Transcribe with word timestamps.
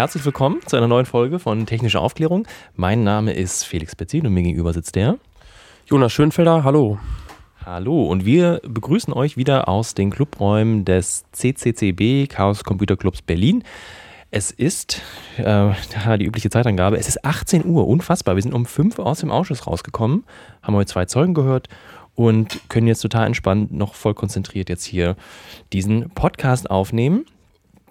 herzlich 0.00 0.24
willkommen 0.24 0.60
zu 0.64 0.78
einer 0.78 0.88
neuen 0.88 1.04
Folge 1.04 1.38
von 1.38 1.66
Technische 1.66 2.00
Aufklärung. 2.00 2.48
Mein 2.74 3.04
Name 3.04 3.34
ist 3.34 3.64
Felix 3.64 3.94
Betzin 3.94 4.26
und 4.26 4.32
mir 4.32 4.42
gegenüber 4.42 4.72
sitzt 4.72 4.94
der 4.94 5.18
Jonas 5.84 6.10
Schönfelder, 6.10 6.64
hallo. 6.64 6.98
Hallo 7.66 8.06
und 8.06 8.24
wir 8.24 8.62
begrüßen 8.66 9.12
euch 9.12 9.36
wieder 9.36 9.68
aus 9.68 9.92
den 9.92 10.08
Clubräumen 10.08 10.86
des 10.86 11.26
CCCB 11.32 12.30
Chaos 12.30 12.64
Computer 12.64 12.96
Clubs 12.96 13.20
Berlin. 13.20 13.62
Es 14.30 14.50
ist 14.50 15.02
äh, 15.36 15.68
die 16.16 16.24
übliche 16.24 16.48
Zeitangabe, 16.48 16.96
es 16.96 17.06
ist 17.06 17.22
18 17.22 17.66
Uhr, 17.66 17.86
unfassbar. 17.86 18.36
Wir 18.36 18.42
sind 18.42 18.54
um 18.54 18.64
5 18.64 18.98
Uhr 18.98 19.04
aus 19.04 19.20
dem 19.20 19.30
Ausschuss 19.30 19.66
rausgekommen, 19.66 20.24
haben 20.62 20.76
heute 20.76 20.90
zwei 20.90 21.04
Zeugen 21.04 21.34
gehört 21.34 21.68
und 22.14 22.70
können 22.70 22.86
jetzt 22.86 23.02
total 23.02 23.26
entspannt, 23.26 23.70
noch 23.70 23.92
voll 23.92 24.14
konzentriert 24.14 24.70
jetzt 24.70 24.84
hier 24.84 25.14
diesen 25.74 26.08
Podcast 26.08 26.70
aufnehmen. 26.70 27.26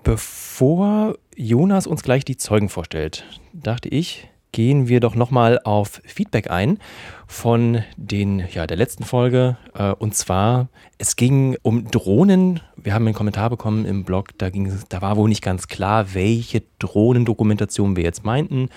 Bevor 0.03 1.17
Jonas 1.35 1.85
uns 1.85 2.03
gleich 2.03 2.23
die 2.25 2.37
Zeugen 2.37 2.69
vorstellt, 2.69 3.25
dachte 3.53 3.89
ich, 3.89 4.29
gehen 4.51 4.87
wir 4.87 4.99
doch 4.99 5.15
nochmal 5.15 5.59
auf 5.63 6.01
Feedback 6.05 6.49
ein 6.49 6.79
von 7.27 7.83
den, 7.97 8.43
ja, 8.51 8.65
der 8.65 8.77
letzten 8.77 9.03
Folge. 9.03 9.57
Äh, 9.75 9.91
und 9.91 10.15
zwar, 10.15 10.69
es 10.97 11.15
ging 11.15 11.57
um 11.61 11.91
Drohnen. 11.91 12.61
Wir 12.75 12.93
haben 12.93 13.05
einen 13.05 13.15
Kommentar 13.15 13.49
bekommen 13.49 13.85
im 13.85 14.05
Blog, 14.05 14.29
da, 14.37 14.49
ging, 14.49 14.73
da 14.89 15.01
war 15.01 15.17
wohl 15.17 15.29
nicht 15.29 15.43
ganz 15.43 15.67
klar, 15.67 16.13
welche 16.13 16.63
Drohnendokumentation 16.79 17.95
wir 17.95 18.03
jetzt 18.03 18.25
meinten. 18.25 18.69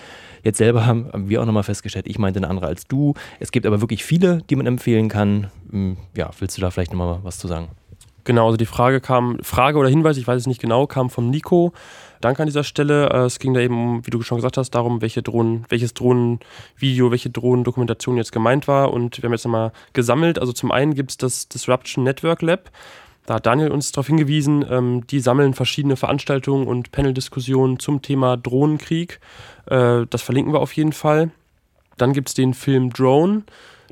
Jetzt 0.42 0.58
selber 0.58 0.86
haben 0.86 1.28
wir 1.28 1.40
auch 1.40 1.46
nochmal 1.46 1.62
festgestellt, 1.62 2.06
ich 2.08 2.18
meinte 2.18 2.40
eine 2.40 2.48
andere 2.48 2.66
als 2.66 2.86
du. 2.86 3.14
Es 3.40 3.52
gibt 3.52 3.64
aber 3.64 3.80
wirklich 3.80 4.04
viele, 4.04 4.42
die 4.50 4.56
man 4.56 4.66
empfehlen 4.66 5.08
kann. 5.08 5.50
Hm, 5.70 5.96
ja, 6.16 6.30
willst 6.38 6.56
du 6.58 6.60
da 6.60 6.70
vielleicht 6.70 6.92
nochmal 6.92 7.20
was 7.22 7.38
zu 7.38 7.48
sagen? 7.48 7.68
Genau, 8.24 8.46
also 8.46 8.56
die 8.56 8.66
Frage 8.66 9.00
kam, 9.00 9.38
Frage 9.42 9.78
oder 9.78 9.88
Hinweis, 9.88 10.16
ich 10.16 10.26
weiß 10.26 10.42
es 10.42 10.46
nicht 10.46 10.60
genau, 10.60 10.86
kam 10.86 11.10
vom 11.10 11.30
Nico. 11.30 11.72
Danke 12.20 12.42
an 12.42 12.46
dieser 12.46 12.62
Stelle. 12.62 13.10
Äh, 13.10 13.24
es 13.24 13.40
ging 13.40 13.52
da 13.52 13.60
eben 13.60 14.06
wie 14.06 14.10
du 14.10 14.22
schon 14.22 14.38
gesagt 14.38 14.56
hast, 14.56 14.70
darum, 14.70 15.02
welche 15.02 15.22
Drohnen, 15.22 15.64
welches 15.68 15.92
Drohnenvideo, 15.92 17.10
welche 17.10 17.30
Drohnendokumentation 17.30 18.16
jetzt 18.16 18.30
gemeint 18.30 18.68
war. 18.68 18.92
Und 18.92 19.18
wir 19.18 19.24
haben 19.24 19.32
jetzt 19.32 19.44
nochmal 19.44 19.72
gesammelt. 19.92 20.38
Also 20.38 20.52
zum 20.52 20.70
einen 20.70 20.94
gibt 20.94 21.10
es 21.10 21.16
das 21.16 21.48
Disruption 21.48 22.04
Network 22.04 22.42
Lab. 22.42 22.70
Da 23.26 23.34
hat 23.34 23.46
Daniel 23.46 23.70
uns 23.70 23.92
darauf 23.92 24.06
hingewiesen, 24.06 24.64
ähm, 24.68 25.06
die 25.08 25.20
sammeln 25.20 25.54
verschiedene 25.54 25.96
Veranstaltungen 25.96 26.66
und 26.66 26.90
Panel-Diskussionen 26.90 27.78
zum 27.78 28.02
Thema 28.02 28.36
Drohnenkrieg. 28.36 29.20
Äh, 29.66 30.06
das 30.08 30.22
verlinken 30.22 30.52
wir 30.52 30.60
auf 30.60 30.72
jeden 30.72 30.92
Fall. 30.92 31.30
Dann 31.98 32.12
gibt 32.12 32.28
es 32.28 32.34
den 32.34 32.54
Film 32.54 32.90
Drone. 32.90 33.42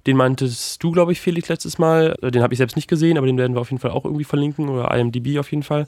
Den 0.07 0.17
meintest 0.17 0.83
du, 0.83 0.91
glaube 0.91 1.13
ich, 1.13 1.21
Felix, 1.21 1.49
letztes 1.49 1.79
Mal. 1.79 2.17
Äh, 2.23 2.31
den 2.31 2.43
habe 2.43 2.55
ich 2.55 2.59
selbst 2.59 2.77
nicht 2.77 2.89
gesehen, 2.89 3.19
aber 3.19 3.27
den 3.27 3.39
werden 3.39 3.55
wir 3.55 3.61
auf 3.61 3.71
jeden 3.71 3.81
Fall 3.81 3.91
auch 3.91 4.05
irgendwie 4.05 4.25
verlinken 4.25 4.69
oder 4.69 4.95
IMDb 4.97 5.39
auf 5.39 5.51
jeden 5.51 5.63
Fall. 5.63 5.87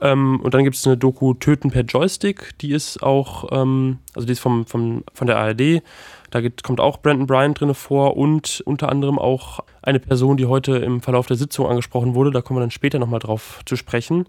Ähm, 0.00 0.40
und 0.40 0.54
dann 0.54 0.64
gibt 0.64 0.76
es 0.76 0.86
eine 0.86 0.96
Doku 0.96 1.34
Töten 1.34 1.70
per 1.70 1.82
Joystick, 1.82 2.58
die 2.60 2.72
ist 2.72 3.02
auch, 3.02 3.48
ähm, 3.52 3.98
also 4.14 4.26
die 4.26 4.32
ist 4.32 4.40
vom, 4.40 4.64
vom, 4.64 5.04
von 5.12 5.26
der 5.26 5.38
ARD. 5.38 5.82
Da 6.30 6.40
geht, 6.40 6.62
kommt 6.62 6.80
auch 6.80 6.98
Brandon 6.98 7.26
Bryan 7.26 7.54
drin 7.54 7.74
vor 7.74 8.16
und 8.16 8.62
unter 8.64 8.88
anderem 8.88 9.18
auch 9.18 9.60
eine 9.82 10.00
Person, 10.00 10.36
die 10.36 10.46
heute 10.46 10.76
im 10.76 11.02
Verlauf 11.02 11.26
der 11.26 11.36
Sitzung 11.36 11.66
angesprochen 11.66 12.14
wurde. 12.14 12.30
Da 12.30 12.40
kommen 12.40 12.58
wir 12.58 12.62
dann 12.62 12.70
später 12.70 12.98
nochmal 12.98 13.20
drauf 13.20 13.60
zu 13.66 13.76
sprechen. 13.76 14.26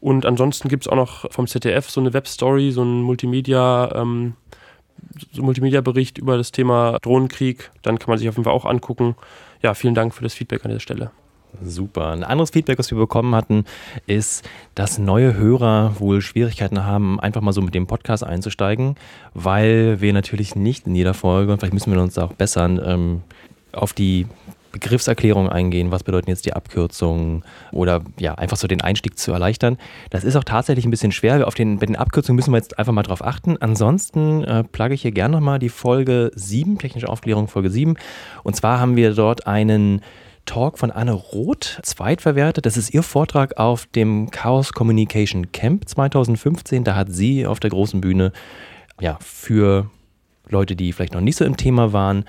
Und 0.00 0.24
ansonsten 0.24 0.68
gibt 0.68 0.84
es 0.84 0.88
auch 0.88 0.96
noch 0.96 1.30
vom 1.30 1.46
ZDF 1.46 1.90
so 1.90 2.00
eine 2.00 2.14
Webstory, 2.14 2.70
so 2.70 2.82
ein 2.82 3.02
Multimedia, 3.02 3.94
ähm, 3.94 4.34
so 5.32 5.42
Multimedia-Bericht 5.42 6.18
über 6.18 6.36
das 6.36 6.52
Thema 6.52 6.98
Drohnenkrieg. 7.00 7.70
Dann 7.82 7.98
kann 7.98 8.10
man 8.10 8.18
sich 8.18 8.28
auf 8.28 8.36
jeden 8.36 8.44
Fall 8.44 8.52
auch 8.52 8.64
angucken. 8.64 9.16
Ja, 9.62 9.74
vielen 9.74 9.94
Dank 9.94 10.14
für 10.14 10.22
das 10.22 10.34
Feedback 10.34 10.64
an 10.64 10.70
der 10.70 10.80
Stelle. 10.80 11.10
Super. 11.62 12.12
Ein 12.12 12.24
anderes 12.24 12.50
Feedback, 12.50 12.78
was 12.78 12.90
wir 12.90 12.98
bekommen 12.98 13.34
hatten, 13.34 13.64
ist, 14.06 14.48
dass 14.74 14.98
neue 14.98 15.34
Hörer 15.34 15.98
wohl 15.98 16.20
Schwierigkeiten 16.20 16.84
haben, 16.84 17.18
einfach 17.20 17.40
mal 17.40 17.52
so 17.52 17.60
mit 17.60 17.74
dem 17.74 17.86
Podcast 17.86 18.24
einzusteigen, 18.24 18.94
weil 19.34 20.00
wir 20.00 20.12
natürlich 20.12 20.54
nicht 20.54 20.86
in 20.86 20.94
jeder 20.94 21.14
Folge, 21.14 21.52
und 21.52 21.58
vielleicht 21.58 21.74
müssen 21.74 21.92
wir 21.92 22.00
uns 22.00 22.16
auch 22.18 22.32
bessern, 22.32 22.80
ähm, 22.84 23.22
auf 23.72 23.92
die 23.92 24.26
Begriffserklärung 24.72 25.48
eingehen, 25.48 25.90
was 25.90 26.04
bedeuten 26.04 26.30
jetzt 26.30 26.46
die 26.46 26.52
Abkürzungen 26.52 27.44
oder 27.72 28.02
ja, 28.18 28.34
einfach 28.34 28.56
so 28.56 28.66
den 28.66 28.80
Einstieg 28.80 29.18
zu 29.18 29.32
erleichtern. 29.32 29.78
Das 30.10 30.24
ist 30.24 30.36
auch 30.36 30.44
tatsächlich 30.44 30.84
ein 30.84 30.90
bisschen 30.90 31.12
schwer. 31.12 31.46
Auf 31.46 31.54
den, 31.54 31.78
bei 31.78 31.86
den 31.86 31.96
Abkürzungen 31.96 32.36
müssen 32.36 32.52
wir 32.52 32.58
jetzt 32.58 32.78
einfach 32.78 32.92
mal 32.92 33.02
drauf 33.02 33.24
achten. 33.24 33.56
Ansonsten 33.60 34.44
äh, 34.44 34.64
plage 34.64 34.94
ich 34.94 35.02
hier 35.02 35.12
gerne 35.12 35.36
nochmal 35.36 35.58
die 35.58 35.68
Folge 35.68 36.30
7, 36.34 36.78
technische 36.78 37.08
Aufklärung 37.08 37.48
Folge 37.48 37.70
7. 37.70 37.96
Und 38.42 38.56
zwar 38.56 38.80
haben 38.80 38.96
wir 38.96 39.14
dort 39.14 39.46
einen 39.46 40.02
Talk 40.46 40.78
von 40.78 40.90
Anne 40.90 41.12
Roth 41.12 41.78
zweitverwertet. 41.82 42.66
Das 42.66 42.76
ist 42.76 42.92
ihr 42.92 43.02
Vortrag 43.02 43.58
auf 43.58 43.86
dem 43.86 44.30
Chaos 44.30 44.72
Communication 44.72 45.52
Camp 45.52 45.88
2015. 45.88 46.84
Da 46.84 46.96
hat 46.96 47.12
sie 47.12 47.46
auf 47.46 47.60
der 47.60 47.70
großen 47.70 48.00
Bühne 48.00 48.32
ja, 49.00 49.18
für 49.20 49.90
Leute, 50.48 50.76
die 50.76 50.92
vielleicht 50.92 51.14
noch 51.14 51.20
nicht 51.20 51.36
so 51.36 51.44
im 51.44 51.56
Thema 51.56 51.92
waren, 51.92 52.24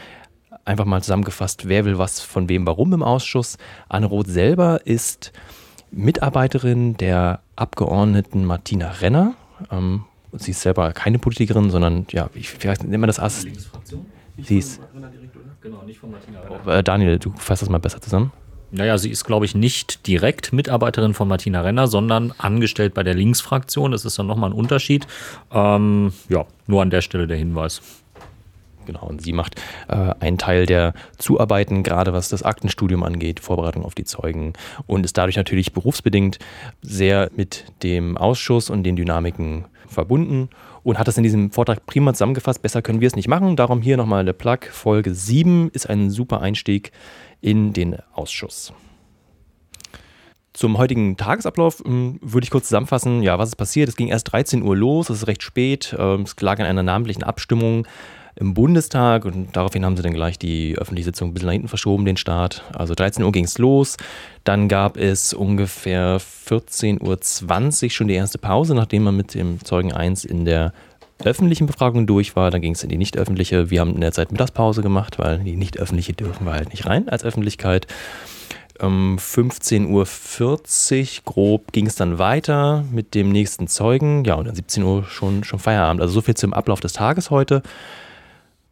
einfach 0.65 0.85
mal 0.85 1.01
zusammengefasst, 1.01 1.67
wer 1.67 1.85
will 1.85 1.97
was 1.97 2.21
von 2.21 2.49
wem 2.49 2.65
warum 2.65 2.93
im 2.93 3.03
Ausschuss. 3.03 3.57
Anne 3.89 4.05
Roth 4.05 4.27
selber 4.27 4.81
ist 4.85 5.31
Mitarbeiterin 5.91 6.97
der 6.97 7.41
Abgeordneten 7.55 8.45
Martina 8.45 8.89
Renner. 8.91 9.33
Ähm, 9.71 10.05
sie 10.33 10.51
ist 10.51 10.61
selber 10.61 10.93
keine 10.93 11.19
Politikerin, 11.19 11.69
sondern 11.69 12.05
ja, 12.11 12.29
ich, 12.33 12.49
vielleicht 12.49 12.83
nennt 12.83 12.99
man 12.99 13.07
das 13.07 13.19
als. 13.19 13.45
Sie 14.37 14.57
ist. 14.57 14.81
Genau, 15.61 15.83
nicht 15.83 15.99
von 15.99 16.11
Martina 16.11 16.39
Renner. 16.39 16.77
Äh, 16.77 16.83
Daniel, 16.83 17.19
du 17.19 17.31
fasst 17.37 17.61
das 17.61 17.69
mal 17.69 17.77
besser 17.77 18.01
zusammen. 18.01 18.31
Naja, 18.71 18.97
sie 18.97 19.11
ist, 19.11 19.25
glaube 19.25 19.45
ich, 19.45 19.53
nicht 19.53 20.07
direkt 20.07 20.53
Mitarbeiterin 20.53 21.13
von 21.13 21.27
Martina 21.27 21.61
Renner, 21.61 21.87
sondern 21.87 22.33
angestellt 22.37 22.93
bei 22.93 23.03
der 23.03 23.13
Linksfraktion. 23.13 23.91
Das 23.91 24.05
ist 24.05 24.17
dann 24.17 24.27
nochmal 24.27 24.51
ein 24.51 24.55
Unterschied. 24.55 25.05
Ähm, 25.51 26.13
ja, 26.29 26.45
nur 26.67 26.81
an 26.81 26.89
der 26.89 27.01
Stelle 27.01 27.27
der 27.27 27.37
Hinweis. 27.37 27.81
Genau, 28.85 29.05
und 29.05 29.21
sie 29.21 29.33
macht 29.33 29.61
äh, 29.87 30.13
einen 30.19 30.37
Teil 30.37 30.65
der 30.65 30.93
Zuarbeiten, 31.17 31.83
gerade 31.83 32.13
was 32.13 32.29
das 32.29 32.43
Aktenstudium 32.43 33.03
angeht, 33.03 33.39
Vorbereitung 33.39 33.85
auf 33.85 33.95
die 33.95 34.03
Zeugen 34.03 34.53
und 34.87 35.05
ist 35.05 35.17
dadurch 35.17 35.37
natürlich 35.37 35.73
berufsbedingt 35.73 36.39
sehr 36.81 37.29
mit 37.35 37.65
dem 37.83 38.17
Ausschuss 38.17 38.69
und 38.69 38.83
den 38.83 38.95
Dynamiken 38.95 39.65
verbunden 39.87 40.49
und 40.83 40.97
hat 40.97 41.07
das 41.07 41.17
in 41.17 41.23
diesem 41.23 41.51
Vortrag 41.51 41.85
prima 41.85 42.13
zusammengefasst. 42.13 42.61
Besser 42.61 42.81
können 42.81 43.01
wir 43.01 43.07
es 43.07 43.15
nicht 43.15 43.27
machen. 43.27 43.55
Darum 43.55 43.81
hier 43.81 43.97
nochmal 43.97 44.25
der 44.25 44.33
Plug. 44.33 44.59
Folge 44.71 45.13
7 45.13 45.69
ist 45.71 45.89
ein 45.89 46.09
super 46.09 46.41
Einstieg 46.41 46.91
in 47.41 47.73
den 47.73 47.97
Ausschuss. 48.13 48.73
Zum 50.53 50.77
heutigen 50.77 51.15
Tagesablauf 51.15 51.81
ähm, 51.85 52.19
würde 52.21 52.43
ich 52.43 52.51
kurz 52.51 52.67
zusammenfassen, 52.67 53.23
ja, 53.23 53.39
was 53.39 53.49
ist 53.49 53.55
passiert. 53.55 53.87
Es 53.87 53.95
ging 53.95 54.09
erst 54.09 54.31
13 54.31 54.63
Uhr 54.63 54.75
los, 54.75 55.09
es 55.09 55.19
ist 55.19 55.27
recht 55.27 55.43
spät, 55.43 55.95
ähm, 55.97 56.23
es 56.23 56.39
lag 56.41 56.59
an 56.59 56.65
einer 56.65 56.83
namentlichen 56.83 57.23
Abstimmung 57.23 57.87
im 58.35 58.53
Bundestag 58.53 59.25
und 59.25 59.55
daraufhin 59.55 59.85
haben 59.85 59.97
sie 59.97 60.03
dann 60.03 60.13
gleich 60.13 60.39
die 60.39 60.77
öffentliche 60.77 61.05
Sitzung 61.05 61.29
ein 61.29 61.33
bisschen 61.33 61.47
nach 61.47 61.53
hinten 61.53 61.67
verschoben, 61.67 62.05
den 62.05 62.17
Start. 62.17 62.63
Also 62.73 62.93
13 62.95 63.23
Uhr 63.23 63.31
ging 63.31 63.45
es 63.45 63.57
los, 63.57 63.97
dann 64.43 64.67
gab 64.67 64.97
es 64.97 65.33
ungefähr 65.33 66.19
14.20 66.19 67.83
Uhr 67.83 67.89
schon 67.89 68.07
die 68.07 68.15
erste 68.15 68.37
Pause, 68.37 68.75
nachdem 68.75 69.03
man 69.03 69.17
mit 69.17 69.33
dem 69.33 69.63
Zeugen 69.63 69.91
1 69.93 70.25
in 70.25 70.45
der 70.45 70.73
öffentlichen 71.25 71.67
Befragung 71.67 72.07
durch 72.07 72.35
war. 72.35 72.51
Dann 72.51 72.61
ging 72.61 72.73
es 72.73 72.83
in 72.83 72.89
die 72.89 72.97
nicht 72.97 73.17
öffentliche. 73.17 73.69
Wir 73.69 73.79
haben 73.79 73.93
in 73.93 74.01
der 74.01 74.11
Zeit 74.11 74.31
Mittagspause 74.31 74.81
gemacht, 74.81 75.19
weil 75.19 75.39
die 75.39 75.55
nicht 75.55 75.79
öffentliche 75.79 76.13
dürfen 76.13 76.45
wir 76.45 76.53
halt 76.53 76.69
nicht 76.69 76.85
rein 76.85 77.09
als 77.09 77.23
Öffentlichkeit. 77.23 77.87
Um 78.79 79.17
15.40 79.17 79.89
Uhr 79.89 81.23
grob 81.25 81.71
ging 81.71 81.85
es 81.85 81.95
dann 81.95 82.17
weiter 82.17 82.83
mit 82.91 83.13
dem 83.13 83.31
nächsten 83.31 83.67
Zeugen. 83.67 84.25
Ja, 84.25 84.35
und 84.35 84.47
dann 84.47 84.55
17 84.55 84.83
Uhr 84.83 85.03
schon, 85.03 85.43
schon 85.43 85.59
Feierabend. 85.59 86.01
Also 86.01 86.15
so 86.15 86.21
viel 86.21 86.35
zum 86.35 86.53
Ablauf 86.53 86.79
des 86.79 86.93
Tages 86.93 87.29
heute. 87.29 87.61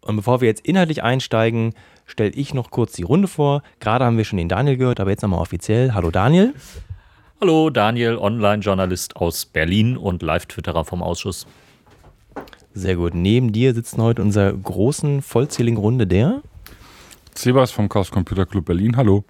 Und 0.10 0.16
bevor 0.16 0.42
wir 0.42 0.48
jetzt 0.48 0.66
inhaltlich 0.66 1.04
einsteigen, 1.04 1.76
stelle 2.08 2.32
ich 2.32 2.56
noch 2.56 2.72
kurz 2.72 2.94
die 2.94 3.04
Runde 3.04 3.28
vor. 3.28 3.62
Gerade 3.80 4.06
haben 4.06 4.18
wir 4.18 4.24
schon 4.24 4.38
den 4.38 4.50
Daniel 4.50 4.76
gehört, 4.76 5.00
aber 5.00 5.12
jetzt 5.12 5.22
nochmal 5.22 5.40
offiziell. 5.40 5.94
Hallo 5.94 6.10
Daniel. 6.10 6.56
Hallo 7.40 7.70
Daniel, 7.70 8.18
Online-Journalist 8.18 9.18
aus 9.18 9.46
Berlin 9.46 9.98
und 9.98 10.24
Live-Twitterer 10.24 10.84
vom 10.84 11.04
Ausschuss. 11.04 11.46
Sehr 12.74 12.96
gut. 12.96 13.14
Neben 13.14 13.52
dir 13.52 13.76
sitzen 13.76 14.02
heute 14.02 14.24
unserer 14.24 14.52
großen, 14.52 15.22
vollzähligen 15.22 15.78
Runde 15.78 16.08
der 16.08 16.42
Sebas 17.36 17.70
vom 17.70 17.88
Chaos 17.88 18.10
Computer 18.10 18.48
Club 18.48 18.66
Berlin. 18.66 18.98
Hallo. 18.98 19.24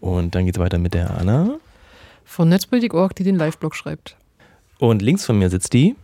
Und 0.00 0.36
dann 0.36 0.46
geht 0.46 0.54
es 0.54 0.60
weiter 0.60 0.78
mit 0.78 0.94
der 0.94 1.18
Anna. 1.18 1.56
Von 2.24 2.48
Netzpolitik.org, 2.48 3.16
die 3.16 3.24
den 3.24 3.34
Live-Blog 3.34 3.74
schreibt. 3.74 4.16
Und 4.78 5.02
links 5.02 5.26
von 5.26 5.36
mir 5.36 5.50
sitzt 5.50 5.72
die 5.72 5.96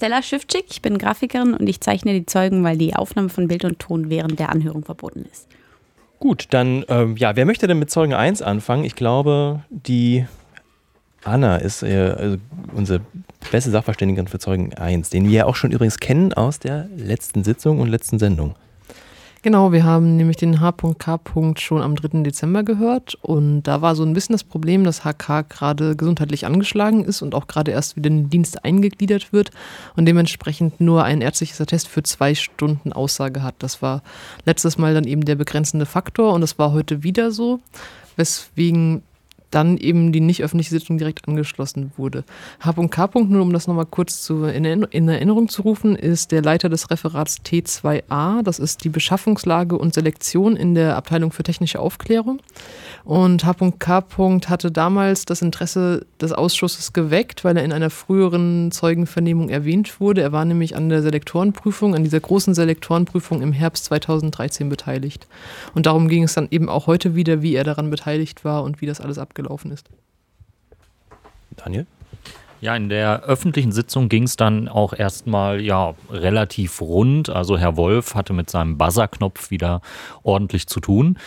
Stella 0.00 0.22
Schiffczyk, 0.22 0.64
ich 0.70 0.80
bin 0.80 0.96
Grafikerin 0.96 1.52
und 1.52 1.68
ich 1.68 1.82
zeichne 1.82 2.14
die 2.14 2.24
Zeugen, 2.24 2.64
weil 2.64 2.78
die 2.78 2.96
Aufnahme 2.96 3.28
von 3.28 3.48
Bild 3.48 3.66
und 3.66 3.80
Ton 3.80 4.08
während 4.08 4.38
der 4.38 4.48
Anhörung 4.48 4.82
verboten 4.82 5.26
ist. 5.30 5.46
Gut, 6.18 6.46
dann, 6.52 6.86
ähm, 6.88 7.18
ja, 7.18 7.36
wer 7.36 7.44
möchte 7.44 7.66
denn 7.66 7.78
mit 7.78 7.90
Zeugen 7.90 8.14
1 8.14 8.40
anfangen? 8.40 8.84
Ich 8.84 8.96
glaube, 8.96 9.62
die 9.68 10.24
Anna 11.22 11.56
ist 11.56 11.82
äh, 11.82 12.14
also 12.16 12.38
unsere 12.74 13.02
beste 13.52 13.70
Sachverständigerin 13.70 14.26
für 14.26 14.38
Zeugen 14.38 14.72
1, 14.72 15.10
den 15.10 15.26
wir 15.26 15.32
ja 15.32 15.44
auch 15.44 15.54
schon 15.54 15.70
übrigens 15.70 15.98
kennen 15.98 16.32
aus 16.32 16.58
der 16.58 16.88
letzten 16.96 17.44
Sitzung 17.44 17.78
und 17.78 17.88
letzten 17.88 18.18
Sendung. 18.18 18.54
Genau, 19.42 19.72
wir 19.72 19.84
haben 19.84 20.16
nämlich 20.16 20.36
den 20.36 20.60
H.K. 20.60 21.18
schon 21.56 21.80
am 21.80 21.96
3. 21.96 22.22
Dezember 22.24 22.62
gehört 22.62 23.14
und 23.22 23.62
da 23.62 23.80
war 23.80 23.94
so 23.94 24.02
ein 24.02 24.12
bisschen 24.12 24.34
das 24.34 24.44
Problem, 24.44 24.84
dass 24.84 25.02
HK 25.02 25.48
gerade 25.48 25.96
gesundheitlich 25.96 26.44
angeschlagen 26.44 27.06
ist 27.06 27.22
und 27.22 27.34
auch 27.34 27.46
gerade 27.46 27.70
erst 27.70 27.96
wieder 27.96 28.08
in 28.08 28.24
den 28.24 28.30
Dienst 28.30 28.66
eingegliedert 28.66 29.32
wird 29.32 29.50
und 29.96 30.04
dementsprechend 30.04 30.78
nur 30.78 31.04
ein 31.04 31.22
ärztliches 31.22 31.58
Attest 31.58 31.88
für 31.88 32.02
zwei 32.02 32.34
Stunden 32.34 32.92
Aussage 32.92 33.42
hat. 33.42 33.54
Das 33.60 33.80
war 33.80 34.02
letztes 34.44 34.76
Mal 34.76 34.92
dann 34.92 35.04
eben 35.04 35.24
der 35.24 35.36
begrenzende 35.36 35.86
Faktor 35.86 36.34
und 36.34 36.42
das 36.42 36.58
war 36.58 36.72
heute 36.72 37.02
wieder 37.02 37.30
so, 37.30 37.60
weswegen 38.16 39.02
dann 39.50 39.76
eben 39.76 40.12
die 40.12 40.20
nicht 40.20 40.42
öffentliche 40.42 40.70
Sitzung 40.70 40.98
direkt 40.98 41.26
angeschlossen 41.28 41.92
wurde. 41.96 42.24
H.K. 42.60 43.10
nur 43.20 43.42
um 43.42 43.52
das 43.52 43.66
nochmal 43.66 43.86
kurz 43.86 44.22
zu, 44.22 44.44
in, 44.44 44.64
in, 44.64 45.08
Erinnerung 45.08 45.48
zu 45.48 45.62
rufen, 45.62 45.96
ist 45.96 46.32
der 46.32 46.42
Leiter 46.42 46.68
des 46.68 46.90
Referats 46.90 47.38
T2a. 47.44 48.42
Das 48.42 48.58
ist 48.58 48.84
die 48.84 48.88
Beschaffungslage 48.88 49.76
und 49.76 49.94
Selektion 49.94 50.56
in 50.56 50.74
der 50.74 50.96
Abteilung 50.96 51.32
für 51.32 51.42
technische 51.42 51.80
Aufklärung. 51.80 52.40
Und 53.04 53.44
H.K. 53.44 54.04
hatte 54.46 54.70
damals 54.70 55.24
das 55.24 55.42
Interesse 55.42 56.06
des 56.20 56.32
Ausschusses 56.32 56.92
geweckt, 56.92 57.44
weil 57.44 57.56
er 57.56 57.64
in 57.64 57.72
einer 57.72 57.90
früheren 57.90 58.70
Zeugenvernehmung 58.70 59.48
erwähnt 59.48 60.00
wurde. 60.00 60.22
Er 60.22 60.32
war 60.32 60.44
nämlich 60.44 60.76
an 60.76 60.88
der 60.88 61.02
Selektorenprüfung, 61.02 61.94
an 61.94 62.04
dieser 62.04 62.20
großen 62.20 62.54
Selektorenprüfung 62.54 63.42
im 63.42 63.52
Herbst 63.52 63.86
2013 63.86 64.68
beteiligt. 64.68 65.26
Und 65.74 65.86
darum 65.86 66.08
ging 66.08 66.22
es 66.22 66.34
dann 66.34 66.48
eben 66.50 66.68
auch 66.68 66.86
heute 66.86 67.14
wieder, 67.16 67.42
wie 67.42 67.54
er 67.54 67.64
daran 67.64 67.90
beteiligt 67.90 68.44
war 68.44 68.62
und 68.62 68.80
wie 68.80 68.86
das 68.86 69.00
alles 69.00 69.18
abgelaufen 69.18 69.39
ist. 69.70 69.88
Daniel? 71.56 71.86
Ja, 72.60 72.76
in 72.76 72.90
der 72.90 73.22
öffentlichen 73.22 73.72
Sitzung 73.72 74.10
ging 74.10 74.24
es 74.24 74.36
dann 74.36 74.68
auch 74.68 74.92
erstmal 74.92 75.62
ja 75.62 75.94
relativ 76.10 76.82
rund. 76.82 77.30
Also 77.30 77.56
Herr 77.56 77.76
Wolf 77.78 78.14
hatte 78.14 78.34
mit 78.34 78.50
seinem 78.50 78.76
Buzzerknopf 78.76 79.50
wieder 79.50 79.80
ordentlich 80.22 80.66
zu 80.66 80.80
tun. 80.80 81.18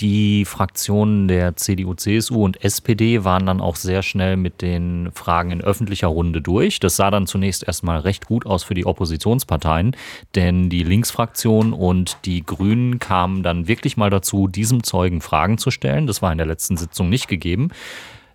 Die 0.00 0.44
Fraktionen 0.44 1.26
der 1.26 1.56
CDU, 1.56 1.94
CSU 1.94 2.44
und 2.44 2.62
SPD 2.62 3.24
waren 3.24 3.46
dann 3.46 3.62
auch 3.62 3.76
sehr 3.76 4.02
schnell 4.02 4.36
mit 4.36 4.60
den 4.60 5.10
Fragen 5.14 5.52
in 5.52 5.62
öffentlicher 5.62 6.08
Runde 6.08 6.42
durch. 6.42 6.80
Das 6.80 6.96
sah 6.96 7.10
dann 7.10 7.26
zunächst 7.26 7.66
erstmal 7.66 8.00
recht 8.00 8.26
gut 8.26 8.44
aus 8.44 8.62
für 8.62 8.74
die 8.74 8.84
Oppositionsparteien, 8.84 9.96
denn 10.34 10.68
die 10.68 10.82
Linksfraktion 10.82 11.72
und 11.72 12.18
die 12.26 12.44
Grünen 12.44 12.98
kamen 12.98 13.42
dann 13.42 13.68
wirklich 13.68 13.96
mal 13.96 14.10
dazu, 14.10 14.48
diesem 14.48 14.82
Zeugen 14.82 15.22
Fragen 15.22 15.56
zu 15.56 15.70
stellen. 15.70 16.06
Das 16.06 16.20
war 16.20 16.30
in 16.30 16.38
der 16.38 16.46
letzten 16.46 16.76
Sitzung 16.76 17.08
nicht 17.08 17.26
gegeben. 17.26 17.70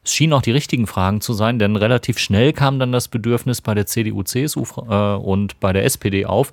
Es 0.04 0.16
schienen 0.16 0.34
auch 0.34 0.42
die 0.42 0.50
richtigen 0.50 0.88
Fragen 0.88 1.22
zu 1.22 1.34
sein, 1.34 1.60
denn 1.60 1.76
relativ 1.76 2.18
schnell 2.18 2.54
kam 2.54 2.80
dann 2.80 2.92
das 2.92 3.08
Bedürfnis 3.08 3.62
bei 3.62 3.76
der 3.76 3.86
CDU, 3.86 4.24
CSU 4.24 4.66
äh, 4.90 5.14
und 5.14 5.60
bei 5.60 5.74
der 5.74 5.86
SPD 5.86 6.26
auf, 6.26 6.52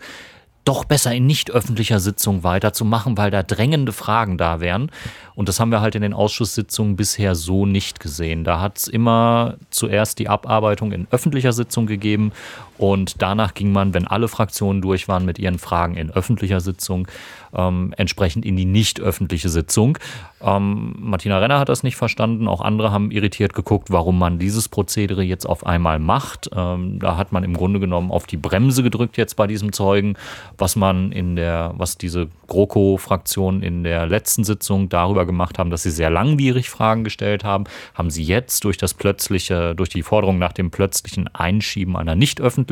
doch 0.68 0.84
besser 0.84 1.14
in 1.14 1.26
nicht 1.26 1.50
öffentlicher 1.50 1.98
Sitzung 1.98 2.44
weiterzumachen, 2.44 3.16
weil 3.16 3.30
da 3.30 3.42
drängende 3.42 3.92
Fragen 3.92 4.36
da 4.36 4.60
wären. 4.60 4.90
Und 5.34 5.48
das 5.48 5.60
haben 5.60 5.70
wir 5.70 5.80
halt 5.80 5.94
in 5.94 6.02
den 6.02 6.12
Ausschusssitzungen 6.12 6.94
bisher 6.94 7.34
so 7.34 7.64
nicht 7.64 8.00
gesehen. 8.00 8.44
Da 8.44 8.60
hat 8.60 8.76
es 8.76 8.86
immer 8.86 9.56
zuerst 9.70 10.18
die 10.18 10.28
Abarbeitung 10.28 10.92
in 10.92 11.08
öffentlicher 11.10 11.54
Sitzung 11.54 11.86
gegeben 11.86 12.32
und 12.78 13.20
danach 13.20 13.54
ging 13.54 13.72
man, 13.72 13.92
wenn 13.92 14.06
alle 14.06 14.28
Fraktionen 14.28 14.80
durch 14.80 15.08
waren 15.08 15.24
mit 15.24 15.38
ihren 15.38 15.58
Fragen 15.58 15.96
in 15.96 16.10
öffentlicher 16.10 16.60
Sitzung, 16.60 17.08
ähm, 17.54 17.92
entsprechend 17.96 18.44
in 18.44 18.56
die 18.56 18.64
nicht 18.64 19.00
öffentliche 19.00 19.48
Sitzung. 19.48 19.98
Ähm, 20.40 20.94
Martina 20.98 21.38
Renner 21.38 21.58
hat 21.58 21.68
das 21.68 21.82
nicht 21.82 21.96
verstanden. 21.96 22.46
Auch 22.46 22.60
andere 22.60 22.92
haben 22.92 23.10
irritiert 23.10 23.54
geguckt, 23.54 23.90
warum 23.90 24.18
man 24.18 24.38
dieses 24.38 24.68
Prozedere 24.68 25.22
jetzt 25.22 25.46
auf 25.46 25.66
einmal 25.66 25.98
macht. 25.98 26.50
Ähm, 26.54 27.00
da 27.00 27.16
hat 27.16 27.32
man 27.32 27.42
im 27.42 27.54
Grunde 27.54 27.80
genommen 27.80 28.12
auf 28.12 28.26
die 28.26 28.36
Bremse 28.36 28.82
gedrückt 28.82 29.16
jetzt 29.16 29.34
bei 29.34 29.46
diesem 29.46 29.72
Zeugen, 29.72 30.14
was 30.56 30.76
man 30.76 31.10
in 31.10 31.34
der, 31.34 31.74
was 31.76 31.98
diese 31.98 32.28
GroKo-Fraktion 32.46 33.62
in 33.62 33.82
der 33.82 34.06
letzten 34.06 34.44
Sitzung 34.44 34.88
darüber 34.88 35.26
gemacht 35.26 35.58
haben, 35.58 35.70
dass 35.70 35.82
sie 35.82 35.90
sehr 35.90 36.10
langwierig 36.10 36.70
Fragen 36.70 37.02
gestellt 37.02 37.42
haben, 37.42 37.64
haben 37.94 38.10
sie 38.10 38.22
jetzt 38.22 38.64
durch 38.64 38.76
das 38.76 38.94
plötzliche, 38.94 39.74
durch 39.74 39.88
die 39.88 40.02
Forderung 40.02 40.38
nach 40.38 40.52
dem 40.52 40.70
plötzlichen 40.70 41.28
Einschieben 41.34 41.96
einer 41.96 42.14
nicht 42.14 42.40
öffentlichen 42.40 42.67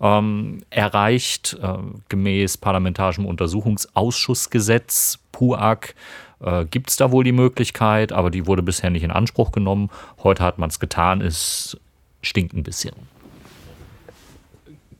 ähm, 0.00 0.62
erreicht, 0.70 1.58
äh, 1.62 1.74
gemäß 2.08 2.56
parlamentarischem 2.56 3.26
Untersuchungsausschussgesetz, 3.26 5.18
PUAG. 5.32 5.94
Äh, 6.40 6.64
Gibt 6.66 6.90
es 6.90 6.96
da 6.96 7.12
wohl 7.12 7.24
die 7.24 7.32
Möglichkeit, 7.32 8.12
aber 8.12 8.30
die 8.30 8.46
wurde 8.46 8.62
bisher 8.62 8.90
nicht 8.90 9.02
in 9.02 9.10
Anspruch 9.10 9.52
genommen. 9.52 9.90
Heute 10.22 10.42
hat 10.42 10.58
man 10.58 10.70
es 10.70 10.80
getan, 10.80 11.20
es 11.20 11.76
stinkt 12.22 12.54
ein 12.54 12.62
bisschen 12.62 12.94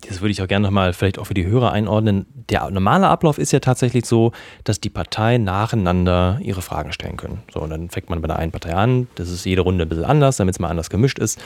das 0.09 0.21
würde 0.21 0.33
ich 0.33 0.43
auch 0.43 0.49
gerne 0.49 0.67
nochmal 0.67 0.93
vielleicht 0.93 1.19
auch 1.19 1.27
für 1.27 1.35
die 1.35 1.47
Hörer 1.47 1.73
einordnen. 1.73 2.27
Der 2.49 2.71
normale 2.71 3.09
Ablauf 3.09 3.39
ist 3.39 3.53
ja 3.53 3.61
tatsächlich 3.61 4.07
so, 4.07 4.33
dass 4.65 4.81
die 4.81 4.91
Parteien 4.91 5.45
nacheinander 5.45 6.39
ihre 6.43 6.63
Fragen 6.63 6.93
stellen 6.93 7.17
können. 7.17 7.43
So, 7.53 7.61
und 7.61 7.71
dann 7.71 7.91
fängt 7.91 8.09
man 8.09 8.21
bei 8.21 8.27
der 8.27 8.39
einen 8.39 8.53
Partei 8.53 8.75
an. 8.75 9.09
Das 9.15 9.29
ist 9.29 9.45
jede 9.45 9.63
Runde 9.63 9.85
ein 9.85 9.89
bisschen 9.89 10.05
anders, 10.05 10.39
damit 10.39 10.55
es 10.55 10.59
mal 10.59 10.69
anders 10.69 10.91
gemischt 10.91 11.19
ist. 11.19 11.41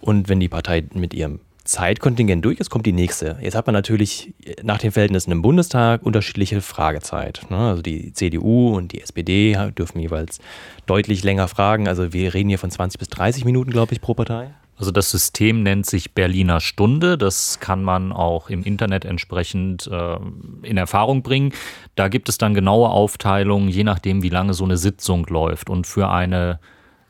Und 0.00 0.28
wenn 0.28 0.40
die 0.40 0.48
Partei 0.48 0.84
mit 0.94 1.14
ihrem 1.14 1.40
Zeitkontingent 1.68 2.42
durch 2.42 2.60
ist, 2.60 2.70
kommt 2.70 2.86
die 2.86 2.94
nächste. 2.94 3.36
Jetzt 3.42 3.54
hat 3.54 3.66
man 3.66 3.74
natürlich 3.74 4.32
nach 4.62 4.78
den 4.78 4.90
Verhältnissen 4.90 5.30
im 5.32 5.42
Bundestag 5.42 6.02
unterschiedliche 6.02 6.62
Fragezeit. 6.62 7.42
Ne? 7.50 7.58
Also 7.58 7.82
die 7.82 8.14
CDU 8.14 8.74
und 8.74 8.92
die 8.92 9.02
SPD 9.02 9.54
dürfen 9.76 10.00
jeweils 10.00 10.40
deutlich 10.86 11.22
länger 11.24 11.46
fragen. 11.46 11.86
Also 11.86 12.14
wir 12.14 12.32
reden 12.32 12.48
hier 12.48 12.58
von 12.58 12.70
20 12.70 12.98
bis 12.98 13.08
30 13.08 13.44
Minuten, 13.44 13.70
glaube 13.70 13.92
ich, 13.92 14.00
pro 14.00 14.14
Partei. 14.14 14.50
Also 14.78 14.92
das 14.92 15.10
System 15.10 15.62
nennt 15.62 15.84
sich 15.84 16.14
Berliner 16.14 16.60
Stunde. 16.60 17.18
Das 17.18 17.60
kann 17.60 17.84
man 17.84 18.12
auch 18.12 18.48
im 18.48 18.62
Internet 18.62 19.04
entsprechend 19.04 19.88
äh, 19.88 20.16
in 20.62 20.78
Erfahrung 20.78 21.22
bringen. 21.22 21.52
Da 21.96 22.08
gibt 22.08 22.30
es 22.30 22.38
dann 22.38 22.54
genaue 22.54 22.88
Aufteilungen, 22.88 23.68
je 23.68 23.84
nachdem, 23.84 24.22
wie 24.22 24.30
lange 24.30 24.54
so 24.54 24.64
eine 24.64 24.78
Sitzung 24.78 25.26
läuft. 25.26 25.68
Und 25.68 25.86
für 25.86 26.08
eine 26.08 26.60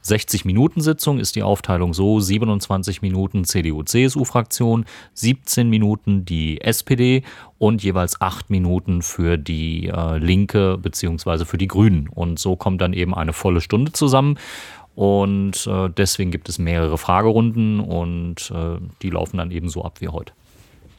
60-Minuten-Sitzung 0.08 1.18
ist 1.18 1.36
die 1.36 1.42
Aufteilung 1.42 1.94
so: 1.94 2.20
27 2.20 3.02
Minuten 3.02 3.44
CDU-CSU-Fraktion, 3.44 4.84
17 5.14 5.68
Minuten 5.68 6.24
die 6.24 6.60
SPD 6.60 7.22
und 7.58 7.82
jeweils 7.82 8.20
8 8.20 8.50
Minuten 8.50 9.02
für 9.02 9.36
die 9.36 9.88
äh, 9.88 10.18
Linke 10.18 10.78
bzw. 10.78 11.44
für 11.44 11.58
die 11.58 11.68
Grünen. 11.68 12.08
Und 12.08 12.38
so 12.38 12.56
kommt 12.56 12.80
dann 12.80 12.92
eben 12.92 13.14
eine 13.14 13.32
volle 13.32 13.60
Stunde 13.60 13.92
zusammen. 13.92 14.38
Und 14.94 15.66
äh, 15.68 15.90
deswegen 15.90 16.32
gibt 16.32 16.48
es 16.48 16.58
mehrere 16.58 16.98
Fragerunden 16.98 17.78
und 17.78 18.50
äh, 18.50 18.78
die 19.00 19.10
laufen 19.10 19.36
dann 19.36 19.52
eben 19.52 19.68
so 19.68 19.84
ab 19.84 20.00
wie 20.00 20.08
heute. 20.08 20.32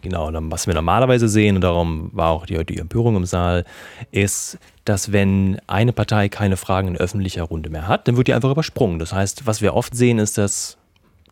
Genau, 0.01 0.29
was 0.33 0.65
wir 0.65 0.73
normalerweise 0.73 1.27
sehen, 1.27 1.55
und 1.55 1.61
darum 1.61 2.09
war 2.13 2.29
auch 2.29 2.45
die 2.45 2.57
heutige 2.57 2.79
Empörung 2.79 3.17
im 3.17 3.25
Saal, 3.25 3.65
ist, 4.11 4.57
dass 4.85 5.11
wenn 5.11 5.59
eine 5.67 5.91
Partei 5.91 6.29
keine 6.29 6.55
Fragen 6.55 6.89
in 6.89 6.97
öffentlicher 6.97 7.43
Runde 7.43 7.69
mehr 7.69 7.87
hat, 7.87 8.07
dann 8.07 8.15
wird 8.15 8.27
die 8.27 8.33
einfach 8.33 8.51
übersprungen. 8.51 8.99
Das 8.99 9.11
heißt, 9.11 9.45
was 9.45 9.61
wir 9.61 9.73
oft 9.73 9.95
sehen, 9.95 10.19
ist, 10.19 10.37
dass 10.37 10.77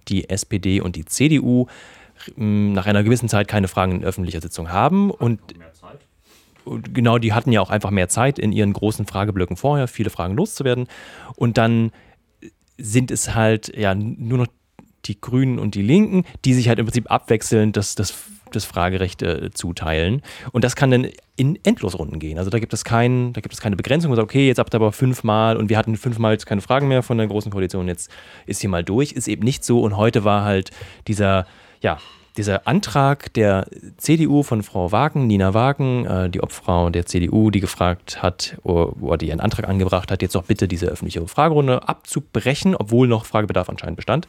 die 0.09 0.29
SPD 0.29 0.81
und 0.81 0.95
die 0.95 1.05
CDU 1.05 1.67
hm, 2.35 2.73
nach 2.73 2.87
einer 2.87 3.03
gewissen 3.03 3.29
Zeit 3.29 3.47
keine 3.47 3.67
Fragen 3.67 3.93
in 3.93 4.03
öffentlicher 4.03 4.41
Sitzung 4.41 4.71
haben 4.71 5.11
und 5.11 5.39
genau, 6.93 7.17
die 7.17 7.33
hatten 7.33 7.51
ja 7.51 7.61
auch 7.61 7.69
einfach 7.69 7.91
mehr 7.91 8.09
Zeit 8.09 8.39
in 8.39 8.51
ihren 8.51 8.73
großen 8.73 9.05
Frageblöcken 9.05 9.57
vorher, 9.57 9.87
viele 9.87 10.09
Fragen 10.09 10.35
loszuwerden. 10.35 10.87
Und 11.35 11.57
dann 11.57 11.91
sind 12.77 13.11
es 13.11 13.33
halt 13.35 13.75
ja 13.75 13.95
nur 13.95 14.39
noch 14.39 14.47
die 15.05 15.19
Grünen 15.19 15.59
und 15.59 15.75
die 15.75 15.81
Linken, 15.81 16.25
die 16.45 16.53
sich 16.53 16.67
halt 16.67 16.79
im 16.79 16.85
Prinzip 16.85 17.09
abwechselnd 17.09 17.77
das, 17.77 17.95
das, 17.95 18.13
das 18.55 18.65
Fragerecht 18.65 19.21
äh, 19.21 19.51
zuteilen. 19.51 20.21
Und 20.51 20.63
das 20.63 20.75
kann 20.75 20.91
dann 20.91 21.07
in 21.35 21.57
Endlosrunden 21.63 22.19
gehen. 22.19 22.37
Also 22.37 22.49
da 22.49 22.59
gibt 22.59 22.73
es 22.73 22.83
kein, 22.83 23.33
da 23.33 23.41
gibt 23.41 23.53
es 23.53 23.61
keine 23.61 23.75
Begrenzung. 23.75 24.09
Man 24.09 24.15
sagt, 24.15 24.29
okay, 24.29 24.47
jetzt 24.47 24.57
habt 24.57 24.73
ihr 24.73 24.77
aber 24.77 24.91
fünfmal 24.91 25.57
und 25.57 25.69
wir 25.69 25.77
hatten 25.77 25.95
fünfmal 25.95 26.33
jetzt 26.33 26.45
keine 26.45 26.61
Fragen 26.61 26.87
mehr 26.87 27.03
von 27.03 27.17
der 27.17 27.27
Großen 27.27 27.51
Koalition, 27.51 27.87
jetzt 27.87 28.11
ist 28.45 28.61
hier 28.61 28.69
mal 28.69 28.83
durch. 28.83 29.11
Ist 29.11 29.27
eben 29.27 29.43
nicht 29.43 29.63
so. 29.63 29.81
Und 29.81 29.97
heute 29.97 30.23
war 30.23 30.43
halt 30.43 30.71
dieser, 31.07 31.45
ja, 31.81 31.99
dieser 32.37 32.67
Antrag 32.67 33.33
der 33.33 33.67
CDU 33.97 34.43
von 34.43 34.63
Frau 34.63 34.91
Wagen, 34.91 35.27
Nina 35.27 35.53
Wagen, 35.53 36.05
äh, 36.05 36.29
die 36.29 36.41
Obfrau 36.41 36.89
der 36.89 37.05
CDU, 37.05 37.51
die 37.51 37.59
gefragt 37.59 38.21
hat, 38.21 38.57
oder 38.63 39.17
die 39.17 39.31
einen 39.31 39.41
Antrag 39.41 39.67
angebracht 39.67 40.11
hat, 40.11 40.21
jetzt 40.21 40.35
doch 40.35 40.43
bitte 40.43 40.67
diese 40.67 40.87
öffentliche 40.87 41.25
Fragerunde 41.27 41.87
abzubrechen, 41.87 42.75
obwohl 42.75 43.07
noch 43.07 43.25
Fragebedarf 43.25 43.69
anscheinend 43.69 43.97
bestand. 43.97 44.27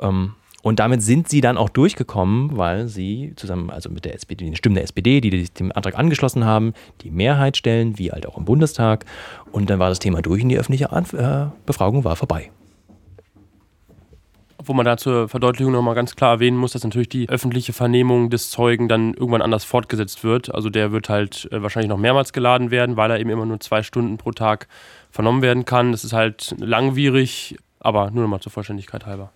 Ähm, 0.00 0.34
und 0.66 0.80
damit 0.80 1.00
sind 1.00 1.28
sie 1.28 1.40
dann 1.40 1.58
auch 1.58 1.68
durchgekommen, 1.68 2.56
weil 2.56 2.88
sie 2.88 3.34
zusammen, 3.36 3.70
also 3.70 3.88
mit 3.88 4.04
der 4.04 4.16
SPD, 4.16 4.46
den 4.46 4.56
Stimmen 4.56 4.74
der 4.74 4.82
SPD, 4.82 5.20
die 5.20 5.30
sich 5.38 5.52
dem 5.52 5.70
Antrag 5.70 5.96
angeschlossen 5.96 6.44
haben, 6.44 6.72
die 7.02 7.12
Mehrheit 7.12 7.56
stellen, 7.56 8.00
wie 8.00 8.10
halt 8.10 8.26
auch 8.26 8.36
im 8.36 8.44
Bundestag. 8.44 9.04
Und 9.52 9.70
dann 9.70 9.78
war 9.78 9.90
das 9.90 10.00
Thema 10.00 10.22
durch 10.22 10.42
und 10.42 10.48
die 10.48 10.58
öffentliche 10.58 10.86
äh, 10.86 11.46
Befragung 11.66 12.02
war 12.02 12.16
vorbei 12.16 12.50
wo 14.64 14.72
man 14.72 14.84
da 14.84 14.96
zur 14.96 15.28
Verdeutlichung 15.28 15.72
nochmal 15.72 15.94
ganz 15.94 16.16
klar 16.16 16.32
erwähnen 16.32 16.56
muss, 16.56 16.72
dass 16.72 16.82
natürlich 16.82 17.08
die 17.08 17.28
öffentliche 17.28 17.72
Vernehmung 17.72 18.30
des 18.30 18.50
Zeugen 18.50 18.88
dann 18.88 19.14
irgendwann 19.14 19.42
anders 19.42 19.62
fortgesetzt 19.62 20.24
wird. 20.24 20.52
Also 20.52 20.70
der 20.70 20.90
wird 20.90 21.08
halt 21.08 21.48
äh, 21.52 21.62
wahrscheinlich 21.62 21.90
noch 21.90 21.98
mehrmals 21.98 22.32
geladen 22.32 22.72
werden, 22.72 22.96
weil 22.96 23.12
er 23.12 23.20
eben 23.20 23.30
immer 23.30 23.46
nur 23.46 23.60
zwei 23.60 23.84
Stunden 23.84 24.16
pro 24.16 24.32
Tag 24.32 24.66
vernommen 25.12 25.42
werden 25.42 25.64
kann. 25.64 25.92
Das 25.92 26.02
ist 26.02 26.12
halt 26.12 26.56
langwierig, 26.58 27.56
aber 27.78 28.10
nur 28.10 28.24
nochmal 28.24 28.40
zur 28.40 28.50
Vollständigkeit 28.50 29.06
halber. 29.06 29.30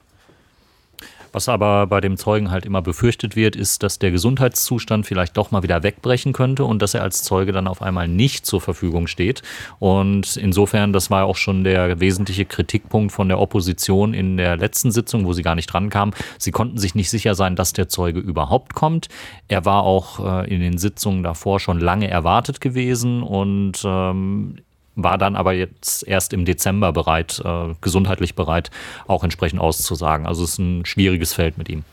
Was 1.32 1.48
aber 1.48 1.86
bei 1.86 2.00
dem 2.00 2.16
Zeugen 2.16 2.50
halt 2.50 2.66
immer 2.66 2.82
befürchtet 2.82 3.36
wird, 3.36 3.56
ist, 3.56 3.82
dass 3.82 3.98
der 3.98 4.10
Gesundheitszustand 4.10 5.06
vielleicht 5.06 5.36
doch 5.36 5.50
mal 5.50 5.62
wieder 5.62 5.82
wegbrechen 5.82 6.32
könnte 6.32 6.64
und 6.64 6.82
dass 6.82 6.94
er 6.94 7.02
als 7.02 7.22
Zeuge 7.22 7.52
dann 7.52 7.68
auf 7.68 7.82
einmal 7.82 8.08
nicht 8.08 8.46
zur 8.46 8.60
Verfügung 8.60 9.06
steht. 9.06 9.42
Und 9.78 10.36
insofern, 10.36 10.92
das 10.92 11.10
war 11.10 11.26
auch 11.26 11.36
schon 11.36 11.64
der 11.64 12.00
wesentliche 12.00 12.44
Kritikpunkt 12.44 13.12
von 13.12 13.28
der 13.28 13.38
Opposition 13.38 14.14
in 14.14 14.36
der 14.36 14.56
letzten 14.56 14.90
Sitzung, 14.90 15.24
wo 15.24 15.32
sie 15.32 15.42
gar 15.42 15.54
nicht 15.54 15.66
drankamen. 15.66 16.14
Sie 16.38 16.50
konnten 16.50 16.78
sich 16.78 16.94
nicht 16.94 17.10
sicher 17.10 17.34
sein, 17.34 17.56
dass 17.56 17.72
der 17.72 17.88
Zeuge 17.88 18.20
überhaupt 18.20 18.74
kommt. 18.74 19.08
Er 19.48 19.64
war 19.64 19.84
auch 19.84 20.44
äh, 20.44 20.52
in 20.52 20.60
den 20.60 20.78
Sitzungen 20.78 21.22
davor 21.22 21.60
schon 21.60 21.78
lange 21.78 22.08
erwartet 22.08 22.60
gewesen 22.60 23.22
und 23.22 23.82
ähm, 23.84 24.56
war 24.96 25.18
dann 25.18 25.36
aber 25.36 25.52
jetzt 25.52 26.06
erst 26.06 26.32
im 26.32 26.44
Dezember 26.44 26.92
bereit, 26.92 27.40
äh, 27.44 27.74
gesundheitlich 27.80 28.34
bereit, 28.34 28.70
auch 29.06 29.24
entsprechend 29.24 29.60
auszusagen. 29.60 30.26
Also 30.26 30.44
es 30.44 30.52
ist 30.52 30.58
ein 30.58 30.84
schwieriges 30.84 31.32
Feld 31.32 31.58
mit 31.58 31.68
ihm. 31.68 31.84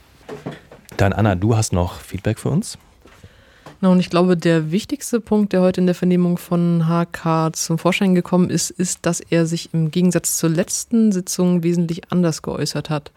Dann 0.98 1.13
Anna, 1.13 1.36
du 1.36 1.56
hast 1.56 1.74
noch 1.74 2.00
Feedback 2.00 2.39
für 2.39 2.50
uns? 2.50 2.77
Genau, 3.79 3.91
und 3.91 4.00
ich 4.00 4.10
glaube, 4.10 4.36
der 4.36 4.72
wichtigste 4.72 5.19
Punkt, 5.19 5.53
der 5.53 5.62
heute 5.62 5.81
in 5.81 5.86
der 5.86 5.93
Vernehmung 5.93 6.39
von 6.39 6.88
HK 6.88 7.51
zum 7.53 7.77
Vorschein 7.77 8.15
gekommen 8.15 8.50
ist, 8.50 8.72
ist, 8.72 9.05
dass 9.05 9.19
er 9.19 9.46
sich 9.46 9.72
im 9.72 9.91
Gegensatz 9.91 10.38
zur 10.39 10.50
letzten 10.50 11.12
Sitzung 11.12 11.62
wesentlich 11.62 12.12
anders 12.12 12.41
geäußert 12.41 12.89
hat. 12.89 13.12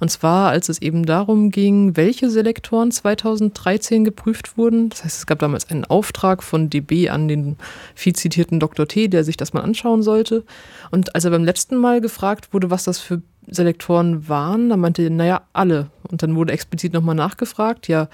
Und 0.00 0.10
zwar, 0.10 0.50
als 0.50 0.68
es 0.68 0.82
eben 0.82 1.06
darum 1.06 1.50
ging, 1.50 1.96
welche 1.96 2.28
Selektoren 2.28 2.90
2013 2.90 4.04
geprüft 4.04 4.58
wurden. 4.58 4.90
Das 4.90 5.02
heißt, 5.02 5.18
es 5.18 5.26
gab 5.26 5.38
damals 5.38 5.70
einen 5.70 5.86
Auftrag 5.86 6.42
von 6.42 6.68
DB 6.68 7.08
an 7.08 7.26
den 7.26 7.56
viel 7.94 8.14
zitierten 8.14 8.60
Dr. 8.60 8.86
T, 8.86 9.08
der 9.08 9.24
sich 9.24 9.38
das 9.38 9.54
mal 9.54 9.62
anschauen 9.62 10.02
sollte. 10.02 10.44
Und 10.90 11.14
als 11.14 11.24
er 11.24 11.30
beim 11.30 11.44
letzten 11.44 11.76
Mal 11.76 12.02
gefragt 12.02 12.52
wurde, 12.52 12.70
was 12.70 12.84
das 12.84 12.98
für 12.98 13.22
Selektoren 13.48 14.28
waren, 14.28 14.68
da 14.68 14.76
meinte 14.76 15.02
er, 15.02 15.10
naja, 15.10 15.42
alle. 15.52 15.88
Und 16.10 16.22
dann 16.22 16.36
wurde 16.36 16.52
explizit 16.52 16.92
nochmal 16.92 17.14
nachgefragt, 17.14 17.88
ja, 17.88 18.08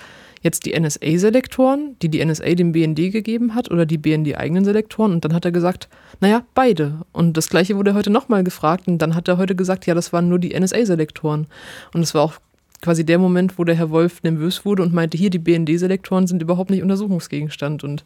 jetzt 0.48 0.64
die 0.64 0.78
NSA-Selektoren, 0.78 1.96
die 2.00 2.08
die 2.08 2.24
NSA 2.24 2.54
dem 2.54 2.72
BND 2.72 3.12
gegeben 3.12 3.54
hat, 3.54 3.70
oder 3.70 3.84
die 3.84 3.98
BND-eigenen 3.98 4.64
Selektoren. 4.64 5.12
Und 5.12 5.24
dann 5.24 5.34
hat 5.34 5.44
er 5.44 5.52
gesagt, 5.52 5.88
naja, 6.20 6.42
beide. 6.54 7.02
Und 7.12 7.36
das 7.36 7.48
gleiche 7.48 7.76
wurde 7.76 7.94
heute 7.94 8.10
nochmal 8.10 8.42
gefragt. 8.42 8.88
Und 8.88 8.98
dann 8.98 9.14
hat 9.14 9.28
er 9.28 9.36
heute 9.36 9.54
gesagt, 9.54 9.86
ja, 9.86 9.94
das 9.94 10.12
waren 10.12 10.28
nur 10.28 10.38
die 10.38 10.58
NSA-Selektoren. 10.58 11.46
Und 11.92 12.00
das 12.00 12.14
war 12.14 12.22
auch 12.22 12.34
quasi 12.80 13.04
der 13.04 13.18
Moment, 13.18 13.58
wo 13.58 13.64
der 13.64 13.74
Herr 13.74 13.90
Wolf 13.90 14.22
nervös 14.22 14.64
wurde 14.64 14.82
und 14.82 14.94
meinte, 14.94 15.18
hier, 15.18 15.30
die 15.30 15.38
BND-Selektoren 15.38 16.26
sind 16.26 16.42
überhaupt 16.42 16.70
nicht 16.70 16.82
Untersuchungsgegenstand. 16.82 17.84
Und 17.84 18.04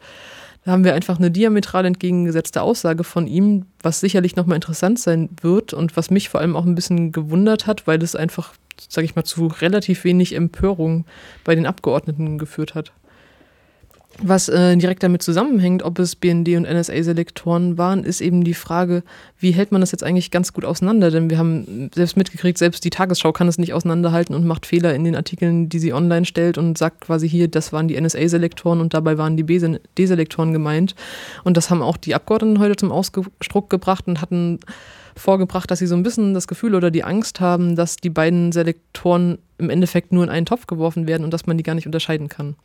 da 0.64 0.72
haben 0.72 0.84
wir 0.84 0.94
einfach 0.94 1.18
eine 1.18 1.30
diametral 1.30 1.84
entgegengesetzte 1.84 2.62
Aussage 2.62 3.04
von 3.04 3.26
ihm, 3.26 3.66
was 3.82 4.00
sicherlich 4.00 4.34
nochmal 4.34 4.56
interessant 4.56 4.98
sein 4.98 5.28
wird 5.40 5.74
und 5.74 5.96
was 5.96 6.10
mich 6.10 6.28
vor 6.28 6.40
allem 6.40 6.56
auch 6.56 6.64
ein 6.64 6.74
bisschen 6.74 7.12
gewundert 7.12 7.66
hat, 7.66 7.86
weil 7.86 8.02
es 8.02 8.16
einfach 8.16 8.54
sage 8.88 9.04
ich 9.04 9.16
mal, 9.16 9.24
zu 9.24 9.46
relativ 9.46 10.04
wenig 10.04 10.34
Empörung 10.34 11.04
bei 11.44 11.54
den 11.54 11.66
Abgeordneten 11.66 12.38
geführt 12.38 12.74
hat. 12.74 12.92
Was 14.18 14.48
äh, 14.48 14.76
direkt 14.76 15.02
damit 15.02 15.22
zusammenhängt, 15.22 15.82
ob 15.82 15.98
es 15.98 16.16
BND 16.16 16.48
und 16.56 16.70
NSA-Selektoren 16.70 17.78
waren, 17.78 18.04
ist 18.04 18.20
eben 18.20 18.44
die 18.44 18.52
Frage, 18.52 19.04
wie 19.38 19.52
hält 19.52 19.72
man 19.72 19.80
das 19.80 19.90
jetzt 19.90 20.04
eigentlich 20.04 20.30
ganz 20.30 20.52
gut 20.52 20.66
auseinander? 20.66 21.10
Denn 21.10 21.30
wir 21.30 21.38
haben 21.38 21.90
selbst 21.94 22.16
mitgekriegt, 22.16 22.58
selbst 22.58 22.84
die 22.84 22.90
Tagesschau 22.90 23.32
kann 23.32 23.48
es 23.48 23.56
nicht 23.56 23.72
auseinanderhalten 23.72 24.34
und 24.34 24.44
macht 24.44 24.66
Fehler 24.66 24.94
in 24.94 25.04
den 25.04 25.16
Artikeln, 25.16 25.70
die 25.70 25.78
sie 25.78 25.94
online 25.94 26.26
stellt 26.26 26.58
und 26.58 26.76
sagt 26.76 27.00
quasi 27.00 27.28
hier, 27.28 27.48
das 27.48 27.72
waren 27.72 27.88
die 27.88 27.98
NSA-Selektoren 27.98 28.80
und 28.80 28.92
dabei 28.92 29.16
waren 29.16 29.38
die 29.38 29.46
D-Selektoren 29.46 30.52
gemeint. 30.52 30.94
Und 31.42 31.56
das 31.56 31.70
haben 31.70 31.80
auch 31.80 31.96
die 31.96 32.14
Abgeordneten 32.14 32.58
heute 32.58 32.76
zum 32.76 32.92
Ausdruck 32.92 33.70
gebracht 33.70 34.06
und 34.06 34.20
hatten 34.20 34.60
vorgebracht, 35.16 35.70
dass 35.70 35.78
sie 35.78 35.86
so 35.86 35.94
ein 35.94 36.02
bisschen 36.02 36.34
das 36.34 36.48
Gefühl 36.48 36.74
oder 36.74 36.90
die 36.90 37.04
Angst 37.04 37.40
haben, 37.40 37.76
dass 37.76 37.96
die 37.96 38.10
beiden 38.10 38.52
Selektoren 38.52 39.38
im 39.58 39.70
Endeffekt 39.70 40.12
nur 40.12 40.24
in 40.24 40.30
einen 40.30 40.46
Topf 40.46 40.66
geworfen 40.66 41.06
werden 41.06 41.24
und 41.24 41.32
dass 41.32 41.46
man 41.46 41.56
die 41.56 41.62
gar 41.62 41.74
nicht 41.74 41.86
unterscheiden 41.86 42.28
kann. 42.28 42.56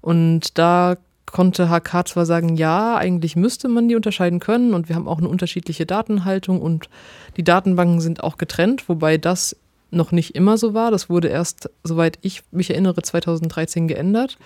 Und 0.00 0.58
da 0.58 0.96
konnte 1.26 1.68
HK 1.68 2.08
zwar 2.08 2.26
sagen, 2.26 2.56
ja, 2.56 2.96
eigentlich 2.96 3.36
müsste 3.36 3.68
man 3.68 3.88
die 3.88 3.94
unterscheiden 3.94 4.40
können 4.40 4.74
und 4.74 4.88
wir 4.88 4.96
haben 4.96 5.08
auch 5.08 5.18
eine 5.18 5.28
unterschiedliche 5.28 5.86
Datenhaltung 5.86 6.60
und 6.60 6.88
die 7.36 7.44
Datenbanken 7.44 8.00
sind 8.00 8.24
auch 8.24 8.36
getrennt, 8.36 8.88
wobei 8.88 9.16
das 9.16 9.56
noch 9.90 10.12
nicht 10.12 10.34
immer 10.34 10.56
so 10.56 10.74
war. 10.74 10.90
Das 10.90 11.08
wurde 11.08 11.28
erst, 11.28 11.70
soweit 11.84 12.18
ich 12.22 12.42
mich 12.50 12.70
erinnere, 12.70 13.02
2013 13.02 13.88
geändert. 13.88 14.38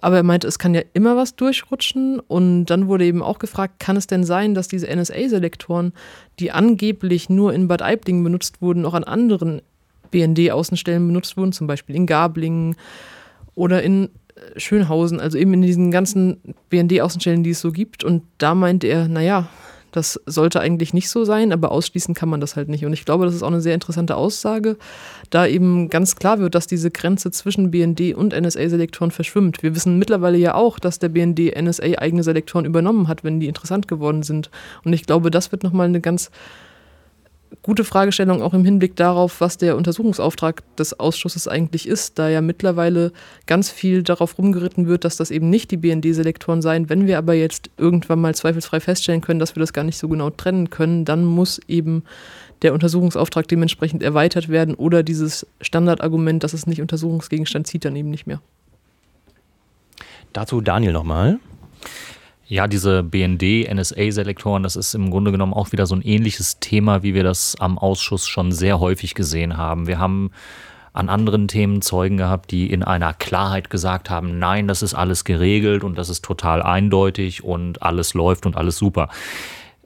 Aber 0.00 0.16
er 0.16 0.22
meinte, 0.22 0.48
es 0.48 0.58
kann 0.58 0.74
ja 0.74 0.82
immer 0.92 1.16
was 1.16 1.36
durchrutschen. 1.36 2.20
Und 2.20 2.66
dann 2.66 2.88
wurde 2.88 3.04
eben 3.04 3.22
auch 3.22 3.38
gefragt, 3.38 3.80
kann 3.80 3.96
es 3.96 4.06
denn 4.06 4.24
sein, 4.24 4.54
dass 4.54 4.68
diese 4.68 4.86
NSA-Selektoren, 4.86 5.92
die 6.38 6.50
angeblich 6.50 7.28
nur 7.28 7.52
in 7.52 7.68
Bad 7.68 7.82
Aibling 7.82 8.22
benutzt 8.24 8.62
wurden, 8.62 8.86
auch 8.86 8.94
an 8.94 9.04
anderen 9.04 9.62
BND-Außenstellen 10.10 11.06
benutzt 11.06 11.36
wurden, 11.36 11.52
zum 11.52 11.66
Beispiel 11.66 11.96
in 11.96 12.06
Gablingen 12.06 12.76
oder 13.54 13.82
in 13.82 14.10
äh, 14.34 14.58
Schönhausen, 14.58 15.20
also 15.20 15.38
eben 15.38 15.54
in 15.54 15.62
diesen 15.62 15.90
ganzen 15.90 16.40
BND-Außenstellen, 16.70 17.42
die 17.42 17.50
es 17.50 17.60
so 17.60 17.72
gibt. 17.72 18.04
Und 18.04 18.22
da 18.38 18.54
meinte 18.54 18.86
er, 18.86 19.08
naja, 19.08 19.48
das 19.92 20.20
sollte 20.26 20.60
eigentlich 20.60 20.94
nicht 20.94 21.10
so 21.10 21.24
sein, 21.24 21.52
aber 21.52 21.72
ausschließen 21.72 22.14
kann 22.14 22.28
man 22.28 22.40
das 22.40 22.56
halt 22.56 22.68
nicht. 22.68 22.84
Und 22.84 22.92
ich 22.92 23.04
glaube, 23.04 23.24
das 23.24 23.34
ist 23.34 23.42
auch 23.42 23.48
eine 23.48 23.60
sehr 23.60 23.74
interessante 23.74 24.16
Aussage, 24.16 24.76
da 25.30 25.46
eben 25.46 25.88
ganz 25.88 26.16
klar 26.16 26.38
wird, 26.38 26.54
dass 26.54 26.66
diese 26.66 26.90
Grenze 26.90 27.30
zwischen 27.30 27.70
BND 27.70 28.14
und 28.14 28.38
NSA-Selektoren 28.38 29.10
verschwimmt. 29.10 29.62
Wir 29.62 29.74
wissen 29.74 29.98
mittlerweile 29.98 30.38
ja 30.38 30.54
auch, 30.54 30.78
dass 30.78 30.98
der 30.98 31.08
BND 31.08 31.54
NSA 31.60 31.98
eigene 31.98 32.22
Selektoren 32.22 32.66
übernommen 32.66 33.08
hat, 33.08 33.24
wenn 33.24 33.40
die 33.40 33.48
interessant 33.48 33.88
geworden 33.88 34.22
sind. 34.22 34.50
Und 34.84 34.92
ich 34.92 35.06
glaube, 35.06 35.30
das 35.30 35.52
wird 35.52 35.62
nochmal 35.62 35.86
eine 35.86 36.00
ganz 36.00 36.30
gute 37.62 37.84
Fragestellung 37.84 38.42
auch 38.42 38.54
im 38.54 38.64
Hinblick 38.64 38.96
darauf, 38.96 39.40
was 39.40 39.58
der 39.58 39.76
Untersuchungsauftrag 39.76 40.62
des 40.76 40.98
Ausschusses 40.98 41.46
eigentlich 41.46 41.86
ist, 41.86 42.18
da 42.18 42.28
ja 42.28 42.40
mittlerweile 42.40 43.12
ganz 43.46 43.70
viel 43.70 44.02
darauf 44.02 44.38
rumgeritten 44.38 44.86
wird, 44.86 45.04
dass 45.04 45.16
das 45.16 45.30
eben 45.30 45.50
nicht 45.50 45.70
die 45.70 45.76
BND-Selektoren 45.76 46.62
seien. 46.62 46.88
Wenn 46.88 47.06
wir 47.06 47.18
aber 47.18 47.34
jetzt 47.34 47.70
irgendwann 47.76 48.20
mal 48.20 48.34
zweifelsfrei 48.34 48.80
feststellen 48.80 49.20
können, 49.20 49.40
dass 49.40 49.56
wir 49.56 49.60
das 49.60 49.72
gar 49.72 49.84
nicht 49.84 49.98
so 49.98 50.08
genau 50.08 50.30
trennen 50.30 50.70
können, 50.70 51.04
dann 51.04 51.24
muss 51.24 51.60
eben 51.68 52.04
der 52.62 52.72
Untersuchungsauftrag 52.72 53.48
dementsprechend 53.48 54.02
erweitert 54.02 54.48
werden 54.48 54.74
oder 54.74 55.02
dieses 55.02 55.46
Standardargument, 55.60 56.42
dass 56.42 56.52
es 56.52 56.66
nicht 56.66 56.80
Untersuchungsgegenstand 56.80 57.66
zieht, 57.66 57.84
dann 57.84 57.96
eben 57.96 58.10
nicht 58.10 58.26
mehr. 58.26 58.40
Dazu 60.32 60.60
Daniel 60.60 60.92
nochmal. 60.92 61.38
Ja, 62.50 62.66
diese 62.66 63.04
BND-NSA-Selektoren, 63.04 64.64
das 64.64 64.74
ist 64.74 64.94
im 64.94 65.12
Grunde 65.12 65.30
genommen 65.30 65.54
auch 65.54 65.70
wieder 65.70 65.86
so 65.86 65.94
ein 65.94 66.02
ähnliches 66.02 66.58
Thema, 66.58 67.04
wie 67.04 67.14
wir 67.14 67.22
das 67.22 67.54
am 67.60 67.78
Ausschuss 67.78 68.26
schon 68.26 68.50
sehr 68.50 68.80
häufig 68.80 69.14
gesehen 69.14 69.56
haben. 69.56 69.86
Wir 69.86 70.00
haben 70.00 70.32
an 70.92 71.08
anderen 71.08 71.46
Themen 71.46 71.80
Zeugen 71.80 72.16
gehabt, 72.16 72.50
die 72.50 72.68
in 72.68 72.82
einer 72.82 73.14
Klarheit 73.14 73.70
gesagt 73.70 74.10
haben, 74.10 74.40
nein, 74.40 74.66
das 74.66 74.82
ist 74.82 74.94
alles 74.94 75.24
geregelt 75.24 75.84
und 75.84 75.96
das 75.96 76.08
ist 76.08 76.24
total 76.24 76.60
eindeutig 76.60 77.44
und 77.44 77.84
alles 77.84 78.14
läuft 78.14 78.46
und 78.46 78.56
alles 78.56 78.76
super. 78.76 79.10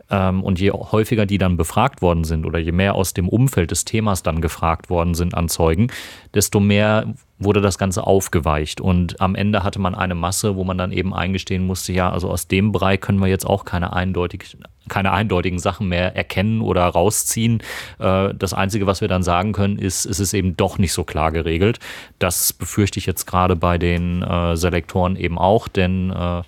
Ähm, 0.08 0.42
und 0.42 0.58
je 0.58 0.70
häufiger 0.70 1.26
die 1.26 1.36
dann 1.36 1.58
befragt 1.58 2.00
worden 2.00 2.24
sind 2.24 2.46
oder 2.46 2.58
je 2.58 2.72
mehr 2.72 2.94
aus 2.94 3.12
dem 3.12 3.28
Umfeld 3.28 3.72
des 3.72 3.84
Themas 3.84 4.22
dann 4.22 4.40
gefragt 4.40 4.88
worden 4.88 5.12
sind 5.12 5.34
an 5.34 5.50
Zeugen, 5.50 5.88
desto 6.32 6.60
mehr 6.60 7.12
wurde 7.44 7.60
das 7.60 7.78
Ganze 7.78 8.06
aufgeweicht. 8.06 8.80
Und 8.80 9.20
am 9.20 9.34
Ende 9.34 9.62
hatte 9.62 9.78
man 9.78 9.94
eine 9.94 10.14
Masse, 10.14 10.56
wo 10.56 10.64
man 10.64 10.78
dann 10.78 10.92
eben 10.92 11.14
eingestehen 11.14 11.66
musste, 11.66 11.92
ja, 11.92 12.10
also 12.10 12.30
aus 12.30 12.48
dem 12.48 12.72
Brei 12.72 12.96
können 12.96 13.18
wir 13.18 13.28
jetzt 13.28 13.46
auch 13.46 13.64
keine, 13.64 13.92
eindeutig, 13.92 14.56
keine 14.88 15.12
eindeutigen 15.12 15.58
Sachen 15.58 15.88
mehr 15.88 16.16
erkennen 16.16 16.60
oder 16.60 16.84
rausziehen. 16.86 17.62
Äh, 17.98 18.34
das 18.34 18.54
Einzige, 18.54 18.86
was 18.86 19.00
wir 19.00 19.08
dann 19.08 19.22
sagen 19.22 19.52
können, 19.52 19.78
ist, 19.78 20.04
es 20.04 20.20
ist 20.20 20.34
eben 20.34 20.56
doch 20.56 20.78
nicht 20.78 20.92
so 20.92 21.04
klar 21.04 21.32
geregelt. 21.32 21.78
Das 22.18 22.52
befürchte 22.52 22.98
ich 22.98 23.06
jetzt 23.06 23.26
gerade 23.26 23.56
bei 23.56 23.78
den 23.78 24.22
äh, 24.22 24.56
Selektoren 24.56 25.16
eben 25.16 25.38
auch, 25.38 25.68
denn 25.68 26.10
äh, 26.10 26.42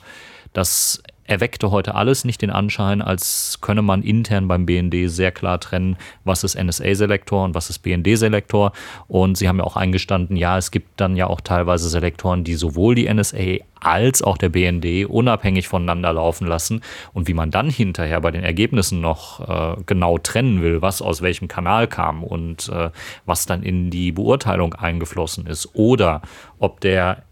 das 0.52 1.02
erweckte 1.26 1.70
heute 1.70 1.94
alles 1.94 2.24
nicht 2.24 2.42
den 2.42 2.50
Anschein, 2.50 3.02
als 3.02 3.58
könne 3.60 3.82
man 3.82 4.02
intern 4.02 4.48
beim 4.48 4.66
BND 4.66 5.10
sehr 5.10 5.32
klar 5.32 5.60
trennen, 5.60 5.96
was 6.24 6.44
ist 6.44 6.56
NSA-Selektor 6.56 7.44
und 7.44 7.54
was 7.54 7.70
ist 7.70 7.80
BND-Selektor. 7.80 8.72
Und 9.08 9.36
sie 9.36 9.48
haben 9.48 9.58
ja 9.58 9.64
auch 9.64 9.76
eingestanden, 9.76 10.36
ja, 10.36 10.58
es 10.58 10.70
gibt 10.70 11.00
dann 11.00 11.16
ja 11.16 11.26
auch 11.26 11.40
teilweise 11.40 11.88
Selektoren, 11.88 12.44
die 12.44 12.54
sowohl 12.54 12.94
die 12.94 13.12
NSA 13.12 13.58
als 13.80 14.22
auch 14.22 14.38
der 14.38 14.48
BND 14.48 15.06
unabhängig 15.06 15.68
voneinander 15.68 16.12
laufen 16.12 16.46
lassen. 16.46 16.80
Und 17.12 17.28
wie 17.28 17.34
man 17.34 17.50
dann 17.50 17.70
hinterher 17.70 18.20
bei 18.20 18.30
den 18.30 18.42
Ergebnissen 18.42 19.00
noch 19.00 19.40
äh, 19.48 19.80
genau 19.86 20.18
trennen 20.18 20.62
will, 20.62 20.82
was 20.82 21.02
aus 21.02 21.22
welchem 21.22 21.48
Kanal 21.48 21.86
kam 21.86 22.24
und 22.24 22.68
äh, 22.68 22.90
was 23.26 23.46
dann 23.46 23.62
in 23.62 23.90
die 23.90 24.12
Beurteilung 24.12 24.74
eingeflossen 24.74 25.46
ist. 25.46 25.70
Oder 25.74 26.22
ob 26.58 26.80
der 26.80 27.22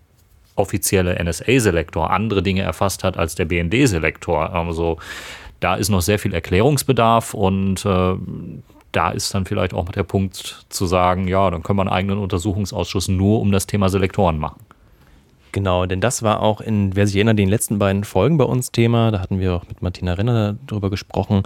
offizielle 0.56 1.22
NSA-Selektor 1.22 2.10
andere 2.10 2.42
Dinge 2.42 2.62
erfasst 2.62 3.04
hat 3.04 3.16
als 3.16 3.34
der 3.34 3.44
BND-Selektor. 3.44 4.52
Also 4.52 4.98
da 5.60 5.74
ist 5.74 5.88
noch 5.88 6.02
sehr 6.02 6.18
viel 6.18 6.34
Erklärungsbedarf 6.34 7.34
und 7.34 7.84
äh, 7.84 8.14
da 8.92 9.10
ist 9.10 9.34
dann 9.34 9.44
vielleicht 9.44 9.74
auch 9.74 9.88
der 9.88 10.04
Punkt 10.04 10.66
zu 10.68 10.86
sagen, 10.86 11.26
ja, 11.26 11.50
dann 11.50 11.62
können 11.62 11.78
wir 11.78 11.82
einen 11.82 11.90
eigenen 11.90 12.18
Untersuchungsausschuss 12.18 13.08
nur 13.08 13.40
um 13.40 13.50
das 13.50 13.66
Thema 13.66 13.88
Selektoren 13.88 14.38
machen. 14.38 14.60
Genau, 15.54 15.86
denn 15.86 16.00
das 16.00 16.24
war 16.24 16.42
auch 16.42 16.60
in, 16.60 16.96
wer 16.96 17.06
sich 17.06 17.14
erinnert, 17.14 17.38
den 17.38 17.48
letzten 17.48 17.78
beiden 17.78 18.02
Folgen 18.02 18.38
bei 18.38 18.44
uns 18.44 18.72
Thema. 18.72 19.12
Da 19.12 19.20
hatten 19.20 19.38
wir 19.38 19.54
auch 19.54 19.68
mit 19.68 19.82
Martina 19.82 20.14
Renner 20.14 20.56
darüber 20.66 20.90
gesprochen. 20.90 21.44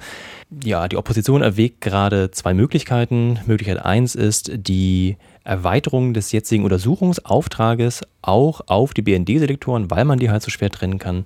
Ja, 0.65 0.88
die 0.88 0.97
Opposition 0.97 1.43
erwägt 1.43 1.83
gerade 1.83 2.31
zwei 2.31 2.55
Möglichkeiten. 2.55 3.38
Möglichkeit 3.45 3.85
eins 3.85 4.15
ist 4.15 4.50
die 4.55 5.19
Erweiterung 5.49 6.14
des 6.14 6.33
jetzigen 6.33 6.64
Untersuchungsauftrages 6.64 8.02
auch 8.23 8.61
auf 8.67 8.95
die 8.95 9.02
BND-Selektoren, 9.02 9.90
weil 9.90 10.05
man 10.05 10.19
die 10.19 10.31
halt 10.31 10.43
so 10.43 10.50
schwer 10.50 10.71
trennen 10.71 10.99
kann 10.99 11.25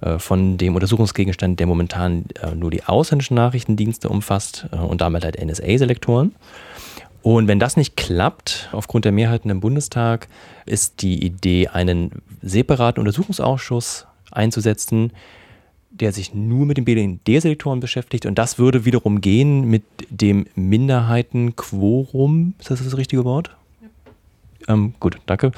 äh, 0.00 0.18
von 0.18 0.58
dem 0.58 0.74
Untersuchungsgegenstand, 0.74 1.60
der 1.60 1.66
momentan 1.66 2.24
äh, 2.42 2.54
nur 2.54 2.70
die 2.70 2.84
ausländischen 2.84 3.36
Nachrichtendienste 3.36 4.08
umfasst 4.08 4.66
äh, 4.72 4.76
und 4.76 5.00
damit 5.00 5.24
halt 5.24 5.42
NSA-Selektoren. 5.42 6.34
Und 7.22 7.48
wenn 7.48 7.58
das 7.58 7.76
nicht 7.76 7.96
klappt, 7.96 8.68
aufgrund 8.72 9.04
der 9.04 9.12
Mehrheiten 9.12 9.50
im 9.50 9.60
Bundestag, 9.60 10.28
ist 10.66 11.02
die 11.02 11.24
Idee, 11.24 11.68
einen 11.68 12.22
separaten 12.42 13.00
Untersuchungsausschuss 13.00 14.06
einzusetzen, 14.30 15.12
der 15.90 16.12
sich 16.12 16.34
nur 16.34 16.66
mit 16.66 16.78
den 16.78 16.86
BND-Selektoren 16.86 17.80
beschäftigt. 17.80 18.24
Und 18.24 18.38
das 18.38 18.58
würde 18.58 18.84
wiederum 18.84 19.20
gehen 19.20 19.64
mit 19.64 19.82
dem 20.08 20.46
Minderheitenquorum. 20.54 22.54
Ist 22.58 22.70
das 22.70 22.82
das 22.82 22.96
richtige 22.96 23.24
Wort? 23.24 23.50
Ähm, 24.68 24.94
gut, 25.00 25.18
danke. 25.26 25.52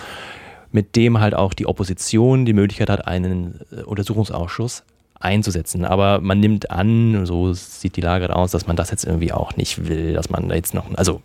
Mit 0.71 0.97
dem 0.97 1.21
halt 1.21 1.35
auch 1.35 1.55
die 1.55 1.67
Opposition 1.67 2.45
die 2.45 2.53
Möglichkeit 2.53 2.89
hat, 2.89 3.07
einen 3.07 3.61
äh, 3.71 3.83
Untersuchungsausschuss 3.83 4.85
einzusetzen. 5.21 5.85
Aber 5.85 6.21
man 6.21 6.41
nimmt 6.41 6.71
an, 6.71 7.27
so 7.27 7.53
sieht 7.53 7.97
die 7.97 8.01
Lage 8.01 8.35
aus, 8.35 8.51
dass 8.51 8.67
man 8.67 8.77
das 8.77 8.91
jetzt 8.91 9.05
irgendwie 9.05 9.33
auch 9.33 9.57
nicht 9.57 9.87
will, 9.89 10.15
dass 10.15 10.31
man 10.31 10.49
da 10.49 10.55
jetzt 10.55 10.75
noch, 10.75 10.87
also 10.97 11.23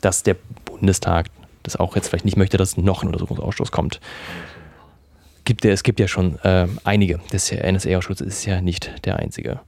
dass 0.00 0.22
der 0.22 0.36
Bundestag 0.64 1.26
das 1.62 1.76
auch 1.76 1.96
jetzt 1.96 2.08
vielleicht 2.08 2.24
nicht 2.24 2.36
möchte, 2.36 2.56
dass 2.56 2.76
noch 2.76 3.02
ein 3.02 3.08
Untersuchungsausschuss 3.08 3.72
kommt. 3.72 4.00
Gibt, 5.44 5.64
es 5.64 5.82
gibt 5.82 6.00
ja 6.00 6.08
schon 6.08 6.38
äh, 6.40 6.66
einige. 6.84 7.20
Der 7.32 7.72
NSA-Ausschuss 7.72 8.20
ist 8.20 8.44
ja 8.46 8.60
nicht 8.60 9.04
der 9.04 9.18
einzige. 9.18 9.60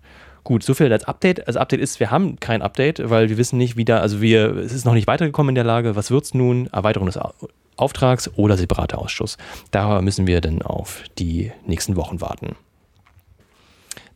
Gut, 0.46 0.62
so 0.62 0.74
viel 0.74 0.92
als 0.92 1.02
Update. 1.02 1.42
Das 1.48 1.56
Update 1.56 1.80
ist, 1.80 1.98
wir 1.98 2.12
haben 2.12 2.38
kein 2.38 2.62
Update, 2.62 3.10
weil 3.10 3.28
wir 3.28 3.36
wissen 3.36 3.58
nicht, 3.58 3.76
wie 3.76 3.84
da, 3.84 3.98
also 3.98 4.20
wir, 4.20 4.54
es 4.54 4.72
ist 4.72 4.84
noch 4.84 4.94
nicht 4.94 5.08
weitergekommen 5.08 5.48
in 5.48 5.54
der 5.56 5.64
Lage. 5.64 5.96
Was 5.96 6.12
wird 6.12 6.22
es 6.22 6.34
nun? 6.34 6.68
Erweiterung 6.68 7.06
des 7.06 7.18
Auftrags 7.74 8.30
oder 8.36 8.56
separater 8.56 9.00
Ausschuss? 9.00 9.38
Da 9.72 10.00
müssen 10.02 10.28
wir 10.28 10.40
dann 10.40 10.62
auf 10.62 11.02
die 11.18 11.50
nächsten 11.66 11.96
Wochen 11.96 12.20
warten. 12.20 12.54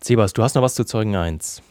Sebas, 0.00 0.32
du 0.32 0.44
hast 0.44 0.54
noch 0.54 0.62
was 0.62 0.76
zu 0.76 0.84
Zeugen 0.84 1.16
1. 1.16 1.64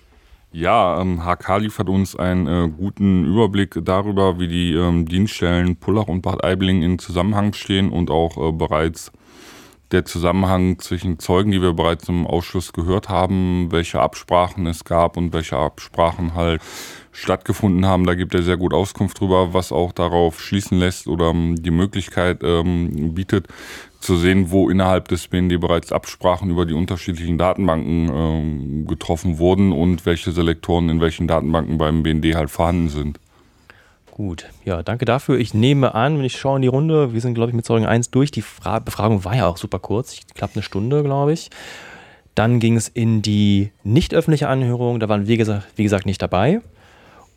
Ja, 0.52 1.00
ähm, 1.00 1.24
HK 1.24 1.60
liefert 1.60 1.88
uns 1.88 2.18
einen 2.18 2.48
äh, 2.48 2.70
guten 2.70 3.24
Überblick 3.24 3.80
darüber, 3.86 4.40
wie 4.40 4.50
die 4.50 4.74
ähm, 4.74 5.06
Dienststellen 5.06 5.78
Pullach 5.78 6.10
und 6.10 6.22
Bad 6.22 6.44
Aibling 6.44 6.84
in 6.84 7.00
Zusammenhang 7.00 7.54
stehen 7.54 7.90
und 7.90 8.12
auch 8.12 8.36
äh, 8.36 8.52
bereits 8.52 9.14
der 9.92 10.06
Zusammenhang 10.06 10.80
zwischen 10.80 11.20
Zeugen, 11.20 11.52
die 11.52 11.62
wir 11.62 11.74
bereits 11.74 12.08
im 12.10 12.28
Ausschuss 12.28 12.74
gehört 12.74 13.10
haben, 13.10 13.72
welche 13.72 14.00
Absprachen 14.00 14.68
es 14.68 14.84
gab 14.84 15.18
und 15.18 15.34
welche 15.34 15.58
Absprachen 15.58 16.36
halt 16.36 16.62
stattgefunden 17.12 17.86
haben. 17.86 18.06
Da 18.06 18.14
gibt 18.14 18.34
er 18.34 18.44
sehr 18.44 18.58
gut 18.58 18.74
Auskunft 18.74 19.20
drüber, 19.20 19.54
was 19.54 19.72
auch 19.72 19.92
darauf 19.92 20.40
schließen 20.40 20.78
lässt 20.78 21.08
oder 21.08 21.32
ähm, 21.32 21.56
die 21.62 21.72
Möglichkeit 21.72 22.44
ähm, 22.44 23.14
bietet, 23.14 23.48
zu 24.00 24.16
sehen, 24.16 24.52
wo 24.52 24.70
innerhalb 24.70 25.10
des 25.10 25.28
BND 25.28 25.60
bereits 25.60 25.92
Absprachen 25.92 26.50
über 26.50 26.66
die 26.66 26.74
unterschiedlichen 26.74 27.38
Datenbanken 27.38 28.10
ähm, 28.14 28.88
getroffen 28.88 29.40
wurden 29.40 29.74
und 29.74 30.06
welche 30.06 30.32
Selektoren 30.32 30.90
in 30.90 31.02
welchen 31.02 31.28
Datenbanken 31.28 31.78
beim 31.78 32.04
BND 32.04 32.36
halt 32.36 32.50
vorhanden 32.50 32.90
sind. 32.90 33.20
Gut, 34.20 34.48
ja, 34.66 34.84
danke 34.84 35.06
dafür. 35.06 35.40
Ich 35.40 35.54
nehme 35.54 35.96
an, 35.96 36.18
wenn 36.18 36.26
ich 36.26 36.38
schaue 36.38 36.58
in 36.58 36.62
die 36.62 36.68
Runde, 36.68 37.14
wir 37.14 37.22
sind, 37.22 37.36
glaube 37.36 37.52
ich, 37.52 37.56
mit 37.56 37.64
Zeugen 37.64 37.86
1 37.86 38.12
durch. 38.12 38.32
Die 38.32 38.42
Fra 38.42 38.80
Befragung 38.80 39.24
war 39.24 39.34
ja 39.34 39.48
auch 39.48 39.56
super 39.56 39.80
kurz, 39.80 40.12
ich 40.12 40.28
glaube 40.34 40.56
eine 40.56 40.62
Stunde, 40.62 41.04
glaube 41.04 41.32
ich. 41.32 41.50
Dann 42.36 42.60
ging 42.60 42.76
es 42.76 42.90
in 42.90 43.22
die 43.22 43.72
nicht 43.86 44.14
öffentliche 44.14 44.50
Anhörung, 44.50 45.00
da 45.00 45.08
waren 45.08 45.28
wir, 45.28 45.38
gesagt, 45.38 45.68
wie 45.78 45.84
gesagt, 45.84 46.06
nicht 46.06 46.22
dabei. 46.22 46.60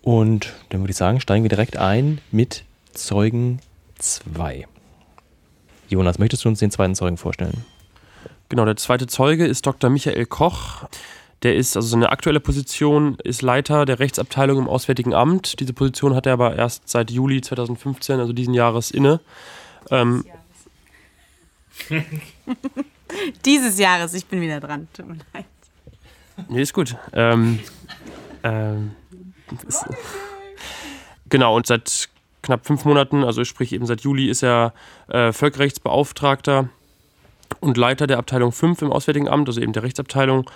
Und 0.02 0.54
dann 0.70 0.80
würde 0.80 0.90
ich 0.90 0.96
sagen, 0.96 1.20
steigen 1.20 1.44
wir 1.44 1.50
direkt 1.50 1.76
ein 1.76 2.20
mit 2.32 2.64
Zeugen 2.94 3.60
2. 4.00 4.66
Jonas, 5.88 6.18
möchtest 6.18 6.44
du 6.44 6.48
uns 6.48 6.58
den 6.58 6.72
zweiten 6.72 6.96
Zeugen 6.96 7.16
vorstellen? 7.16 7.64
Genau, 8.48 8.64
der 8.64 8.74
zweite 8.74 9.06
Zeuge 9.06 9.46
ist 9.46 9.64
Dr. 9.64 9.88
Michael 9.88 10.26
Koch. 10.26 10.88
Der 11.42 11.56
ist, 11.56 11.76
also 11.76 11.88
seine 11.88 12.10
aktuelle 12.10 12.40
Position 12.40 13.16
ist 13.24 13.42
Leiter 13.42 13.84
der 13.84 13.98
Rechtsabteilung 13.98 14.58
im 14.58 14.68
Auswärtigen 14.68 15.12
Amt. 15.12 15.58
Diese 15.58 15.72
Position 15.72 16.14
hat 16.14 16.26
er 16.26 16.34
aber 16.34 16.56
erst 16.56 16.88
seit 16.88 17.10
Juli 17.10 17.40
2015, 17.40 18.20
also 18.20 18.32
diesen 18.32 18.54
Jahres, 18.54 18.90
inne. 18.90 19.20
Ähm, 19.90 20.24
Dieses 23.44 23.78
Jahres, 23.78 24.14
ich 24.14 24.26
bin 24.26 24.40
wieder 24.40 24.60
dran. 24.60 24.88
Tut 24.92 25.08
mir 25.08 25.16
leid. 25.34 25.44
Nee, 26.48 26.62
ist 26.62 26.72
gut. 26.72 26.96
Ähm, 27.12 27.58
ähm, 28.42 28.92
ist, 29.66 29.84
genau, 31.28 31.56
und 31.56 31.66
seit 31.66 32.08
knapp 32.42 32.66
fünf 32.66 32.84
Monaten, 32.84 33.24
also 33.24 33.44
sprich 33.44 33.72
eben 33.72 33.86
seit 33.86 34.00
Juli, 34.02 34.28
ist 34.28 34.42
er 34.42 34.72
äh, 35.08 35.32
Völkerrechtsbeauftragter 35.32 36.68
und 37.60 37.76
Leiter 37.76 38.06
der 38.06 38.18
Abteilung 38.18 38.50
5 38.50 38.82
im 38.82 38.92
Auswärtigen 38.92 39.28
Amt, 39.28 39.48
also 39.48 39.60
eben 39.60 39.72
der 39.72 39.82
Rechtsabteilung. 39.82 40.50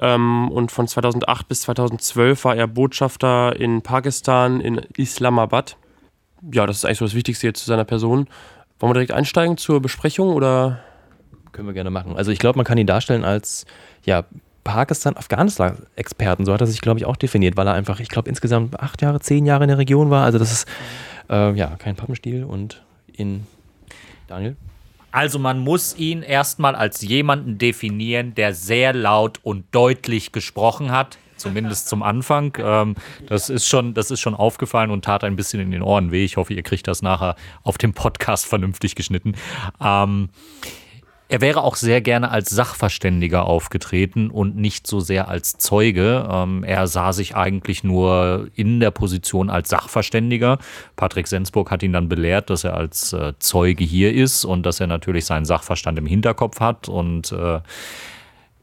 Ähm, 0.00 0.50
und 0.50 0.70
von 0.70 0.86
2008 0.86 1.48
bis 1.48 1.62
2012 1.62 2.44
war 2.44 2.56
er 2.56 2.66
Botschafter 2.66 3.56
in 3.56 3.82
Pakistan, 3.82 4.60
in 4.60 4.76
Islamabad. 4.96 5.76
Ja, 6.52 6.66
das 6.66 6.78
ist 6.78 6.84
eigentlich 6.84 6.98
so 6.98 7.04
das 7.04 7.14
Wichtigste 7.14 7.46
jetzt 7.46 7.60
zu 7.60 7.66
seiner 7.66 7.84
Person. 7.84 8.28
Wollen 8.78 8.90
wir 8.90 8.94
direkt 8.94 9.12
einsteigen 9.12 9.56
zur 9.56 9.80
Besprechung 9.82 10.32
oder? 10.32 10.80
Können 11.52 11.68
wir 11.68 11.74
gerne 11.74 11.90
machen. 11.90 12.16
Also 12.16 12.30
ich 12.30 12.38
glaube, 12.38 12.56
man 12.58 12.64
kann 12.64 12.78
ihn 12.78 12.86
darstellen 12.86 13.24
als 13.24 13.66
ja, 14.04 14.24
Pakistan-Afghanistan-Experten. 14.64 16.44
So 16.46 16.52
hat 16.52 16.60
er 16.60 16.66
sich, 16.66 16.80
glaube 16.80 16.98
ich, 17.00 17.06
auch 17.06 17.16
definiert, 17.16 17.56
weil 17.56 17.66
er 17.66 17.74
einfach, 17.74 18.00
ich 18.00 18.08
glaube, 18.08 18.28
insgesamt 18.28 18.78
acht 18.80 19.02
Jahre, 19.02 19.20
zehn 19.20 19.44
Jahre 19.44 19.64
in 19.64 19.68
der 19.68 19.78
Region 19.78 20.10
war. 20.10 20.24
Also 20.24 20.38
das 20.38 20.52
ist 20.52 20.68
äh, 21.28 21.52
ja, 21.54 21.76
kein 21.76 21.96
Pappenstiel 21.96 22.44
und 22.44 22.82
in 23.12 23.46
Daniel. 24.28 24.56
Also 25.12 25.38
man 25.38 25.58
muss 25.58 25.96
ihn 25.96 26.22
erstmal 26.22 26.74
als 26.74 27.02
jemanden 27.02 27.58
definieren, 27.58 28.34
der 28.34 28.54
sehr 28.54 28.92
laut 28.92 29.40
und 29.42 29.64
deutlich 29.72 30.32
gesprochen 30.32 30.92
hat, 30.92 31.18
zumindest 31.36 31.88
zum 31.88 32.02
Anfang. 32.02 32.56
Ähm, 32.58 32.94
das, 33.26 33.50
ist 33.50 33.66
schon, 33.66 33.94
das 33.94 34.10
ist 34.10 34.20
schon 34.20 34.34
aufgefallen 34.34 34.90
und 34.90 35.04
tat 35.04 35.24
ein 35.24 35.36
bisschen 35.36 35.60
in 35.60 35.70
den 35.70 35.82
Ohren 35.82 36.12
weh. 36.12 36.24
Ich 36.24 36.36
hoffe, 36.36 36.54
ihr 36.54 36.62
kriegt 36.62 36.86
das 36.86 37.02
nachher 37.02 37.34
auf 37.62 37.78
dem 37.78 37.92
Podcast 37.92 38.46
vernünftig 38.46 38.94
geschnitten. 38.94 39.34
Ähm, 39.80 40.28
er 41.30 41.40
wäre 41.40 41.62
auch 41.62 41.76
sehr 41.76 42.00
gerne 42.00 42.32
als 42.32 42.50
Sachverständiger 42.50 43.44
aufgetreten 43.44 44.30
und 44.30 44.56
nicht 44.56 44.88
so 44.88 44.98
sehr 44.98 45.28
als 45.28 45.58
Zeuge. 45.58 46.28
Ähm, 46.28 46.64
er 46.64 46.88
sah 46.88 47.12
sich 47.12 47.36
eigentlich 47.36 47.84
nur 47.84 48.48
in 48.56 48.80
der 48.80 48.90
Position 48.90 49.48
als 49.48 49.68
Sachverständiger. 49.68 50.58
Patrick 50.96 51.28
Sensburg 51.28 51.70
hat 51.70 51.84
ihn 51.84 51.92
dann 51.92 52.08
belehrt, 52.08 52.50
dass 52.50 52.64
er 52.64 52.74
als 52.74 53.12
äh, 53.12 53.34
Zeuge 53.38 53.84
hier 53.84 54.12
ist 54.12 54.44
und 54.44 54.66
dass 54.66 54.80
er 54.80 54.88
natürlich 54.88 55.24
seinen 55.24 55.44
Sachverstand 55.44 56.00
im 56.00 56.06
Hinterkopf 56.06 56.58
hat 56.58 56.88
und 56.88 57.30
äh, 57.30 57.60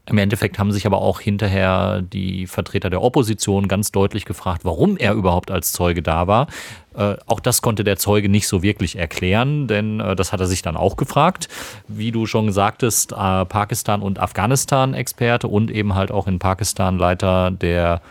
im 0.10 0.17
Endeffekt 0.17 0.58
haben 0.58 0.72
sich 0.72 0.86
aber 0.86 1.00
auch 1.00 1.20
hinterher 1.20 2.02
die 2.02 2.48
Vertreter 2.48 2.89
der 2.89 3.02
Opposition 3.02 3.67
ganz 3.67 3.91
deutlich 3.91 4.26
gefragt, 4.26 4.63
warum 4.63 4.98
er 4.98 5.13
überhaupt 5.13 5.52
als 5.52 5.74
Zeuge 5.74 6.02
da 6.02 6.28
war. 6.28 6.48
Äh, 6.96 7.15
auch 7.26 7.39
das 7.39 7.62
konnte 7.62 7.84
der 7.84 7.98
Zeuge 7.98 8.30
nicht 8.30 8.48
so 8.48 8.63
wirklich 8.63 8.98
erklären, 8.98 9.67
denn 9.67 10.00
äh, 10.00 10.15
das 10.15 10.32
hat 10.32 10.39
er 10.39 10.48
sich 10.48 10.62
dann 10.62 10.78
auch 10.78 10.96
gefragt. 10.96 11.50
Wie 11.88 12.12
du 12.12 12.26
schon 12.26 12.52
sagtest, 12.52 13.12
äh, 13.12 13.46
Pakistan- 13.46 14.02
und 14.02 14.20
Afghanistan-Experte 14.20 15.48
und 15.48 15.70
eben 15.72 15.93
halt 15.96 16.12
auch 16.12 16.28
in 16.28 16.39
Pakistan 16.39 16.98
Leiter 16.98 17.52
der 17.52 18.02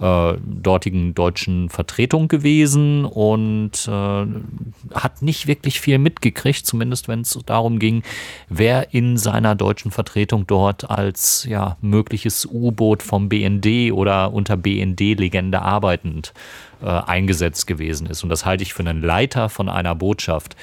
äh, 0.00 0.34
dortigen 0.42 1.14
deutschen 1.14 1.68
Vertretung 1.68 2.28
gewesen 2.28 3.04
und 3.04 3.86
äh, 3.86 4.26
hat 4.94 5.22
nicht 5.22 5.46
wirklich 5.46 5.80
viel 5.80 5.98
mitgekriegt, 5.98 6.66
zumindest 6.66 7.08
wenn 7.08 7.20
es 7.20 7.38
darum 7.46 7.78
ging, 7.78 8.02
wer 8.48 8.94
in 8.94 9.16
seiner 9.16 9.54
deutschen 9.54 9.90
Vertretung 9.90 10.46
dort 10.46 10.90
als 10.90 11.44
ja, 11.48 11.76
mögliches 11.80 12.46
U-Boot 12.46 13.02
vom 13.02 13.28
BND 13.28 13.92
oder 13.92 14.32
unter 14.32 14.56
BND-Legende 14.56 15.60
arbeitend 15.60 16.32
äh, 16.82 16.86
eingesetzt 16.86 17.66
gewesen 17.66 18.06
ist. 18.06 18.22
Und 18.22 18.30
das 18.30 18.46
halte 18.46 18.62
ich 18.62 18.72
für 18.72 18.80
einen 18.80 19.02
Leiter 19.02 19.48
von 19.48 19.68
einer 19.68 19.94
Botschaft 19.94 20.56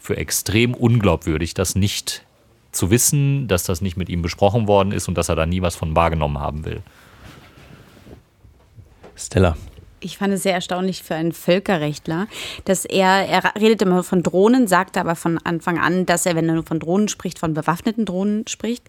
für 0.00 0.16
extrem 0.16 0.74
unglaubwürdig, 0.74 1.54
das 1.54 1.76
nicht 1.76 2.24
zu 2.72 2.90
wissen, 2.90 3.46
dass 3.46 3.62
das 3.62 3.80
nicht 3.80 3.96
mit 3.96 4.08
ihm 4.08 4.22
besprochen 4.22 4.66
worden 4.66 4.90
ist 4.90 5.06
und 5.06 5.16
dass 5.16 5.28
er 5.28 5.36
da 5.36 5.46
nie 5.46 5.62
was 5.62 5.76
von 5.76 5.94
wahrgenommen 5.94 6.40
haben 6.40 6.64
will. 6.64 6.82
Stella. 9.16 9.56
Ich 10.00 10.18
fand 10.18 10.34
es 10.34 10.42
sehr 10.42 10.54
erstaunlich 10.54 11.02
für 11.02 11.14
einen 11.14 11.32
Völkerrechtler, 11.32 12.26
dass 12.64 12.84
er, 12.84 13.28
er 13.28 13.54
redet 13.60 13.82
immer 13.82 14.02
von 14.02 14.22
Drohnen, 14.22 14.66
sagte 14.66 14.98
aber 15.00 15.14
von 15.14 15.38
Anfang 15.44 15.78
an, 15.78 16.06
dass 16.06 16.26
er, 16.26 16.34
wenn 16.34 16.48
er 16.48 16.54
nur 16.54 16.66
von 16.66 16.80
Drohnen 16.80 17.08
spricht, 17.08 17.38
von 17.38 17.54
bewaffneten 17.54 18.04
Drohnen 18.04 18.46
spricht, 18.48 18.88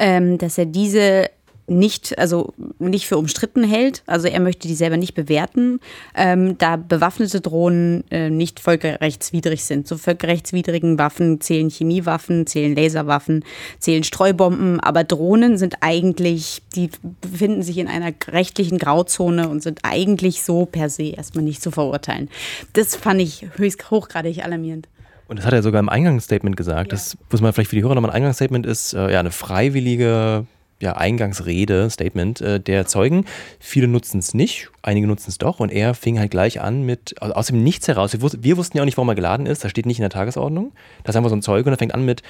ähm, 0.00 0.38
dass 0.38 0.56
er 0.56 0.64
diese 0.64 1.28
nicht, 1.66 2.18
also 2.18 2.52
nicht 2.78 3.06
für 3.06 3.16
umstritten 3.16 3.64
hält. 3.64 4.02
Also 4.06 4.28
er 4.28 4.40
möchte 4.40 4.68
die 4.68 4.74
selber 4.74 4.96
nicht 4.96 5.14
bewerten, 5.14 5.80
ähm, 6.14 6.58
da 6.58 6.76
bewaffnete 6.76 7.40
Drohnen 7.40 8.04
äh, 8.10 8.30
nicht 8.30 8.60
völkerrechtswidrig 8.60 9.64
sind. 9.64 9.88
Zu 9.88 9.96
völkerrechtswidrigen 9.96 10.98
Waffen 10.98 11.40
zählen 11.40 11.70
Chemiewaffen, 11.70 12.46
zählen 12.46 12.76
Laserwaffen, 12.76 13.44
zählen 13.78 14.04
Streubomben, 14.04 14.80
aber 14.80 15.04
Drohnen 15.04 15.56
sind 15.56 15.76
eigentlich, 15.80 16.62
die 16.74 16.90
befinden 17.20 17.62
sich 17.62 17.78
in 17.78 17.88
einer 17.88 18.12
rechtlichen 18.28 18.78
Grauzone 18.78 19.48
und 19.48 19.62
sind 19.62 19.80
eigentlich 19.82 20.42
so 20.42 20.66
per 20.66 20.90
se 20.90 21.14
erstmal 21.14 21.44
nicht 21.44 21.62
zu 21.62 21.70
verurteilen. 21.70 22.28
Das 22.74 22.96
fand 22.96 23.20
ich 23.20 23.46
höchst 23.56 23.90
hochgradig 23.90 24.44
alarmierend. 24.44 24.88
Und 25.26 25.38
das 25.38 25.46
hat 25.46 25.54
er 25.54 25.62
sogar 25.62 25.80
im 25.80 25.88
Eingangsstatement 25.88 26.56
gesagt. 26.56 26.92
Ja. 26.92 26.96
Das 26.96 27.16
muss 27.30 27.40
man 27.40 27.52
vielleicht 27.52 27.70
für 27.70 27.76
die 27.76 27.82
Hörer 27.82 27.94
nochmal 27.94 28.10
ein 28.10 28.16
Eingangsstatement 28.16 28.66
ist, 28.66 28.92
äh, 28.92 29.10
ja, 29.10 29.20
eine 29.20 29.30
freiwillige 29.30 30.46
ja, 30.80 30.96
Eingangsrede, 30.96 31.88
Statement 31.90 32.40
äh, 32.40 32.60
der 32.60 32.86
Zeugen. 32.86 33.24
Viele 33.58 33.88
nutzen 33.88 34.18
es 34.18 34.34
nicht, 34.34 34.70
einige 34.82 35.06
nutzen 35.06 35.30
es 35.30 35.38
doch. 35.38 35.60
Und 35.60 35.70
er 35.70 35.94
fing 35.94 36.18
halt 36.18 36.30
gleich 36.30 36.60
an 36.60 36.82
mit, 36.82 37.20
aus 37.22 37.46
dem 37.46 37.62
Nichts 37.62 37.88
heraus. 37.88 38.12
Wir, 38.12 38.22
wus 38.22 38.38
wir, 38.40 38.56
wussten 38.56 38.76
ja 38.76 38.82
auch 38.82 38.86
nicht, 38.86 38.96
warum 38.96 39.08
er 39.08 39.14
geladen 39.14 39.46
ist. 39.46 39.64
Das 39.64 39.70
steht 39.70 39.86
nicht 39.86 39.98
in 39.98 40.02
der 40.02 40.10
Tagesordnung. 40.10 40.72
Das 41.02 41.14
ist 41.14 41.16
einfach 41.16 41.30
so 41.30 41.36
ein 41.36 41.42
Zeuge 41.42 41.68
und 41.68 41.74
er 41.74 41.78
fängt 41.78 41.94
an 41.94 42.04
mit, 42.04 42.22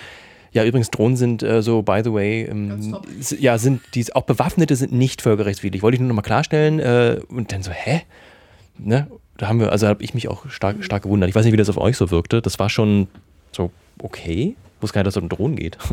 ja, 0.55 0.65
übrigens, 0.65 0.91
Drohnen 0.91 1.17
sind 1.17 1.43
äh, 1.43 1.63
so, 1.63 1.83
by 1.83 2.03
the 2.05 2.13
way, 2.13 2.45
ähm, 2.45 2.97
ja, 3.41 3.59
sind 3.59 3.81
die, 3.95 4.15
auch 4.15 4.23
Bewaffnete 4.23 4.77
sind 4.77 4.93
nicht 4.93 5.21
völkerrechtswidrig. 5.21 5.83
Wollte 5.83 5.97
ich 5.97 6.01
nur 6.01 6.09
nochmal 6.09 6.23
klarstellen. 6.23 6.79
Äh, 6.79 7.21
und 7.29 7.53
dann 7.53 7.65
so, 7.65 7.73
hä? 7.73 8.03
Ne? 8.79 9.09
Da 9.37 9.49
haben 9.49 9.59
wir, 9.59 9.73
also 9.73 9.89
habe 9.89 10.05
ich 10.05 10.15
mich 10.15 10.29
auch 10.29 10.49
stark, 10.49 10.85
stark 10.85 11.03
gewundert. 11.03 11.29
Ich 11.29 11.35
weiß 11.35 11.45
nicht, 11.45 11.53
wie 11.53 11.57
das 11.57 11.69
auf 11.69 11.77
euch 11.77 11.97
so 11.97 12.13
wirkte. 12.13 12.41
Das 12.41 12.61
war 12.61 12.71
schon 12.71 13.09
so, 13.51 13.73
okay. 14.01 14.55
Ich 14.77 14.83
wusste 14.83 14.95
gar 14.95 15.01
nicht, 15.01 15.09
dass 15.09 15.17
es 15.17 15.23
um 15.23 15.29
Drohnen 15.29 15.57
geht. 15.57 15.77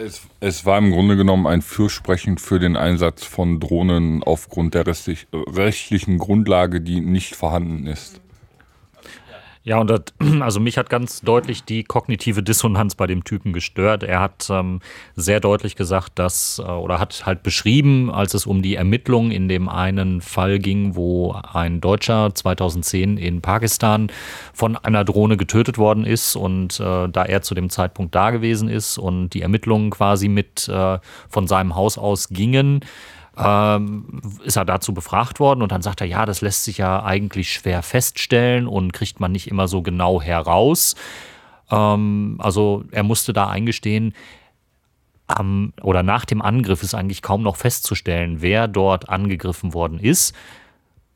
Es, 0.00 0.22
es, 0.38 0.64
war 0.64 0.78
im 0.78 0.92
Grunde 0.92 1.16
genommen 1.16 1.48
ein 1.48 1.60
Fürsprechen 1.60 2.38
für 2.38 2.60
den 2.60 2.76
Einsatz 2.76 3.24
von 3.24 3.58
Drohnen 3.58 4.22
aufgrund 4.22 4.74
der 4.74 4.86
rechtlichen 4.86 6.18
Grundlage, 6.18 6.80
die 6.80 7.00
nicht 7.00 7.34
vorhanden 7.34 7.88
ist. 7.88 8.20
Ja, 9.68 9.76
und 9.80 9.90
das, 9.90 10.00
also 10.40 10.60
mich 10.60 10.78
hat 10.78 10.88
ganz 10.88 11.20
deutlich 11.20 11.62
die 11.62 11.84
kognitive 11.84 12.42
Dissonanz 12.42 12.94
bei 12.94 13.06
dem 13.06 13.22
Typen 13.22 13.52
gestört. 13.52 14.02
Er 14.02 14.18
hat 14.18 14.48
ähm, 14.48 14.80
sehr 15.14 15.40
deutlich 15.40 15.76
gesagt, 15.76 16.18
dass, 16.18 16.58
äh, 16.58 16.62
oder 16.62 16.98
hat 16.98 17.26
halt 17.26 17.42
beschrieben, 17.42 18.10
als 18.10 18.32
es 18.32 18.46
um 18.46 18.62
die 18.62 18.76
Ermittlungen 18.76 19.30
in 19.30 19.46
dem 19.46 19.68
einen 19.68 20.22
Fall 20.22 20.58
ging, 20.58 20.96
wo 20.96 21.32
ein 21.32 21.82
Deutscher 21.82 22.34
2010 22.34 23.18
in 23.18 23.42
Pakistan 23.42 24.10
von 24.54 24.74
einer 24.74 25.04
Drohne 25.04 25.36
getötet 25.36 25.76
worden 25.76 26.06
ist 26.06 26.34
und 26.34 26.80
äh, 26.80 27.06
da 27.06 27.26
er 27.26 27.42
zu 27.42 27.54
dem 27.54 27.68
Zeitpunkt 27.68 28.14
da 28.14 28.30
gewesen 28.30 28.70
ist 28.70 28.96
und 28.96 29.34
die 29.34 29.42
Ermittlungen 29.42 29.90
quasi 29.90 30.28
mit 30.28 30.66
äh, 30.68 30.98
von 31.28 31.46
seinem 31.46 31.74
Haus 31.74 31.98
aus 31.98 32.30
gingen, 32.30 32.80
ähm, 33.38 34.20
ist 34.44 34.56
er 34.56 34.64
dazu 34.64 34.92
befragt 34.92 35.38
worden 35.38 35.62
und 35.62 35.70
dann 35.70 35.82
sagt 35.82 36.00
er, 36.00 36.06
ja, 36.06 36.26
das 36.26 36.40
lässt 36.40 36.64
sich 36.64 36.78
ja 36.78 37.04
eigentlich 37.04 37.52
schwer 37.52 37.82
feststellen 37.82 38.66
und 38.66 38.92
kriegt 38.92 39.20
man 39.20 39.32
nicht 39.32 39.48
immer 39.48 39.68
so 39.68 39.82
genau 39.82 40.20
heraus. 40.20 40.96
Ähm, 41.70 42.36
also 42.38 42.84
er 42.90 43.04
musste 43.04 43.32
da 43.32 43.48
eingestehen, 43.48 44.14
am, 45.28 45.72
oder 45.82 46.02
nach 46.02 46.24
dem 46.24 46.42
Angriff 46.42 46.82
ist 46.82 46.94
eigentlich 46.94 47.22
kaum 47.22 47.42
noch 47.42 47.56
festzustellen, 47.56 48.40
wer 48.40 48.66
dort 48.66 49.08
angegriffen 49.08 49.74
worden 49.74 50.00
ist. 50.00 50.34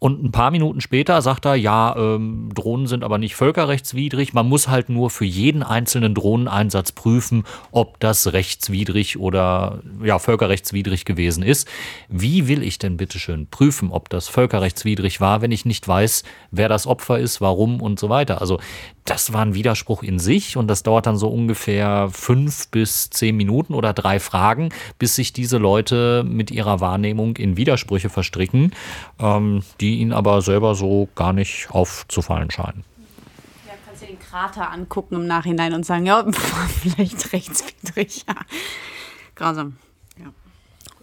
Und 0.02 0.20
ein 0.20 0.32
paar 0.32 0.50
Minuten 0.50 0.80
später 0.80 1.22
sagt 1.22 1.44
er, 1.44 1.54
ja, 1.54 1.94
ähm, 1.96 2.48
Drohnen 2.52 2.88
sind 2.88 3.04
aber 3.04 3.18
nicht 3.18 3.36
völkerrechtswidrig. 3.36 4.32
Man 4.32 4.48
muss 4.48 4.66
halt 4.66 4.88
nur 4.88 5.10
für 5.10 5.24
jeden 5.24 5.62
einzelnen 5.62 6.12
Drohneneinsatz 6.12 6.90
prüfen, 6.90 7.44
ob 7.70 8.00
das 8.00 8.32
rechtswidrig 8.32 9.20
oder 9.20 9.80
ja, 10.02 10.18
völkerrechtswidrig 10.18 11.04
gewesen 11.04 11.44
ist. 11.44 11.68
Wie 12.08 12.48
will 12.48 12.64
ich 12.64 12.78
denn 12.78 12.96
bitteschön 12.96 13.46
prüfen, 13.46 13.92
ob 13.92 14.08
das 14.08 14.26
völkerrechtswidrig 14.26 15.20
war, 15.20 15.40
wenn 15.40 15.52
ich 15.52 15.66
nicht 15.66 15.86
weiß, 15.86 16.24
wer 16.50 16.68
das 16.68 16.88
Opfer 16.88 17.20
ist, 17.20 17.40
warum 17.40 17.80
und 17.80 18.00
so 18.00 18.08
weiter? 18.08 18.40
Also 18.40 18.58
das 19.04 19.32
war 19.32 19.42
ein 19.42 19.54
Widerspruch 19.54 20.02
in 20.02 20.18
sich 20.18 20.56
und 20.56 20.68
das 20.68 20.84
dauert 20.84 21.06
dann 21.06 21.16
so 21.16 21.28
ungefähr 21.28 22.08
fünf 22.12 22.68
bis 22.68 23.10
zehn 23.10 23.36
Minuten 23.36 23.74
oder 23.74 23.92
drei 23.92 24.20
Fragen, 24.20 24.68
bis 24.98 25.16
sich 25.16 25.32
diese 25.32 25.58
Leute 25.58 26.24
mit 26.24 26.50
ihrer 26.50 26.80
Wahrnehmung 26.80 27.36
in 27.36 27.56
Widersprüche 27.56 28.10
verstricken, 28.10 28.72
ähm, 29.20 29.62
die 29.80 29.91
ihnen 29.96 30.12
aber 30.12 30.42
selber 30.42 30.74
so 30.74 31.08
gar 31.14 31.32
nicht 31.32 31.68
aufzufallen 31.70 32.50
scheinen. 32.50 32.84
Ja, 33.66 33.74
kannst 33.86 34.02
du 34.02 34.06
den 34.06 34.18
Krater 34.18 34.70
angucken 34.70 35.16
im 35.16 35.26
Nachhinein 35.26 35.74
und 35.74 35.84
sagen, 35.84 36.06
ja, 36.06 36.24
vielleicht 36.82 37.32
rechtswidrig. 37.32 38.24
Ja. 38.28 38.34
Grausam. 39.34 39.76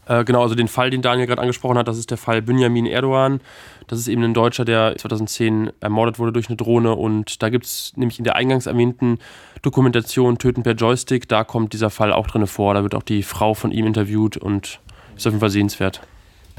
Äh, 0.10 0.26
genau, 0.26 0.42
also 0.42 0.56
den 0.56 0.68
Fall, 0.68 0.90
den 0.90 1.04
Daniel 1.04 1.28
gerade 1.28 1.42
angesprochen 1.42 1.78
hat, 1.78 1.88
das 1.88 2.00
ist 2.00 2.10
der 2.10 2.18
Fall 2.18 2.42
Benjamin 2.42 2.88
Erdogan. 2.88 3.42
Das 3.88 4.00
ist 4.00 4.08
eben 4.08 4.24
ein 4.24 4.34
Deutscher, 4.34 4.66
der 4.66 4.96
2010 4.98 5.72
ermordet 5.82 6.18
wurde 6.18 6.34
durch 6.34 6.48
eine 6.48 6.58
Drohne. 6.58 6.96
Und 6.96 7.44
da 7.44 7.50
gibt 7.50 7.66
es 7.66 7.94
nämlich 7.96 8.18
in 8.18 8.24
der 8.24 8.36
eingangs 8.36 8.66
erwähnten 8.66 9.20
Dokumentation 9.62 10.40
Töten 10.40 10.64
per 10.64 10.74
Joystick, 10.74 11.28
da 11.30 11.44
kommt 11.44 11.74
dieser 11.74 11.92
Fall 11.92 12.12
auch 12.12 12.26
drin 12.26 12.48
vor. 12.48 12.74
Da 12.74 12.82
wird 12.82 12.96
auch 12.96 13.04
die 13.04 13.22
Frau 13.22 13.54
von 13.54 13.72
ihm 13.72 13.86
interviewt 13.86 14.36
und 14.36 14.80
ist 15.16 15.28
auf 15.28 15.34
jeden 15.34 15.42
Fall 15.42 15.52
sehenswert. 15.52 16.02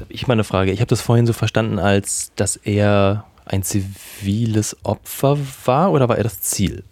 Ich 0.09 0.27
mal 0.27 0.33
eine 0.33 0.43
Frage. 0.43 0.71
Ich 0.71 0.79
habe 0.79 0.87
das 0.87 1.01
vorhin 1.01 1.25
so 1.25 1.33
verstanden, 1.33 1.79
als 1.79 2.31
dass 2.35 2.55
er 2.55 3.25
ein 3.45 3.63
ziviles 3.63 4.77
Opfer 4.83 5.37
war 5.65 5.91
oder 5.91 6.07
war 6.09 6.17
er 6.17 6.23
das 6.23 6.41
Ziel? 6.41 6.83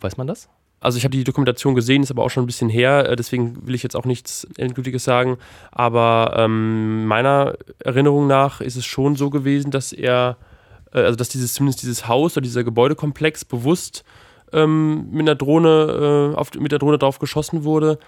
Weiß 0.00 0.16
man 0.16 0.26
das? 0.26 0.48
Also 0.80 0.96
ich 0.96 1.04
habe 1.04 1.12
die 1.12 1.24
Dokumentation 1.24 1.74
gesehen, 1.74 2.02
ist 2.02 2.10
aber 2.10 2.24
auch 2.24 2.30
schon 2.30 2.44
ein 2.44 2.46
bisschen 2.46 2.70
her, 2.70 3.06
äh, 3.06 3.16
deswegen 3.16 3.66
will 3.66 3.74
ich 3.74 3.82
jetzt 3.82 3.96
auch 3.96 4.06
nichts 4.06 4.46
Endgültiges 4.56 5.04
sagen. 5.04 5.36
Aber 5.70 6.32
ähm, 6.36 7.04
meiner 7.04 7.54
Erinnerung 7.80 8.26
nach 8.26 8.62
ist 8.62 8.76
es 8.76 8.86
schon 8.86 9.14
so 9.14 9.28
gewesen, 9.28 9.70
dass 9.70 9.92
er, 9.92 10.38
äh, 10.94 11.00
also 11.00 11.16
dass 11.16 11.28
dieses, 11.28 11.52
zumindest 11.52 11.82
dieses 11.82 12.08
Haus 12.08 12.36
oder 12.36 12.42
dieser 12.42 12.64
Gebäudekomplex 12.64 13.44
bewusst 13.44 14.04
ähm, 14.54 15.10
mit 15.10 15.22
einer 15.22 15.34
Drohne, 15.34 16.32
äh, 16.32 16.36
auf, 16.36 16.50
mit 16.54 16.72
der 16.72 16.78
Drohne 16.78 16.96
drauf 16.96 17.18
geschossen 17.18 17.64
wurde. 17.64 17.98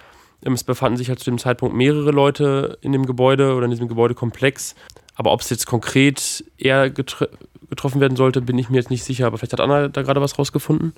Es 0.45 0.63
befanden 0.63 0.97
sich 0.97 1.09
halt 1.09 1.19
zu 1.19 1.29
dem 1.29 1.37
Zeitpunkt 1.37 1.75
mehrere 1.75 2.11
Leute 2.11 2.77
in 2.81 2.91
dem 2.91 3.05
Gebäude 3.05 3.55
oder 3.55 3.65
in 3.65 3.71
diesem 3.71 3.87
Gebäudekomplex. 3.87 4.75
Aber 5.15 5.31
ob 5.31 5.41
es 5.41 5.49
jetzt 5.49 5.65
konkret 5.65 6.43
er 6.57 6.89
getr 6.89 7.29
getroffen 7.69 8.01
werden 8.01 8.15
sollte, 8.15 8.41
bin 8.41 8.59
ich 8.59 8.69
mir 8.69 8.77
jetzt 8.77 8.91
nicht 8.91 9.03
sicher. 9.03 9.25
Aber 9.25 9.37
vielleicht 9.37 9.53
hat 9.53 9.61
Anna 9.61 9.87
da 9.87 10.03
gerade 10.03 10.21
was 10.21 10.37
rausgefunden. 10.37 10.93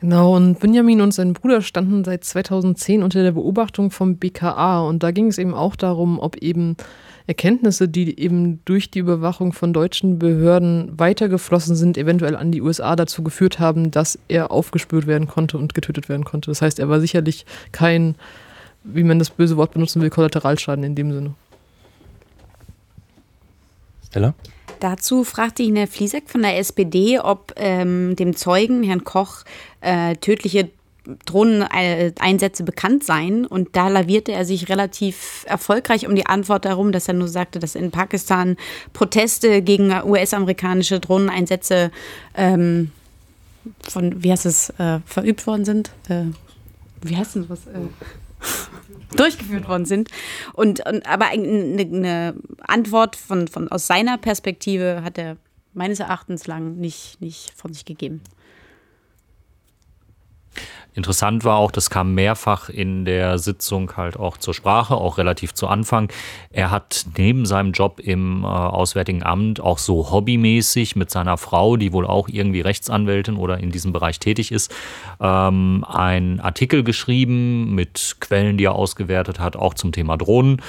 Genau, 0.00 0.36
und 0.36 0.60
Benjamin 0.60 1.00
und 1.00 1.14
sein 1.14 1.32
Bruder 1.32 1.62
standen 1.62 2.04
seit 2.04 2.24
2010 2.24 3.02
unter 3.02 3.22
der 3.22 3.32
Beobachtung 3.32 3.90
vom 3.90 4.16
BKA 4.16 4.80
und 4.80 5.02
da 5.02 5.10
ging 5.10 5.28
es 5.28 5.38
eben 5.38 5.54
auch 5.54 5.74
darum, 5.74 6.18
ob 6.18 6.36
eben 6.36 6.76
Erkenntnisse, 7.26 7.88
die 7.88 8.18
eben 8.20 8.64
durch 8.64 8.90
die 8.90 9.00
Überwachung 9.00 9.52
von 9.52 9.72
deutschen 9.72 10.18
Behörden 10.18 10.98
weitergeflossen 10.98 11.74
sind, 11.74 11.98
eventuell 11.98 12.36
an 12.36 12.52
die 12.52 12.62
USA 12.62 12.94
dazu 12.94 13.24
geführt 13.24 13.58
haben, 13.58 13.90
dass 13.90 14.18
er 14.28 14.52
aufgespürt 14.52 15.06
werden 15.06 15.26
konnte 15.26 15.58
und 15.58 15.74
getötet 15.74 16.08
werden 16.08 16.24
konnte. 16.24 16.50
Das 16.50 16.62
heißt, 16.62 16.78
er 16.78 16.88
war 16.88 17.00
sicherlich 17.00 17.44
kein, 17.72 18.14
wie 18.84 19.02
man 19.02 19.18
das 19.18 19.30
böse 19.30 19.56
Wort 19.56 19.72
benutzen 19.72 20.00
will, 20.02 20.10
Kollateralschaden 20.10 20.84
in 20.84 20.94
dem 20.94 21.12
Sinne. 21.12 21.34
Stella? 24.06 24.34
Dazu 24.80 25.24
fragte 25.24 25.62
ihn 25.62 25.76
Herr 25.76 25.86
Fliesek 25.86 26.28
von 26.28 26.42
der 26.42 26.58
SPD, 26.58 27.18
ob 27.18 27.52
ähm, 27.56 28.14
dem 28.14 28.36
Zeugen, 28.36 28.82
Herrn 28.82 29.04
Koch, 29.04 29.42
äh, 29.80 30.16
tödliche 30.16 30.70
Drohneneinsätze 31.24 32.64
bekannt 32.64 33.04
seien. 33.04 33.46
Und 33.46 33.76
da 33.76 33.88
lavierte 33.88 34.32
er 34.32 34.44
sich 34.44 34.68
relativ 34.68 35.44
erfolgreich 35.46 36.06
um 36.06 36.14
die 36.14 36.26
Antwort 36.26 36.64
darum, 36.64 36.92
dass 36.92 37.08
er 37.08 37.14
nur 37.14 37.28
sagte, 37.28 37.58
dass 37.58 37.74
in 37.74 37.90
Pakistan 37.90 38.56
Proteste 38.92 39.62
gegen 39.62 39.92
US-amerikanische 40.04 41.00
Drohneneinsätze 41.00 41.90
ähm, 42.36 42.90
von, 43.82 44.22
wie 44.22 44.30
heißt 44.30 44.46
es, 44.46 44.70
äh, 44.78 45.00
verübt 45.06 45.46
worden 45.46 45.64
sind. 45.64 45.90
Äh, 46.08 46.24
wie 47.02 47.16
heißt 47.16 47.36
denn 47.36 47.48
was? 47.48 47.66
Äh, 47.66 47.80
durchgeführt 49.16 49.68
worden 49.68 49.86
sind. 49.86 50.10
Und, 50.52 50.86
und 50.86 51.06
aber 51.06 51.26
eine, 51.26 51.80
eine 51.80 52.34
Antwort 52.60 53.16
von, 53.16 53.48
von 53.48 53.68
aus 53.68 53.86
seiner 53.86 54.18
Perspektive 54.18 55.02
hat 55.02 55.18
er 55.18 55.36
meines 55.72 56.00
Erachtens 56.00 56.46
lang 56.46 56.76
nicht, 56.76 57.20
nicht 57.20 57.52
von 57.56 57.72
sich 57.72 57.84
gegeben. 57.84 58.20
Interessant 60.96 61.44
war 61.44 61.58
auch, 61.58 61.70
das 61.70 61.90
kam 61.90 62.14
mehrfach 62.14 62.70
in 62.70 63.04
der 63.04 63.38
Sitzung 63.38 63.98
halt 63.98 64.16
auch 64.18 64.38
zur 64.38 64.54
Sprache, 64.54 64.94
auch 64.94 65.18
relativ 65.18 65.52
zu 65.52 65.68
Anfang. 65.68 66.10
Er 66.50 66.70
hat 66.70 67.04
neben 67.18 67.44
seinem 67.44 67.72
Job 67.72 68.00
im 68.00 68.44
äh, 68.44 68.46
Auswärtigen 68.46 69.22
Amt 69.22 69.60
auch 69.60 69.76
so 69.76 70.10
hobbymäßig 70.10 70.96
mit 70.96 71.10
seiner 71.10 71.36
Frau, 71.36 71.76
die 71.76 71.92
wohl 71.92 72.06
auch 72.06 72.28
irgendwie 72.28 72.62
Rechtsanwältin 72.62 73.36
oder 73.36 73.58
in 73.58 73.70
diesem 73.70 73.92
Bereich 73.92 74.18
tätig 74.20 74.50
ist, 74.50 74.74
ähm, 75.20 75.84
einen 75.86 76.40
Artikel 76.40 76.82
geschrieben 76.82 77.74
mit 77.74 78.16
Quellen, 78.20 78.56
die 78.56 78.64
er 78.64 78.74
ausgewertet 78.74 79.38
hat, 79.38 79.54
auch 79.54 79.74
zum 79.74 79.92
Thema 79.92 80.16
Drohnen. 80.16 80.62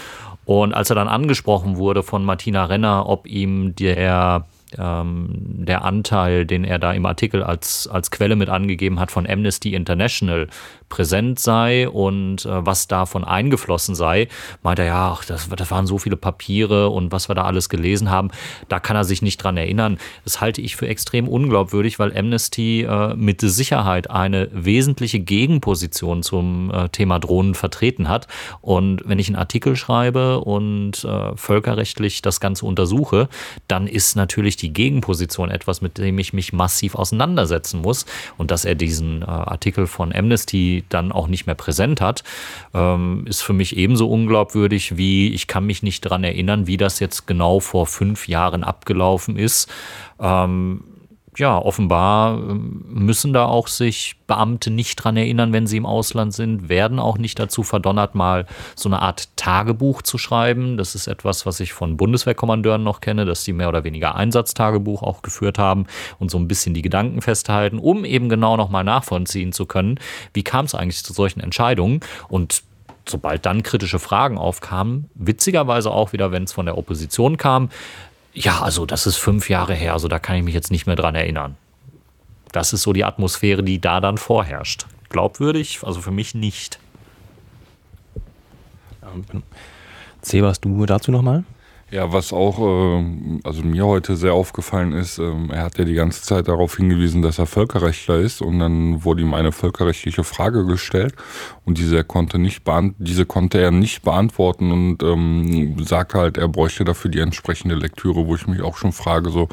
Und 0.43 0.73
als 0.73 0.89
er 0.89 0.97
dann 0.97 1.07
angesprochen 1.07 1.77
wurde 1.77 2.03
von 2.03 2.25
Martina 2.25 2.65
Renner, 2.65 3.07
ob 3.07 3.27
ihm 3.27 3.75
der 3.75 4.45
ähm, 4.77 5.27
der 5.31 5.83
Anteil, 5.83 6.45
den 6.45 6.63
er 6.63 6.79
da 6.79 6.91
im 6.93 7.05
Artikel 7.05 7.43
als, 7.43 7.87
als 7.87 8.11
Quelle 8.11 8.35
mit 8.35 8.49
angegeben 8.49 8.99
hat 8.99 9.11
von 9.11 9.27
Amnesty 9.27 9.73
International, 9.73 10.47
präsent 10.89 11.39
sei 11.39 11.89
und 11.89 12.45
äh, 12.45 12.65
was 12.65 12.87
davon 12.87 13.23
eingeflossen 13.23 13.95
sei, 13.95 14.27
meint 14.63 14.79
er, 14.79 14.85
ja, 14.85 15.11
ach, 15.11 15.25
das, 15.25 15.49
das 15.49 15.71
waren 15.71 15.87
so 15.87 15.97
viele 15.97 16.17
Papiere 16.17 16.89
und 16.89 17.11
was 17.11 17.29
wir 17.29 17.35
da 17.35 17.43
alles 17.43 17.69
gelesen 17.69 18.09
haben, 18.09 18.29
da 18.69 18.79
kann 18.79 18.95
er 18.95 19.03
sich 19.03 19.21
nicht 19.21 19.37
dran 19.37 19.57
erinnern. 19.57 19.97
Das 20.23 20.41
halte 20.41 20.61
ich 20.61 20.75
für 20.75 20.87
extrem 20.87 21.27
unglaubwürdig, 21.27 21.99
weil 21.99 22.17
Amnesty 22.17 22.83
äh, 22.83 23.15
mit 23.15 23.41
Sicherheit 23.41 24.09
eine 24.09 24.49
wesentliche 24.51 25.19
Gegenposition 25.19 26.23
zum 26.23 26.71
äh, 26.71 26.89
Thema 26.89 27.19
Drohnen 27.19 27.55
vertreten 27.55 28.07
hat. 28.07 28.27
Und 28.61 29.01
wenn 29.05 29.19
ich 29.19 29.27
einen 29.27 29.35
Artikel 29.35 29.75
schreibe 29.75 30.39
und 30.39 31.03
äh, 31.03 31.35
völkerrechtlich 31.35 32.21
das 32.21 32.39
Ganze 32.39 32.65
untersuche, 32.65 33.29
dann 33.67 33.87
ist 33.87 34.15
natürlich 34.15 34.55
die 34.55 34.73
Gegenposition 34.73 35.49
etwas, 35.49 35.81
mit 35.81 35.97
dem 35.97 36.17
ich 36.19 36.33
mich 36.33 36.53
massiv 36.53 36.95
auseinandersetzen 36.95 37.81
muss. 37.81 38.05
Und 38.37 38.51
dass 38.51 38.65
er 38.65 38.75
diesen 38.75 39.21
äh, 39.21 39.25
Artikel 39.25 39.87
von 39.87 40.13
Amnesty 40.13 40.76
dann 40.87 41.11
auch 41.11 41.27
nicht 41.27 41.45
mehr 41.45 41.55
präsent 41.55 42.01
hat, 42.01 42.23
ähm, 42.73 43.25
ist 43.27 43.41
für 43.41 43.53
mich 43.53 43.77
ebenso 43.77 44.09
unglaubwürdig, 44.09 44.97
wie 44.97 45.33
ich 45.33 45.47
kann 45.47 45.65
mich 45.65 45.83
nicht 45.83 46.05
daran 46.05 46.23
erinnern, 46.23 46.67
wie 46.67 46.77
das 46.77 46.99
jetzt 46.99 47.27
genau 47.27 47.59
vor 47.59 47.87
fünf 47.87 48.27
Jahren 48.27 48.63
abgelaufen 48.63 49.37
ist. 49.37 49.69
Ähm, 50.19 50.83
ja, 51.37 51.57
offenbar 51.57 52.37
ähm, 52.37 52.83
müssen 52.87 53.33
da 53.33 53.45
auch 53.45 53.67
sich 53.67 54.15
Beamte 54.27 54.71
nicht 54.71 54.95
dran 54.95 55.17
erinnern, 55.17 55.53
wenn 55.53 55.67
sie 55.67 55.77
im 55.77 55.85
Ausland 55.85 56.33
sind, 56.33 56.69
werden 56.69 56.99
auch 56.99 57.17
nicht 57.17 57.39
dazu 57.39 57.63
verdonnert, 57.63 58.15
mal 58.15 58.45
so 58.75 58.89
eine 58.89 59.01
Art 59.01 59.35
Tagebuch 59.37 60.01
zu 60.01 60.17
schreiben. 60.17 60.77
Das 60.77 60.95
ist 60.95 61.07
etwas, 61.07 61.45
was 61.45 61.59
ich 61.59 61.73
von 61.73 61.97
Bundeswehrkommandeuren 61.97 62.83
noch 62.83 63.01
kenne, 63.01 63.25
dass 63.25 63.43
sie 63.43 63.53
mehr 63.53 63.69
oder 63.69 63.83
weniger 63.83 64.15
Einsatztagebuch 64.15 65.03
auch 65.03 65.21
geführt 65.21 65.57
haben 65.57 65.85
und 66.19 66.31
so 66.31 66.37
ein 66.37 66.47
bisschen 66.47 66.73
die 66.73 66.81
Gedanken 66.81 67.21
festhalten, 67.21 67.79
um 67.79 68.03
eben 68.03 68.29
genau 68.29 68.57
nochmal 68.57 68.83
nachvollziehen 68.83 69.53
zu 69.53 69.65
können, 69.65 69.99
wie 70.33 70.43
kam 70.43 70.65
es 70.65 70.75
eigentlich 70.75 71.03
zu 71.03 71.13
solchen 71.13 71.39
Entscheidungen 71.39 72.01
und 72.27 72.63
sobald 73.09 73.45
dann 73.45 73.63
kritische 73.63 73.99
Fragen 73.99 74.37
aufkamen, 74.37 75.09
witzigerweise 75.15 75.91
auch 75.91 76.13
wieder, 76.13 76.31
wenn 76.31 76.43
es 76.43 76.53
von 76.53 76.65
der 76.65 76.77
Opposition 76.77 77.37
kam, 77.37 77.69
ja, 78.37 78.61
also 78.61 78.85
das 78.85 79.07
ist 79.07 79.17
fünf 79.17 79.49
Jahre 79.49 79.73
her, 79.73 79.93
also 79.93 80.07
da 80.07 80.19
kann 80.19 80.35
ich 80.35 80.43
mich 80.43 80.53
jetzt 80.53 80.69
nicht 80.69 80.85
mehr 80.85 80.95
dran 80.95 81.15
erinnern. 81.15 81.57
Das 82.51 82.71
ist 82.71 82.83
so 82.83 82.93
die 82.93 83.03
Atmosphäre, 83.03 83.63
die 83.63 83.81
da 83.81 83.99
dann 83.99 84.19
vorherrscht. 84.19 84.85
Glaubwürdig, 85.09 85.79
also 85.81 86.01
für 86.01 86.11
mich 86.11 86.35
nicht. 86.35 86.77
Sebas, 90.21 90.61
du 90.61 90.85
dazu 90.85 91.11
nochmal? 91.11 91.45
Ja, 91.89 92.11
was 92.11 92.33
auch, 92.33 92.59
äh, 92.59 93.39
also 93.45 93.63
mir 93.63 93.85
heute 93.85 94.17
sehr 94.17 94.33
aufgefallen 94.33 94.91
ist, 94.91 95.19
äh, 95.19 95.31
er 95.51 95.63
hat 95.63 95.77
ja 95.77 95.85
die 95.85 95.93
ganze 95.93 96.21
Zeit 96.21 96.49
darauf 96.49 96.75
hingewiesen, 96.75 97.21
dass 97.21 97.39
er 97.39 97.45
Völkerrechtler 97.45 98.17
ist 98.17 98.41
und 98.41 98.59
dann 98.59 99.05
wurde 99.05 99.21
ihm 99.21 99.33
eine 99.33 99.53
völkerrechtliche 99.53 100.25
Frage 100.25 100.65
gestellt 100.65 101.15
und 101.63 101.77
diese 101.77 102.03
konnte 102.03 102.39
nicht 102.39 102.63
diese 102.97 103.25
konnte 103.25 103.59
er 103.61 103.71
nicht 103.71 104.01
beantworten 104.01 104.71
und 104.73 105.01
ähm, 105.01 105.77
sagte 105.79 106.17
halt, 106.17 106.37
er 106.37 106.49
bräuchte 106.49 106.83
dafür 106.83 107.09
die 107.09 107.21
entsprechende 107.21 107.75
Lektüre, 107.75 108.27
wo 108.27 108.35
ich 108.35 108.47
mich 108.47 108.61
auch 108.61 108.75
schon 108.75 108.91
frage, 108.91 109.29
so, 109.29 109.47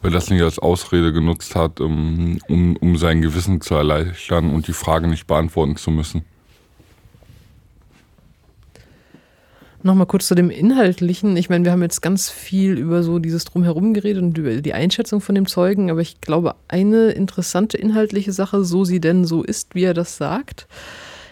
weil 0.00 0.12
das 0.12 0.30
nicht 0.30 0.42
als 0.42 0.60
Ausrede 0.60 1.12
genutzt 1.12 1.56
hat, 1.56 1.80
ähm, 1.80 2.38
um, 2.48 2.76
um 2.76 2.98
sein 2.98 3.20
Gewissen 3.20 3.60
zu 3.60 3.74
erleichtern 3.74 4.54
und 4.54 4.68
die 4.68 4.74
Frage 4.74 5.08
nicht 5.08 5.26
beantworten 5.26 5.74
zu 5.74 5.90
müssen. 5.90 6.24
Nochmal 9.82 10.06
kurz 10.06 10.26
zu 10.26 10.34
dem 10.34 10.50
Inhaltlichen. 10.50 11.36
Ich 11.38 11.48
meine, 11.48 11.64
wir 11.64 11.72
haben 11.72 11.80
jetzt 11.80 12.02
ganz 12.02 12.28
viel 12.28 12.76
über 12.76 13.02
so 13.02 13.18
dieses 13.18 13.46
Drumherum 13.46 13.94
geredet 13.94 14.22
und 14.22 14.36
über 14.36 14.60
die 14.60 14.74
Einschätzung 14.74 15.22
von 15.22 15.34
dem 15.34 15.46
Zeugen, 15.46 15.90
aber 15.90 16.00
ich 16.00 16.20
glaube, 16.20 16.54
eine 16.68 17.12
interessante 17.12 17.78
inhaltliche 17.78 18.32
Sache, 18.32 18.62
so 18.62 18.84
sie 18.84 19.00
denn 19.00 19.24
so 19.24 19.42
ist, 19.42 19.74
wie 19.74 19.84
er 19.84 19.94
das 19.94 20.18
sagt, 20.18 20.66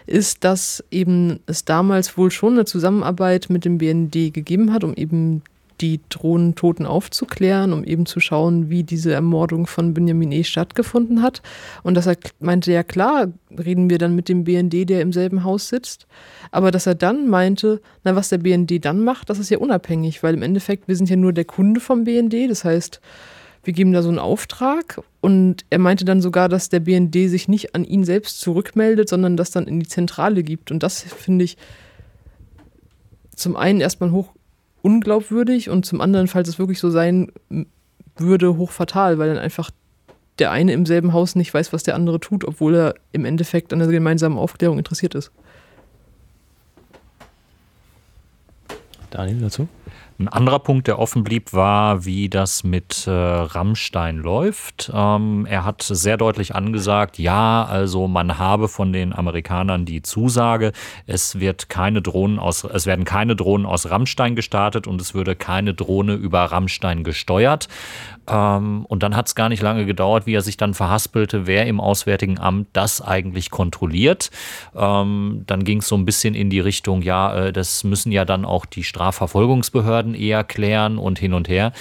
ist, 0.07 0.45
dass 0.45 0.83
eben 0.91 1.41
es 1.45 1.67
damals 1.67 2.17
wohl 2.17 2.31
schon 2.31 2.55
eine 2.55 2.65
Zusammenarbeit 2.65 3.51
mit 3.51 3.67
dem 3.67 3.77
BND 3.77 4.33
gegeben 4.33 4.73
hat, 4.73 4.83
um 4.83 4.95
eben 4.95 5.43
die 5.81 6.01
Drohnentoten 6.09 6.87
aufzuklären, 6.87 7.73
um 7.73 7.85
eben 7.85 8.07
zu 8.07 8.21
schauen, 8.21 8.71
wie 8.71 8.85
diese 8.85 9.12
Ermordung 9.12 9.67
von 9.67 9.95
Benjamin 9.95 10.33
E. 10.33 10.45
stattgefunden 10.45 11.23
hat. 11.23 11.43
Und 11.83 11.95
dass 11.95 12.07
er 12.07 12.17
meinte, 12.41 12.73
ja 12.73 12.83
klar, 12.83 13.29
reden 13.51 13.91
wir 13.91 13.99
dann 13.99 14.14
mit 14.14 14.29
dem 14.29 14.45
BND, 14.45 14.88
der 14.88 15.01
im 15.01 15.12
selben 15.12 15.45
Haus 15.45 15.69
sitzt. 15.69 16.07
Aber 16.51 16.71
dass 16.71 16.87
er 16.87 16.95
dann 16.95 17.29
meinte, 17.29 17.81
na, 18.05 18.17
was 18.17 18.29
der 18.29 18.38
BND 18.38 18.85
dann 18.85 19.03
macht, 19.05 19.31
das 19.31 19.38
ist 19.38 19.51
ja 19.51 19.59
unabhängig, 19.59 20.23
weil 20.23 20.35
im 20.35 20.43
Endeffekt, 20.43 20.88
wir 20.88 20.97
sind 20.97 21.11
ja 21.11 21.17
nur 21.17 21.33
der 21.33 21.45
Kunde 21.45 21.81
vom 21.81 22.05
BND. 22.05 22.51
Das 22.51 22.64
heißt, 22.64 23.01
wir 23.64 23.73
geben 23.73 23.93
da 23.93 24.03
so 24.03 24.09
einen 24.09 24.19
Auftrag 24.19 25.01
und 25.21 25.64
er 25.69 25.79
meinte 25.79 26.05
dann 26.05 26.23
sogar, 26.23 26.49
dass 26.49 26.69
der 26.69 26.81
BND 26.81 27.29
sich 27.29 27.49
nicht 27.49 27.75
an 27.75 27.85
ihn 27.85 28.05
selbst 28.05 28.41
zurückmeldet, 28.41 29.09
sondern 29.09 29.37
das 29.37 29.51
dann 29.51 29.67
in 29.67 29.81
die 29.81 29.88
Zentrale 29.88 30.43
gibt. 30.43 30.71
Und 30.71 30.83
das 30.83 31.03
finde 31.03 31.45
ich 31.45 31.57
zum 33.35 33.57
einen 33.57 33.81
erstmal 33.81 34.11
hoch 34.11 34.33
unglaubwürdig 34.83 35.71
und 35.71 35.85
zum 35.85 36.01
anderen, 36.01 36.29
falls 36.29 36.49
es 36.49 36.59
wirklich 36.59 36.79
so 36.79 36.91
sein 36.91 37.33
würde, 38.17 38.57
hochfatal, 38.57 39.19
weil 39.19 39.29
dann 39.29 39.38
einfach 39.38 39.71
der 40.38 40.51
eine 40.51 40.73
im 40.73 40.87
selben 40.87 41.12
Haus 41.12 41.35
nicht 41.35 41.53
weiß, 41.53 41.73
was 41.73 41.83
der 41.83 41.95
andere 41.95 42.21
tut, 42.21 42.45
obwohl 42.45 42.75
er 42.75 42.95
im 43.12 43.25
Endeffekt 43.25 43.73
an 43.73 43.81
der 43.81 43.88
gemeinsamen 43.88 44.38
Aufklärung 44.38 44.79
interessiert 44.79 45.14
ist. 45.14 45.33
Daniel 49.11 49.41
dazu? 49.41 49.69
Ein 50.21 50.27
anderer 50.27 50.59
Punkt, 50.59 50.89
der 50.89 50.99
offen 50.99 51.23
blieb, 51.23 51.53
war, 51.53 52.05
wie 52.05 52.29
das 52.29 52.65
mit 52.65 53.07
äh, 53.07 53.11
Rammstein 53.13 54.17
läuft. 54.17 54.91
Ähm, 54.93 55.47
er 55.49 55.65
hat 55.65 55.83
sehr 55.83 56.17
deutlich 56.17 56.57
angesagt, 56.57 57.21
ja, 57.21 57.65
also 57.65 58.09
man 58.09 58.37
habe 58.37 58.67
von 58.67 58.93
den 58.93 59.13
Amerikanern 59.13 59.85
die 59.85 60.03
Zusage, 60.03 60.73
es 61.07 61.39
wird 61.39 61.69
keine 61.69 62.03
Drohnen 62.03 62.41
aus, 62.41 62.65
es 62.65 62.85
werden 62.85 63.05
keine 63.05 63.37
Drohnen 63.37 63.65
aus 63.65 63.91
Rammstein 63.91 64.35
gestartet 64.35 64.89
und 64.89 65.01
es 65.01 65.15
würde 65.15 65.37
keine 65.37 65.73
Drohne 65.73 66.15
über 66.15 66.41
Rammstein 66.41 67.05
gesteuert. 67.05 67.69
Ähm, 68.29 68.85
und 68.87 69.03
dann 69.03 69.17
hat 69.17 69.29
es 69.29 69.35
gar 69.35 69.49
nicht 69.49 69.63
lange 69.63 69.87
gedauert, 69.87 70.27
wie 70.27 70.35
er 70.35 70.43
sich 70.43 70.57
dann 70.57 70.75
verhaspelte, 70.75 71.47
wer 71.47 71.67
im 71.67 71.81
Auswärtigen 71.81 72.39
Amt 72.39 72.69
das 72.73 73.01
eigentlich 73.01 73.51
kontrolliert. 73.51 74.31
Ähm, 74.77 75.45
dann 75.47 75.65
ging 75.65 75.79
es 75.79 75.89
so 75.89 75.97
ein 75.97 76.05
bisschen 76.05 76.35
in 76.35 76.51
die 76.51 76.61
Richtung, 76.61 77.03
ja, 77.03 77.47
äh, 77.47 77.53
das 77.53 77.85
müssen 77.85 78.13
ja 78.13 78.25
dann 78.25 78.45
auch 78.45 78.67
die 78.67 78.85
Strafverfolgungsbehörden 78.85 80.08
eher 80.14 80.44
klären 80.44 80.99
und 80.99 81.18
hin 81.18 81.35
und 81.35 81.49
her. 81.49 81.73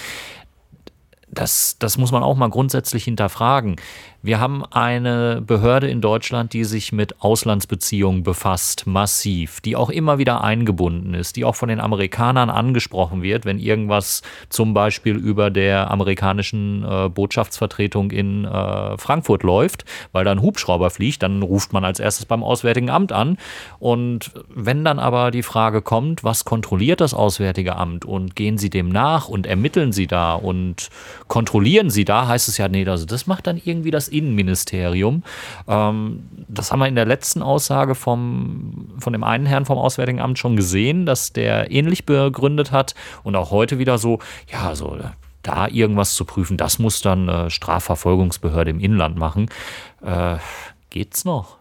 Das, 1.29 1.77
das 1.79 1.97
muss 1.97 2.11
man 2.11 2.23
auch 2.23 2.35
mal 2.35 2.49
grundsätzlich 2.49 3.03
hinterfragen. 3.03 3.75
Wir 4.23 4.39
haben 4.39 4.65
eine 4.65 5.43
Behörde 5.45 5.87
in 5.87 6.01
Deutschland, 6.01 6.53
die 6.53 6.63
sich 6.63 6.91
mit 6.91 7.21
Auslandsbeziehungen 7.21 8.23
befasst, 8.23 8.87
massiv, 8.87 9.61
die 9.61 9.75
auch 9.75 9.91
immer 9.91 10.17
wieder 10.17 10.43
eingebunden 10.43 11.13
ist, 11.13 11.35
die 11.35 11.45
auch 11.45 11.55
von 11.55 11.69
den 11.69 11.79
Amerikanern 11.79 12.49
angesprochen 12.49 13.21
wird, 13.21 13.45
wenn 13.45 13.59
irgendwas 13.59 14.23
zum 14.49 14.73
Beispiel 14.73 15.15
über 15.15 15.51
der 15.51 15.91
amerikanischen 15.91 16.83
äh, 16.83 17.09
Botschaftsvertretung 17.09 18.09
in 18.09 18.45
äh, 18.45 18.97
Frankfurt 18.97 19.43
läuft, 19.43 19.85
weil 20.13 20.25
da 20.25 20.31
ein 20.31 20.41
Hubschrauber 20.41 20.89
fliegt, 20.89 21.21
dann 21.21 21.43
ruft 21.43 21.71
man 21.71 21.85
als 21.85 21.99
erstes 21.99 22.25
beim 22.25 22.43
Auswärtigen 22.43 22.89
Amt 22.89 23.11
an. 23.11 23.37
Und 23.77 24.31
wenn 24.49 24.83
dann 24.83 24.97
aber 24.97 25.29
die 25.29 25.43
Frage 25.43 25.83
kommt, 25.83 26.23
was 26.23 26.43
kontrolliert 26.43 27.01
das 27.01 27.13
Auswärtige 27.13 27.75
Amt 27.75 28.03
und 28.03 28.35
gehen 28.35 28.57
Sie 28.57 28.71
dem 28.71 28.89
nach 28.89 29.29
und 29.29 29.45
ermitteln 29.45 29.91
Sie 29.91 30.07
da 30.07 30.33
und 30.33 30.89
kontrollieren 31.27 31.91
Sie 31.91 32.03
da, 32.03 32.27
heißt 32.27 32.47
es 32.47 32.57
ja, 32.57 32.67
nee, 32.67 32.87
also 32.87 33.05
das 33.05 33.27
macht 33.27 33.45
dann 33.45 33.61
irgendwie 33.63 33.91
das 33.91 34.06
Innenministerium. 34.07 35.23
Ähm, 35.67 36.23
das 36.47 36.71
haben 36.71 36.79
wir 36.79 36.87
in 36.87 36.95
der 36.95 37.05
letzten 37.05 37.41
Aussage 37.41 37.95
vom, 37.95 38.95
von 38.99 39.13
dem 39.13 39.23
einen 39.23 39.45
Herrn 39.45 39.65
vom 39.65 39.77
Auswärtigen 39.77 40.19
Amt 40.19 40.39
schon 40.39 40.55
gesehen, 40.55 41.05
dass 41.05 41.33
der 41.33 41.71
ähnlich 41.71 42.05
begründet 42.05 42.71
hat 42.71 42.95
und 43.23 43.35
auch 43.35 43.51
heute 43.51 43.79
wieder 43.79 43.97
so, 43.97 44.19
ja, 44.51 44.75
so 44.75 44.97
da 45.43 45.67
irgendwas 45.67 46.15
zu 46.15 46.25
prüfen, 46.25 46.57
das 46.57 46.77
muss 46.77 47.01
dann 47.01 47.29
äh, 47.29 47.49
Strafverfolgungsbehörde 47.49 48.71
im 48.71 48.79
Inland 48.79 49.17
machen. 49.17 49.49
Äh, 50.03 50.37
geht's 50.89 51.25
noch? 51.25 51.57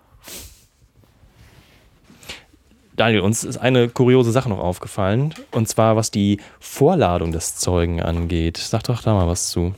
Daniel, 2.97 3.21
uns 3.21 3.45
ist 3.45 3.59
eine 3.59 3.89
kuriose 3.91 4.33
Sache 4.33 4.49
noch 4.49 4.59
aufgefallen, 4.59 5.35
und 5.51 5.69
zwar 5.69 5.97
was 5.97 6.11
die 6.11 6.41
Vorladung 6.61 7.31
des 7.31 7.57
Zeugen 7.57 8.01
angeht. 8.01 8.57
Sag 8.57 8.85
doch 8.85 9.03
da 9.03 9.13
mal 9.13 9.29
was 9.29 9.51
zu. 9.51 9.75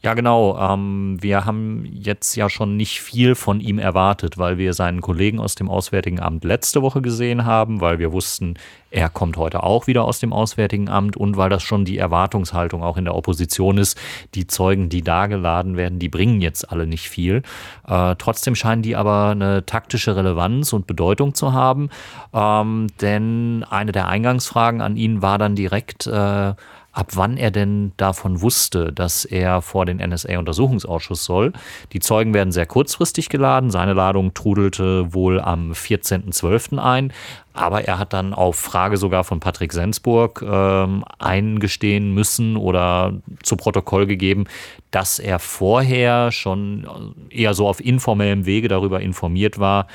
Ja, 0.00 0.14
genau. 0.14 0.56
Ähm, 0.56 1.16
wir 1.20 1.44
haben 1.44 1.84
jetzt 1.92 2.36
ja 2.36 2.48
schon 2.48 2.76
nicht 2.76 3.00
viel 3.00 3.34
von 3.34 3.60
ihm 3.60 3.80
erwartet, 3.80 4.38
weil 4.38 4.56
wir 4.56 4.72
seinen 4.72 5.00
Kollegen 5.00 5.40
aus 5.40 5.56
dem 5.56 5.68
Auswärtigen 5.68 6.20
Amt 6.20 6.44
letzte 6.44 6.82
Woche 6.82 7.02
gesehen 7.02 7.44
haben, 7.44 7.80
weil 7.80 7.98
wir 7.98 8.12
wussten, 8.12 8.54
er 8.92 9.08
kommt 9.08 9.36
heute 9.36 9.64
auch 9.64 9.88
wieder 9.88 10.04
aus 10.04 10.20
dem 10.20 10.32
Auswärtigen 10.32 10.88
Amt 10.88 11.16
und 11.16 11.36
weil 11.36 11.50
das 11.50 11.64
schon 11.64 11.84
die 11.84 11.98
Erwartungshaltung 11.98 12.80
auch 12.84 12.96
in 12.96 13.06
der 13.06 13.16
Opposition 13.16 13.76
ist. 13.76 13.98
Die 14.36 14.46
Zeugen, 14.46 14.88
die 14.88 15.02
da 15.02 15.26
geladen 15.26 15.76
werden, 15.76 15.98
die 15.98 16.08
bringen 16.08 16.40
jetzt 16.40 16.70
alle 16.70 16.86
nicht 16.86 17.08
viel. 17.08 17.42
Äh, 17.84 18.14
trotzdem 18.18 18.54
scheinen 18.54 18.82
die 18.82 18.94
aber 18.94 19.30
eine 19.30 19.66
taktische 19.66 20.14
Relevanz 20.14 20.72
und 20.72 20.86
Bedeutung 20.86 21.34
zu 21.34 21.52
haben, 21.52 21.90
ähm, 22.32 22.86
denn 23.00 23.64
eine 23.68 23.90
der 23.90 24.06
Eingangsfragen 24.06 24.80
an 24.80 24.96
ihn 24.96 25.22
war 25.22 25.38
dann 25.38 25.56
direkt, 25.56 26.06
äh, 26.06 26.54
ab 26.92 27.10
wann 27.14 27.36
er 27.36 27.50
denn 27.50 27.92
davon 27.96 28.40
wusste, 28.40 28.92
dass 28.92 29.24
er 29.24 29.62
vor 29.62 29.86
den 29.86 29.98
NSA-Untersuchungsausschuss 29.98 31.24
soll. 31.24 31.52
Die 31.92 32.00
Zeugen 32.00 32.34
werden 32.34 32.52
sehr 32.52 32.66
kurzfristig 32.66 33.28
geladen. 33.28 33.70
Seine 33.70 33.92
Ladung 33.92 34.34
trudelte 34.34 35.12
wohl 35.14 35.40
am 35.40 35.72
14.12. 35.72 36.78
ein. 36.78 37.12
Aber 37.58 37.82
er 37.88 37.98
hat 37.98 38.12
dann 38.12 38.34
auf 38.34 38.54
Frage 38.54 38.96
sogar 38.96 39.24
von 39.24 39.40
Patrick 39.40 39.72
Sensburg 39.72 40.44
ähm, 40.46 41.04
eingestehen 41.18 42.14
müssen 42.14 42.56
oder 42.56 43.14
zu 43.42 43.56
Protokoll 43.56 44.06
gegeben, 44.06 44.44
dass 44.92 45.18
er 45.18 45.40
vorher 45.40 46.30
schon 46.30 47.16
eher 47.30 47.54
so 47.54 47.66
auf 47.66 47.84
informellem 47.84 48.46
Wege 48.46 48.68
darüber 48.68 49.00
informiert 49.00 49.58
war, 49.58 49.88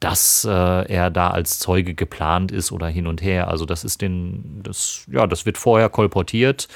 dass 0.00 0.46
äh, 0.46 0.50
er 0.50 1.10
da 1.10 1.28
als 1.28 1.58
Zeuge 1.58 1.92
geplant 1.92 2.52
ist 2.52 2.72
oder 2.72 2.88
hin 2.88 3.06
und 3.06 3.20
her. 3.20 3.48
Also 3.48 3.66
das 3.66 3.84
ist 3.84 4.00
den, 4.00 4.62
das, 4.62 5.04
ja, 5.12 5.26
das 5.26 5.44
wird 5.44 5.58
vorher 5.58 5.90
kolportiert, 5.90 6.68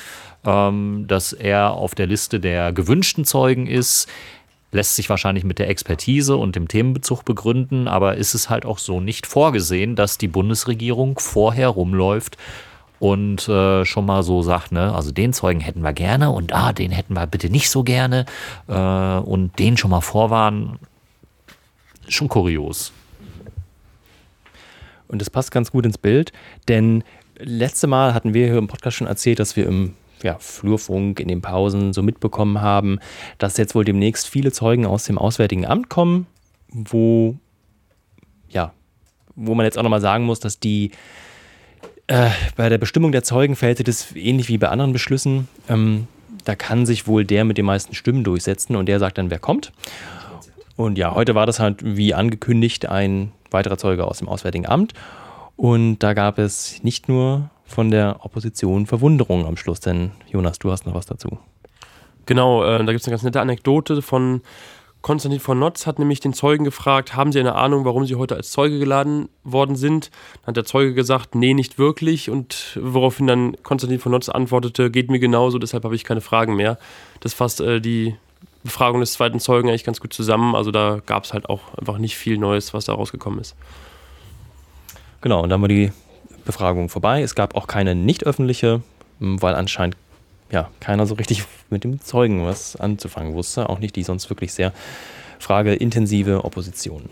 ähm, 0.44 1.06
dass 1.08 1.32
er 1.32 1.70
auf 1.70 1.94
der 1.94 2.06
Liste 2.06 2.38
der 2.38 2.74
gewünschten 2.74 3.24
Zeugen 3.24 3.66
ist 3.66 4.10
lässt 4.74 4.96
sich 4.96 5.08
wahrscheinlich 5.08 5.44
mit 5.44 5.58
der 5.58 5.68
Expertise 5.68 6.36
und 6.36 6.56
dem 6.56 6.68
Themenbezug 6.68 7.24
begründen, 7.24 7.88
aber 7.88 8.16
ist 8.16 8.34
es 8.34 8.50
halt 8.50 8.66
auch 8.66 8.78
so 8.78 9.00
nicht 9.00 9.26
vorgesehen, 9.26 9.96
dass 9.96 10.18
die 10.18 10.28
Bundesregierung 10.28 11.18
vorher 11.18 11.68
rumläuft 11.68 12.36
und 12.98 13.48
äh, 13.48 13.84
schon 13.84 14.04
mal 14.04 14.22
so 14.22 14.42
sagt, 14.42 14.72
ne, 14.72 14.94
also 14.94 15.12
den 15.12 15.32
Zeugen 15.32 15.60
hätten 15.60 15.82
wir 15.82 15.92
gerne 15.92 16.30
und 16.30 16.52
ah, 16.52 16.72
den 16.72 16.90
hätten 16.90 17.14
wir 17.14 17.26
bitte 17.26 17.50
nicht 17.50 17.70
so 17.70 17.84
gerne 17.84 18.26
äh, 18.66 18.74
und 18.74 19.58
den 19.58 19.76
schon 19.76 19.90
mal 19.90 20.00
vorwarnen. 20.00 20.78
Schon 22.08 22.28
kurios. 22.28 22.92
Und 25.06 25.20
das 25.20 25.30
passt 25.30 25.52
ganz 25.52 25.70
gut 25.70 25.86
ins 25.86 25.98
Bild, 25.98 26.32
denn 26.68 27.04
letzte 27.38 27.86
Mal 27.86 28.12
hatten 28.12 28.34
wir 28.34 28.46
hier 28.46 28.58
im 28.58 28.66
Podcast 28.66 28.96
schon 28.96 29.06
erzählt, 29.06 29.38
dass 29.38 29.56
wir 29.56 29.66
im 29.66 29.94
ja, 30.24 30.38
Flurfunk 30.40 31.20
in 31.20 31.28
den 31.28 31.42
Pausen 31.42 31.92
so 31.92 32.02
mitbekommen 32.02 32.60
haben, 32.60 32.98
dass 33.38 33.56
jetzt 33.56 33.74
wohl 33.74 33.84
demnächst 33.84 34.26
viele 34.26 34.50
Zeugen 34.50 34.86
aus 34.86 35.04
dem 35.04 35.18
Auswärtigen 35.18 35.66
Amt 35.66 35.90
kommen, 35.90 36.26
wo, 36.70 37.36
ja, 38.48 38.72
wo 39.36 39.54
man 39.54 39.64
jetzt 39.64 39.78
auch 39.78 39.82
nochmal 39.82 40.00
sagen 40.00 40.24
muss, 40.24 40.40
dass 40.40 40.58
die 40.58 40.90
äh, 42.06 42.30
bei 42.56 42.68
der 42.68 42.78
Bestimmung 42.78 43.12
der 43.12 43.22
Zeugen 43.22 43.54
verhält 43.54 43.86
das 43.86 44.14
ähnlich 44.16 44.48
wie 44.48 44.58
bei 44.58 44.68
anderen 44.68 44.92
Beschlüssen. 44.92 45.48
Ähm, 45.68 46.08
da 46.44 46.54
kann 46.54 46.86
sich 46.86 47.06
wohl 47.06 47.24
der 47.24 47.44
mit 47.44 47.58
den 47.58 47.64
meisten 47.66 47.94
Stimmen 47.94 48.24
durchsetzen 48.24 48.76
und 48.76 48.86
der 48.86 48.98
sagt 48.98 49.18
dann, 49.18 49.30
wer 49.30 49.38
kommt. 49.38 49.72
Und 50.76 50.98
ja, 50.98 51.14
heute 51.14 51.34
war 51.34 51.46
das 51.46 51.60
halt 51.60 51.80
wie 51.84 52.14
angekündigt 52.14 52.86
ein 52.86 53.32
weiterer 53.50 53.78
Zeuge 53.78 54.06
aus 54.06 54.18
dem 54.18 54.28
Auswärtigen 54.28 54.66
Amt. 54.66 54.92
Und 55.56 56.00
da 56.00 56.14
gab 56.14 56.38
es 56.38 56.82
nicht 56.82 57.08
nur 57.08 57.50
von 57.74 57.90
der 57.90 58.24
Opposition 58.24 58.86
Verwunderung 58.86 59.46
am 59.46 59.56
Schluss, 59.56 59.80
denn 59.80 60.12
Jonas, 60.30 60.58
du 60.60 60.70
hast 60.70 60.86
noch 60.86 60.94
was 60.94 61.06
dazu. 61.06 61.38
Genau, 62.26 62.64
äh, 62.64 62.78
da 62.78 62.92
gibt 62.92 63.00
es 63.00 63.06
eine 63.06 63.12
ganz 63.12 63.24
nette 63.24 63.40
Anekdote 63.40 64.00
von 64.00 64.42
Konstantin 65.02 65.40
von 65.40 65.58
Notz, 65.58 65.86
hat 65.86 65.98
nämlich 65.98 66.20
den 66.20 66.32
Zeugen 66.32 66.64
gefragt, 66.64 67.14
haben 67.14 67.30
Sie 67.30 67.38
eine 67.38 67.56
Ahnung, 67.56 67.84
warum 67.84 68.06
Sie 68.06 68.14
heute 68.14 68.36
als 68.36 68.52
Zeuge 68.52 68.78
geladen 68.78 69.28
worden 69.42 69.76
sind? 69.76 70.10
Dann 70.40 70.48
hat 70.48 70.56
der 70.56 70.64
Zeuge 70.64 70.94
gesagt, 70.94 71.34
nee, 71.34 71.52
nicht 71.52 71.76
wirklich. 71.76 72.30
Und 72.30 72.78
woraufhin 72.80 73.26
dann 73.26 73.56
Konstantin 73.62 74.00
von 74.00 74.12
Notz 74.12 74.30
antwortete, 74.30 74.90
geht 74.90 75.10
mir 75.10 75.18
genauso, 75.18 75.58
deshalb 75.58 75.84
habe 75.84 75.94
ich 75.94 76.04
keine 76.04 76.22
Fragen 76.22 76.56
mehr. 76.56 76.78
Das 77.20 77.34
fasst 77.34 77.60
äh, 77.60 77.80
die 77.80 78.16
Befragung 78.62 79.00
des 79.00 79.12
zweiten 79.12 79.40
Zeugen 79.40 79.68
eigentlich 79.68 79.84
ganz 79.84 80.00
gut 80.00 80.14
zusammen. 80.14 80.54
Also 80.54 80.70
da 80.70 81.02
gab 81.04 81.24
es 81.24 81.34
halt 81.34 81.50
auch 81.50 81.74
einfach 81.74 81.98
nicht 81.98 82.16
viel 82.16 82.38
Neues, 82.38 82.72
was 82.72 82.86
da 82.86 82.94
rausgekommen 82.94 83.40
ist. 83.40 83.56
Genau, 85.20 85.42
und 85.42 85.50
dann 85.50 85.60
war 85.60 85.68
die 85.68 85.92
Befragung 86.44 86.88
vorbei. 86.88 87.22
Es 87.22 87.34
gab 87.34 87.54
auch 87.54 87.66
keine 87.66 87.94
nicht 87.94 88.24
öffentliche, 88.24 88.82
weil 89.18 89.54
anscheinend 89.54 89.96
ja, 90.50 90.70
keiner 90.80 91.06
so 91.06 91.14
richtig 91.14 91.44
mit 91.70 91.84
dem 91.84 92.00
Zeugen 92.00 92.44
was 92.44 92.76
anzufangen 92.76 93.34
wusste. 93.34 93.68
Auch 93.68 93.78
nicht 93.78 93.96
die 93.96 94.02
sonst 94.02 94.30
wirklich 94.30 94.52
sehr 94.52 94.72
frageintensive 95.38 96.44
Opposition. 96.44 97.10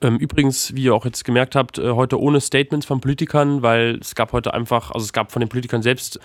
Ähm, 0.00 0.18
übrigens, 0.18 0.74
wie 0.74 0.84
ihr 0.84 0.94
auch 0.94 1.04
jetzt 1.04 1.24
gemerkt 1.24 1.54
habt, 1.54 1.78
äh, 1.78 1.90
heute 1.90 2.20
ohne 2.20 2.40
Statements 2.40 2.86
von 2.86 3.00
Politikern, 3.00 3.62
weil 3.62 3.98
es 4.00 4.14
gab 4.14 4.32
heute 4.32 4.52
einfach, 4.52 4.90
also 4.90 5.04
es 5.04 5.12
gab 5.12 5.32
von 5.32 5.40
den 5.40 5.48
Politikern 5.48 5.82
selbst 5.82 6.20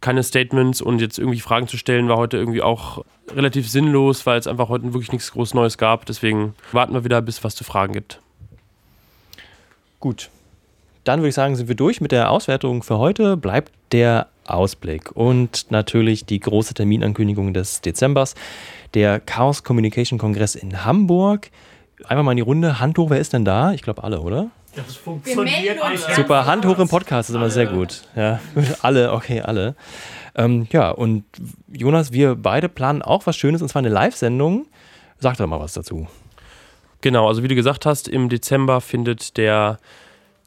keine 0.00 0.22
Statements 0.22 0.80
und 0.80 1.00
jetzt 1.00 1.18
irgendwie 1.18 1.40
Fragen 1.40 1.68
zu 1.68 1.76
stellen 1.76 2.08
war 2.08 2.16
heute 2.16 2.36
irgendwie 2.38 2.62
auch 2.62 3.04
relativ 3.34 3.68
sinnlos, 3.68 4.24
weil 4.26 4.38
es 4.38 4.46
einfach 4.46 4.68
heute 4.68 4.84
wirklich 4.94 5.12
nichts 5.12 5.32
groß 5.32 5.54
Neues 5.54 5.76
gab. 5.76 6.06
Deswegen 6.06 6.54
warten 6.72 6.94
wir 6.94 7.04
wieder, 7.04 7.20
bis 7.20 7.38
es 7.38 7.44
was 7.44 7.54
zu 7.54 7.64
fragen 7.64 7.92
gibt. 7.92 8.20
Gut. 9.98 10.30
Dann 11.10 11.22
würde 11.22 11.30
ich 11.30 11.34
sagen, 11.34 11.56
sind 11.56 11.66
wir 11.66 11.74
durch 11.74 12.00
mit 12.00 12.12
der 12.12 12.30
Auswertung 12.30 12.84
für 12.84 12.98
heute. 12.98 13.36
Bleibt 13.36 13.72
der 13.90 14.28
Ausblick 14.44 15.10
und 15.10 15.66
natürlich 15.72 16.24
die 16.24 16.38
große 16.38 16.72
Terminankündigung 16.72 17.52
des 17.52 17.80
Dezembers, 17.80 18.36
der 18.94 19.18
Chaos 19.18 19.64
Communication 19.64 20.20
Kongress 20.20 20.54
in 20.54 20.84
Hamburg. 20.84 21.50
Einfach 22.04 22.22
mal 22.22 22.30
in 22.30 22.36
die 22.36 22.42
Runde. 22.42 22.78
Hand 22.78 22.96
hoch, 22.96 23.10
wer 23.10 23.18
ist 23.18 23.32
denn 23.32 23.44
da? 23.44 23.72
Ich 23.72 23.82
glaube 23.82 24.04
alle, 24.04 24.20
oder? 24.20 24.52
Das 24.76 24.94
funktioniert 24.94 25.82
alle. 25.82 25.98
Super, 25.98 26.46
Hand 26.46 26.64
hoch 26.64 26.78
im 26.78 26.86
Podcast 26.86 27.28
ist 27.28 27.34
immer 27.34 27.50
sehr 27.50 27.66
gut. 27.66 28.02
Ja, 28.14 28.38
alle, 28.80 29.12
okay, 29.12 29.40
alle. 29.40 29.74
Ähm, 30.36 30.68
ja, 30.70 30.92
und 30.92 31.24
Jonas, 31.72 32.12
wir 32.12 32.36
beide 32.36 32.68
planen 32.68 33.02
auch 33.02 33.26
was 33.26 33.36
Schönes 33.36 33.62
und 33.62 33.68
zwar 33.68 33.80
eine 33.80 33.88
Live-Sendung. 33.88 34.68
Sag 35.18 35.38
doch 35.38 35.48
mal 35.48 35.58
was 35.58 35.72
dazu. 35.72 36.06
Genau, 37.00 37.26
also 37.26 37.42
wie 37.42 37.48
du 37.48 37.56
gesagt 37.56 37.84
hast, 37.84 38.06
im 38.06 38.28
Dezember 38.28 38.80
findet 38.80 39.38
der 39.38 39.80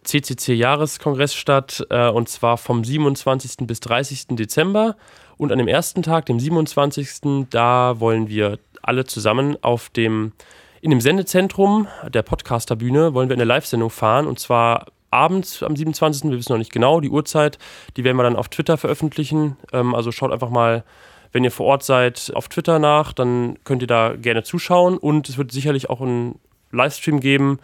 CCC-Jahreskongress 0.04 1.34
statt 1.34 1.86
äh, 1.90 2.10
und 2.10 2.30
zwar 2.30 2.58
vom 2.58 2.84
27. 2.84 3.68
bis 3.68 3.80
30. 3.80 4.28
Dezember. 4.32 4.96
Und 5.38 5.52
an 5.52 5.58
dem 5.58 5.68
ersten 5.68 6.04
Tag, 6.04 6.26
dem 6.28 6.40
27., 6.40 7.48
da 7.50 8.00
wollen 8.00 8.30
wir 8.30 8.60
alle 8.82 9.06
zusammen 9.06 9.58
auf 9.62 9.90
dem, 9.90 10.34
in 10.82 10.92
dem 10.92 11.02
Sendezentrum 11.02 11.88
der 12.08 12.22
Podcasterbühne, 12.22 13.14
wollen 13.14 13.30
wir 13.30 13.36
eine 13.36 13.44
Live-Sendung 13.44 13.90
fahren 13.90 14.28
und 14.28 14.40
zwar 14.40 14.88
abends 15.14 15.64
am 15.64 15.76
27. 15.76 16.30
Wir 16.30 16.38
wissen 16.38 16.52
noch 16.52 16.60
nicht 16.60 16.74
genau 16.74 17.00
die 17.00 17.10
Uhrzeit. 17.10 17.60
Die 17.96 18.04
werden 18.04 18.18
wir 18.18 18.24
dann 18.24 18.36
auf 18.36 18.50
Twitter 18.50 18.78
veröffentlichen. 18.78 19.58
Ähm, 19.72 19.96
also 19.96 20.12
schaut 20.12 20.32
einfach 20.32 20.50
mal, 20.50 20.84
wenn 21.32 21.44
ihr 21.44 21.52
vor 21.52 21.68
Ort 21.68 21.84
seid, 21.84 22.32
auf 22.36 22.50
Twitter 22.50 22.80
nach. 22.80 23.14
Dann 23.14 23.58
könnt 23.64 23.82
ihr 23.82 23.88
da 23.88 24.16
gerne 24.16 24.44
zuschauen. 24.44 24.98
Und 24.98 25.30
es 25.30 25.38
wird 25.38 25.52
sicherlich 25.52 25.90
auch 25.90 26.02
einen 26.02 26.40
Livestream 26.72 27.20
geben 27.20 27.60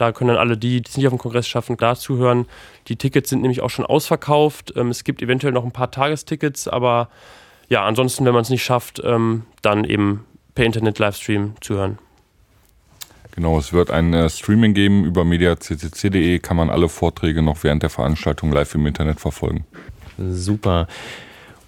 da 0.00 0.12
können 0.12 0.28
dann 0.28 0.38
alle 0.38 0.56
die, 0.56 0.80
die 0.80 0.88
es 0.88 0.96
nicht 0.96 1.06
auf 1.06 1.12
dem 1.12 1.18
Kongress 1.18 1.46
schaffen, 1.46 1.76
da 1.76 1.94
zuhören. 1.94 2.46
Die 2.88 2.96
Tickets 2.96 3.28
sind 3.28 3.42
nämlich 3.42 3.60
auch 3.60 3.68
schon 3.68 3.84
ausverkauft. 3.84 4.72
Ähm, 4.76 4.88
es 4.88 5.04
gibt 5.04 5.20
eventuell 5.20 5.52
noch 5.52 5.64
ein 5.64 5.72
paar 5.72 5.90
Tagestickets, 5.90 6.68
aber 6.68 7.08
ja, 7.68 7.84
ansonsten, 7.84 8.24
wenn 8.24 8.32
man 8.32 8.42
es 8.42 8.50
nicht 8.50 8.64
schafft, 8.64 9.00
ähm, 9.04 9.44
dann 9.62 9.84
eben 9.84 10.24
per 10.54 10.64
Internet-Livestream 10.64 11.54
zuhören. 11.60 11.98
Genau, 13.32 13.58
es 13.58 13.72
wird 13.72 13.90
ein 13.90 14.12
äh, 14.14 14.28
Streaming 14.28 14.74
geben 14.74 15.04
über 15.04 15.24
mediaccc.de, 15.24 16.38
kann 16.40 16.56
man 16.56 16.70
alle 16.70 16.88
Vorträge 16.88 17.42
noch 17.42 17.62
während 17.62 17.82
der 17.82 17.90
Veranstaltung 17.90 18.52
live 18.52 18.74
im 18.74 18.86
Internet 18.86 19.20
verfolgen. 19.20 19.66
Super. 20.18 20.88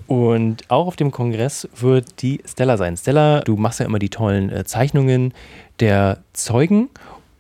Und 0.07 0.71
auch 0.71 0.87
auf 0.87 0.97
dem 0.97 1.11
Kongress 1.11 1.69
wird 1.77 2.23
die 2.23 2.41
Stella 2.47 2.77
sein. 2.77 2.97
Stella, 2.97 3.41
du 3.41 3.57
machst 3.57 3.81
ja 3.81 3.87
immer 3.87 3.99
die 3.99 4.11
tollen 4.11 4.51
äh, 4.51 4.65
Zeichnungen 4.65 5.33
der 5.81 6.19
Zeugen 6.33 6.89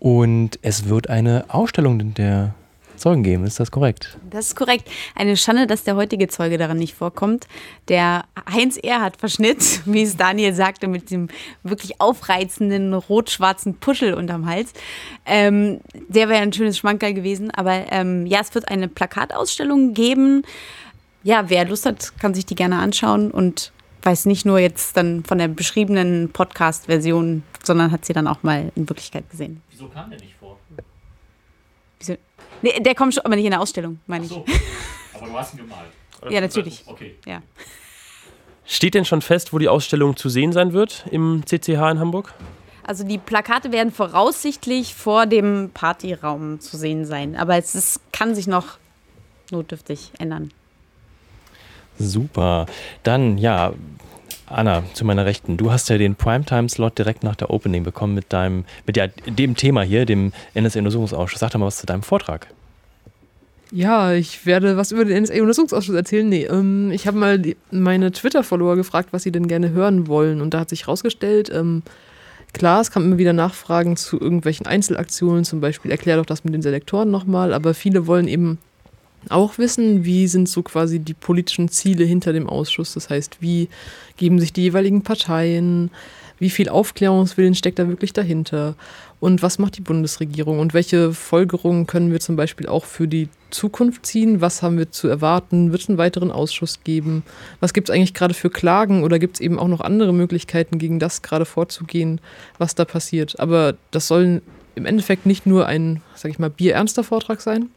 und 0.02 0.58
es 0.62 0.88
wird 0.88 1.08
eine 1.10 1.44
Ausstellung 1.46 2.12
der 2.14 2.56
Zeugen 2.96 3.22
geben, 3.22 3.44
ist 3.44 3.60
das 3.60 3.70
korrekt? 3.70 4.18
Das 4.28 4.48
ist 4.48 4.56
korrekt. 4.56 4.90
Eine 5.14 5.36
Schande, 5.36 5.68
dass 5.68 5.84
der 5.84 5.94
heutige 5.94 6.26
Zeuge 6.26 6.58
daran 6.58 6.76
nicht 6.76 6.94
vorkommt. 6.94 7.46
Der 7.86 8.24
Heinz 8.52 8.76
Erhardt-Verschnitt, 8.78 9.82
wie 9.84 10.02
es 10.02 10.16
Daniel 10.16 10.54
sagte, 10.54 10.88
mit 10.88 11.12
dem 11.12 11.28
wirklich 11.62 12.00
aufreizenden 12.00 12.92
rot-schwarzen 12.94 13.74
Puschel 13.74 14.14
unterm 14.14 14.46
Hals. 14.46 14.72
Ähm, 15.24 15.78
der 16.08 16.28
wäre 16.28 16.42
ein 16.42 16.52
schönes 16.52 16.78
Schmankerl 16.78 17.14
gewesen. 17.14 17.52
Aber 17.52 17.84
ähm, 17.92 18.26
ja, 18.26 18.40
es 18.40 18.52
wird 18.56 18.68
eine 18.68 18.88
Plakatausstellung 18.88 19.94
geben. 19.94 20.42
Ja, 21.22 21.48
wer 21.48 21.64
Lust 21.64 21.86
hat, 21.86 22.18
kann 22.18 22.34
sich 22.34 22.44
die 22.44 22.56
gerne 22.56 22.80
anschauen 22.80 23.30
und 23.30 23.70
weiß 24.02 24.26
nicht 24.26 24.44
nur 24.44 24.58
jetzt 24.58 24.96
dann 24.96 25.24
von 25.24 25.38
der 25.38 25.48
beschriebenen 25.48 26.30
Podcast-Version, 26.32 27.42
sondern 27.62 27.90
hat 27.90 28.04
sie 28.04 28.12
dann 28.12 28.26
auch 28.26 28.42
mal 28.42 28.72
in 28.74 28.88
Wirklichkeit 28.88 29.28
gesehen. 29.30 29.62
Wieso 29.70 29.88
kam 29.88 30.10
der 30.10 30.20
nicht 30.20 30.34
vor? 30.38 30.58
Wieso? 31.98 32.16
Nee, 32.62 32.80
der 32.80 32.94
kommt 32.94 33.14
schon, 33.14 33.24
aber 33.24 33.36
nicht 33.36 33.44
in 33.44 33.50
der 33.50 33.60
Ausstellung, 33.60 34.00
meine 34.06 34.24
ich. 34.24 34.30
So. 34.30 34.44
Aber 35.14 35.26
du 35.26 35.38
hast 35.38 35.54
ihn 35.54 35.58
gemalt. 35.58 35.90
ja, 36.30 36.40
natürlich. 36.40 36.84
Okay. 36.86 37.16
Ja. 37.26 37.42
Steht 38.64 38.94
denn 38.94 39.04
schon 39.04 39.22
fest, 39.22 39.52
wo 39.52 39.58
die 39.58 39.68
Ausstellung 39.68 40.16
zu 40.16 40.28
sehen 40.28 40.52
sein 40.52 40.72
wird 40.72 41.04
im 41.10 41.42
CCH 41.44 41.90
in 41.90 41.98
Hamburg? 41.98 42.32
Also 42.84 43.04
die 43.04 43.18
Plakate 43.18 43.70
werden 43.70 43.92
voraussichtlich 43.92 44.94
vor 44.94 45.26
dem 45.26 45.70
Partyraum 45.72 46.60
zu 46.60 46.76
sehen 46.76 47.04
sein, 47.04 47.36
aber 47.36 47.56
es 47.56 47.74
ist, 47.74 48.00
kann 48.12 48.34
sich 48.34 48.46
noch 48.46 48.78
notdürftig 49.50 50.12
ändern. 50.18 50.52
Super. 52.02 52.66
Dann, 53.02 53.38
ja, 53.38 53.72
Anna, 54.46 54.82
zu 54.92 55.04
meiner 55.04 55.24
Rechten. 55.24 55.56
Du 55.56 55.70
hast 55.70 55.88
ja 55.88 55.98
den 55.98 56.14
Primetime-Slot 56.14 56.98
direkt 56.98 57.22
nach 57.22 57.36
der 57.36 57.50
Opening 57.50 57.84
bekommen 57.84 58.14
mit 58.14 58.32
deinem, 58.32 58.64
mit 58.86 58.96
der, 58.96 59.08
dem 59.08 59.56
Thema 59.56 59.82
hier, 59.82 60.04
dem 60.04 60.32
NSA-Untersuchungsausschuss. 60.54 61.40
Sag 61.40 61.50
doch 61.52 61.60
mal 61.60 61.66
was 61.66 61.78
zu 61.78 61.86
deinem 61.86 62.02
Vortrag. 62.02 62.48
Ja, 63.70 64.12
ich 64.12 64.44
werde 64.44 64.76
was 64.76 64.92
über 64.92 65.06
den 65.06 65.22
NSA-Untersuchungsausschuss 65.22 65.94
erzählen. 65.94 66.28
Nee, 66.28 66.44
ähm, 66.44 66.90
ich 66.92 67.06
habe 67.06 67.16
mal 67.16 67.38
die, 67.38 67.56
meine 67.70 68.12
Twitter-Follower 68.12 68.76
gefragt, 68.76 69.08
was 69.12 69.22
sie 69.22 69.32
denn 69.32 69.48
gerne 69.48 69.70
hören 69.70 70.08
wollen. 70.08 70.42
Und 70.42 70.52
da 70.52 70.60
hat 70.60 70.68
sich 70.68 70.82
herausgestellt, 70.82 71.50
ähm, 71.54 71.82
klar, 72.52 72.82
es 72.82 72.90
kam 72.90 73.04
immer 73.04 73.18
wieder 73.18 73.32
Nachfragen 73.32 73.96
zu 73.96 74.20
irgendwelchen 74.20 74.66
Einzelaktionen, 74.66 75.44
zum 75.44 75.62
Beispiel 75.62 75.90
erklär 75.90 76.18
doch 76.18 76.26
das 76.26 76.44
mit 76.44 76.52
den 76.52 76.60
Selektoren 76.60 77.10
nochmal, 77.10 77.54
aber 77.54 77.72
viele 77.72 78.06
wollen 78.06 78.28
eben 78.28 78.58
auch 79.28 79.58
wissen, 79.58 80.04
wie 80.04 80.26
sind 80.26 80.48
so 80.48 80.62
quasi 80.62 80.98
die 80.98 81.14
politischen 81.14 81.68
Ziele 81.68 82.04
hinter 82.04 82.32
dem 82.32 82.48
Ausschuss. 82.48 82.94
Das 82.94 83.10
heißt, 83.10 83.38
wie 83.40 83.68
geben 84.16 84.38
sich 84.38 84.52
die 84.52 84.62
jeweiligen 84.62 85.02
Parteien, 85.02 85.90
wie 86.38 86.50
viel 86.50 86.68
Aufklärungswillen 86.68 87.54
steckt 87.54 87.78
da 87.78 87.88
wirklich 87.88 88.12
dahinter 88.12 88.74
und 89.22 89.40
was 89.40 89.60
macht 89.60 89.76
die 89.76 89.82
Bundesregierung 89.82 90.58
und 90.58 90.74
welche 90.74 91.12
Folgerungen 91.12 91.86
können 91.86 92.10
wir 92.10 92.18
zum 92.18 92.34
Beispiel 92.34 92.66
auch 92.66 92.84
für 92.84 93.06
die 93.06 93.28
Zukunft 93.50 94.04
ziehen? 94.04 94.40
Was 94.40 94.62
haben 94.62 94.78
wir 94.78 94.90
zu 94.90 95.06
erwarten? 95.06 95.70
Wird 95.70 95.82
es 95.82 95.88
einen 95.88 95.98
weiteren 95.98 96.32
Ausschuss 96.32 96.80
geben? 96.82 97.22
Was 97.60 97.72
gibt 97.72 97.88
es 97.88 97.94
eigentlich 97.94 98.14
gerade 98.14 98.34
für 98.34 98.50
Klagen 98.50 99.04
oder 99.04 99.20
gibt 99.20 99.36
es 99.36 99.40
eben 99.40 99.60
auch 99.60 99.68
noch 99.68 99.80
andere 99.80 100.12
Möglichkeiten, 100.12 100.78
gegen 100.78 100.98
das 100.98 101.22
gerade 101.22 101.44
vorzugehen, 101.44 102.20
was 102.58 102.74
da 102.74 102.84
passiert? 102.84 103.38
Aber 103.38 103.76
das 103.92 104.08
soll 104.08 104.42
im 104.74 104.86
Endeffekt 104.86 105.24
nicht 105.24 105.46
nur 105.46 105.66
ein, 105.66 106.02
sag 106.16 106.32
ich 106.32 106.40
mal, 106.40 106.50
bierernster 106.50 107.04
Vortrag 107.04 107.40
sein, 107.40 107.68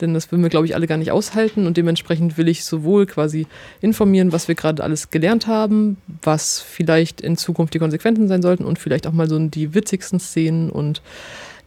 denn 0.00 0.14
das 0.14 0.30
würden 0.30 0.42
wir, 0.42 0.50
glaube 0.50 0.66
ich, 0.66 0.74
alle 0.74 0.86
gar 0.86 0.98
nicht 0.98 1.10
aushalten 1.10 1.66
und 1.66 1.76
dementsprechend 1.76 2.36
will 2.38 2.48
ich 2.48 2.64
sowohl 2.64 3.06
quasi 3.06 3.46
informieren, 3.80 4.32
was 4.32 4.48
wir 4.48 4.54
gerade 4.54 4.82
alles 4.82 5.10
gelernt 5.10 5.46
haben, 5.46 5.96
was 6.22 6.60
vielleicht 6.60 7.20
in 7.20 7.36
Zukunft 7.36 7.74
die 7.74 7.78
Konsequenzen 7.78 8.28
sein 8.28 8.42
sollten 8.42 8.64
und 8.64 8.78
vielleicht 8.78 9.06
auch 9.06 9.12
mal 9.12 9.28
so 9.28 9.38
die 9.38 9.74
witzigsten 9.74 10.20
Szenen 10.20 10.70
und 10.70 11.02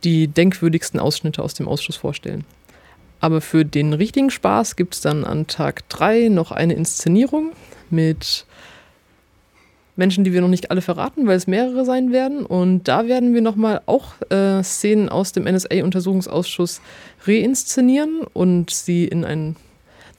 die 0.04 0.28
denkwürdigsten 0.28 1.00
Ausschnitte 1.00 1.44
aus 1.44 1.54
dem 1.54 1.68
Ausschuss 1.68 1.96
vorstellen. 1.96 2.46
Aber 3.20 3.42
für 3.42 3.66
den 3.66 3.94
richtigen 3.94 4.30
Spaß 4.30 4.76
gibt 4.76 4.96
es 4.96 5.02
dann 5.02 5.26
an 5.26 5.48
Tag 5.48 5.88
3 5.90 6.30
noch 6.30 6.52
eine 6.52 6.74
Inszenierung 6.74 7.52
mit 7.90 8.46
Menschen, 10.00 10.24
die 10.24 10.34
wir 10.34 10.42
noch 10.42 10.48
nicht 10.48 10.72
alle 10.72 10.82
verraten, 10.82 11.28
weil 11.28 11.38
es 11.38 11.46
mehrere 11.46 11.86
sein 11.86 12.12
werden. 12.12 12.46
Und 12.46 12.88
da 12.88 13.08
werden 13.08 13.36
wir 13.36 13.42
nochmal 13.42 13.82
auch 13.86 14.14
äh, 14.32 14.64
Szenen 14.64 15.10
aus 15.10 15.32
dem 15.34 15.44
NSA-Untersuchungsausschuss 15.44 16.82
reinszenieren 17.28 18.22
und 18.34 18.72
sie 18.72 19.06
in 19.06 19.24
einen 19.24 19.56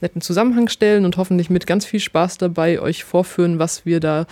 netten 0.01 0.21
Zusammenhang 0.21 0.69
stellen 0.69 1.05
und 1.05 1.17
hoffentlich 1.17 1.51
mit 1.51 1.67
ganz 1.67 1.85
viel 1.85 2.01
Spaß 2.01 2.39
dabei 2.39 2.81
euch 2.81 3.03
vorführen, 3.03 3.59
was 3.59 3.85
wir 3.85 3.99
da 3.99 4.27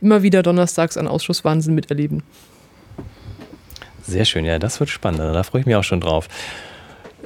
immer 0.00 0.22
wieder 0.22 0.42
donnerstags 0.42 0.96
an 0.96 1.08
Ausschusswahnsinn 1.08 1.74
miterleben. 1.74 2.22
Sehr 4.02 4.24
schön, 4.24 4.44
ja, 4.44 4.58
das 4.58 4.80
wird 4.80 4.90
spannend. 4.90 5.20
Da 5.20 5.42
freue 5.42 5.60
ich 5.60 5.66
mich 5.66 5.76
auch 5.76 5.84
schon 5.84 6.00
drauf. 6.00 6.28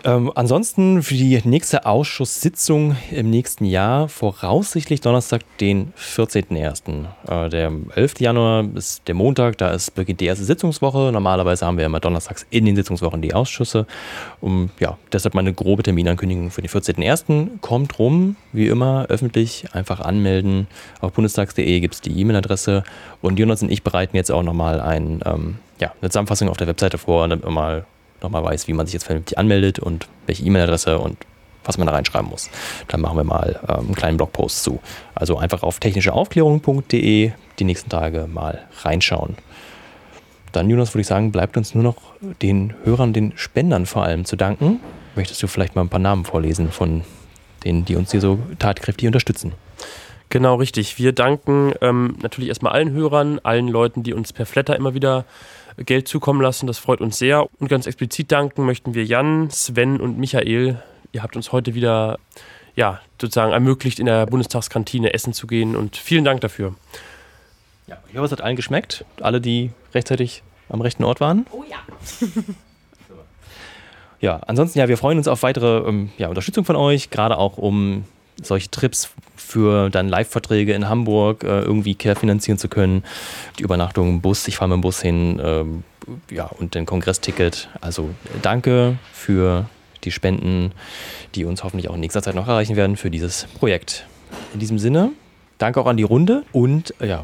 Ähm, 0.04 0.32
ansonsten 0.34 1.02
für 1.02 1.14
die 1.14 1.40
nächste 1.44 1.86
Ausschusssitzung 1.86 2.96
im 3.12 3.30
nächsten 3.30 3.64
Jahr 3.64 4.08
voraussichtlich 4.08 5.00
Donnerstag, 5.00 5.42
den 5.58 5.92
14.01. 5.96 7.04
Äh, 7.28 7.48
der 7.48 7.70
11. 7.94 8.18
Januar 8.18 8.64
ist 8.74 9.06
der 9.06 9.14
Montag, 9.14 9.58
da 9.58 9.70
ist, 9.70 9.94
beginnt 9.94 10.20
die 10.20 10.26
erste 10.26 10.44
Sitzungswoche. 10.44 11.10
Normalerweise 11.12 11.66
haben 11.66 11.78
wir 11.78 11.86
immer 11.86 12.00
donnerstags 12.00 12.44
in 12.50 12.64
den 12.64 12.74
Sitzungswochen 12.74 13.22
die 13.22 13.32
Ausschüsse. 13.32 13.86
Um, 14.40 14.70
ja, 14.80 14.98
deshalb 15.12 15.34
meine 15.34 15.52
grobe 15.52 15.84
Terminankündigung 15.84 16.50
für 16.50 16.62
den 16.62 16.70
14.01. 16.70 17.60
Kommt 17.60 17.98
rum, 18.00 18.34
wie 18.52 18.66
immer, 18.66 19.06
öffentlich 19.08 19.66
einfach 19.72 20.00
anmelden. 20.00 20.66
Auf 21.00 21.12
bundestags.de 21.12 21.78
gibt 21.78 21.94
es 21.94 22.00
die 22.00 22.18
E-Mail-Adresse. 22.18 22.82
Und 23.20 23.38
Jonas 23.38 23.62
und 23.62 23.70
ich 23.70 23.84
bereiten 23.84 24.16
jetzt 24.16 24.32
auch 24.32 24.42
nochmal 24.42 24.80
ein, 24.80 25.20
ähm, 25.24 25.58
ja, 25.78 25.92
eine 26.00 26.10
Zusammenfassung 26.10 26.48
auf 26.48 26.56
der 26.56 26.66
Webseite 26.66 26.98
vor, 26.98 27.28
damit 27.28 27.44
wir 27.44 27.52
mal 27.52 27.86
nochmal 28.22 28.44
weiß, 28.44 28.68
wie 28.68 28.72
man 28.72 28.86
sich 28.86 28.94
jetzt 28.94 29.04
vernünftig 29.04 29.38
anmeldet 29.38 29.78
und 29.78 30.08
welche 30.26 30.44
E-Mail-Adresse 30.44 30.98
und 30.98 31.16
was 31.64 31.78
man 31.78 31.86
da 31.86 31.92
reinschreiben 31.92 32.28
muss. 32.28 32.50
Dann 32.88 33.00
machen 33.00 33.16
wir 33.16 33.24
mal 33.24 33.60
ähm, 33.68 33.86
einen 33.86 33.94
kleinen 33.94 34.16
Blogpost 34.16 34.64
zu. 34.64 34.80
Also 35.14 35.38
einfach 35.38 35.62
auf 35.62 35.78
technischeaufklärung.de 35.78 37.32
die 37.58 37.64
nächsten 37.64 37.90
Tage 37.90 38.26
mal 38.32 38.66
reinschauen. 38.82 39.36
Dann, 40.52 40.68
Jonas, 40.68 40.92
würde 40.92 41.02
ich 41.02 41.06
sagen, 41.06 41.32
bleibt 41.32 41.56
uns 41.56 41.74
nur 41.74 41.84
noch 41.84 41.96
den 42.42 42.74
Hörern, 42.84 43.12
den 43.12 43.32
Spendern 43.36 43.86
vor 43.86 44.04
allem 44.04 44.24
zu 44.24 44.36
danken. 44.36 44.80
Möchtest 45.16 45.42
du 45.42 45.46
vielleicht 45.46 45.76
mal 45.76 45.82
ein 45.82 45.88
paar 45.88 46.00
Namen 46.00 46.24
vorlesen 46.24 46.70
von 46.70 47.02
denen, 47.64 47.84
die 47.84 47.96
uns 47.96 48.10
hier 48.10 48.20
so 48.20 48.38
tatkräftig 48.58 49.06
unterstützen? 49.06 49.52
Genau, 50.28 50.54
richtig. 50.56 50.98
Wir 50.98 51.12
danken 51.12 51.74
ähm, 51.80 52.16
natürlich 52.22 52.48
erstmal 52.48 52.72
allen 52.72 52.92
Hörern, 52.92 53.38
allen 53.42 53.68
Leuten, 53.68 54.02
die 54.02 54.14
uns 54.14 54.32
per 54.32 54.46
Flatter 54.46 54.76
immer 54.76 54.94
wieder 54.94 55.24
Geld 55.76 56.08
zukommen 56.08 56.40
lassen. 56.40 56.66
Das 56.66 56.78
freut 56.78 57.00
uns 57.00 57.18
sehr. 57.18 57.46
Und 57.60 57.68
ganz 57.68 57.86
explizit 57.86 58.32
danken 58.32 58.64
möchten 58.64 58.94
wir 58.94 59.04
Jan, 59.04 59.50
Sven 59.50 60.00
und 60.00 60.18
Michael. 60.18 60.82
Ihr 61.12 61.22
habt 61.22 61.36
uns 61.36 61.52
heute 61.52 61.74
wieder 61.74 62.18
ja, 62.74 63.00
sozusagen 63.20 63.52
ermöglicht, 63.52 63.98
in 63.98 64.06
der 64.06 64.26
Bundestagskantine 64.26 65.12
essen 65.12 65.32
zu 65.32 65.46
gehen. 65.46 65.76
Und 65.76 65.96
vielen 65.96 66.24
Dank 66.24 66.40
dafür. 66.40 66.74
Ja, 67.86 67.98
ich 68.08 68.16
hoffe, 68.16 68.26
es 68.26 68.32
hat 68.32 68.40
allen 68.40 68.56
geschmeckt. 68.56 69.04
Alle, 69.20 69.40
die 69.40 69.70
rechtzeitig 69.94 70.42
am 70.68 70.80
rechten 70.80 71.04
Ort 71.04 71.20
waren. 71.20 71.46
Oh 71.52 71.64
ja. 71.68 71.78
ja, 74.20 74.36
ansonsten, 74.46 74.78
ja, 74.78 74.88
wir 74.88 74.96
freuen 74.96 75.18
uns 75.18 75.28
auf 75.28 75.42
weitere 75.42 75.88
ähm, 75.88 76.10
ja, 76.16 76.28
Unterstützung 76.28 76.64
von 76.64 76.76
euch, 76.76 77.10
gerade 77.10 77.36
auch 77.36 77.58
um 77.58 78.04
solche 78.42 78.70
Trips 78.70 79.10
für 79.36 79.90
dann 79.90 80.08
Live-Verträge 80.08 80.72
in 80.72 80.88
Hamburg 80.88 81.44
äh, 81.44 81.60
irgendwie 81.60 81.94
querfinanzieren 81.94 82.58
zu 82.58 82.68
können. 82.68 83.04
Die 83.58 83.62
Übernachtung 83.62 84.08
im 84.08 84.20
Bus, 84.20 84.46
ich 84.48 84.56
fahre 84.56 84.68
mit 84.68 84.76
dem 84.76 84.80
Bus 84.82 85.00
hin, 85.00 85.38
äh, 85.38 86.34
ja, 86.34 86.46
und 86.46 86.74
den 86.74 86.86
Kongressticket. 86.86 87.68
Also 87.80 88.10
danke 88.40 88.98
für 89.12 89.66
die 90.04 90.10
Spenden, 90.10 90.72
die 91.34 91.44
uns 91.44 91.62
hoffentlich 91.64 91.88
auch 91.88 91.94
in 91.94 92.00
nächster 92.00 92.22
Zeit 92.22 92.34
noch 92.34 92.48
erreichen 92.48 92.76
werden 92.76 92.96
für 92.96 93.10
dieses 93.10 93.46
Projekt. 93.58 94.06
In 94.52 94.60
diesem 94.60 94.78
Sinne, 94.78 95.12
danke 95.58 95.80
auch 95.80 95.86
an 95.86 95.96
die 95.96 96.02
Runde 96.02 96.44
und 96.52 96.94
äh, 97.00 97.08
ja, 97.08 97.22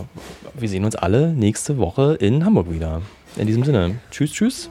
wir 0.55 0.69
sehen 0.69 0.85
uns 0.85 0.97
alle 0.97 1.33
nächste 1.33 1.79
Woche 1.79 2.17
in 2.21 2.45
Hamburg 2.45 2.71
wieder. 2.71 3.03
In 3.37 3.47
diesem 3.47 3.65
Sinne, 3.65 3.99
tschüss, 4.11 4.33
tschüss. 4.33 4.71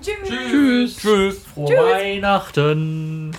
Tschüss. 0.00 0.28
Tschüss. 0.28 0.96
Tschüss. 0.96 1.42
Frohe 1.54 1.66
Tschüss. 1.66 1.78
Weihnachten. 1.78 3.32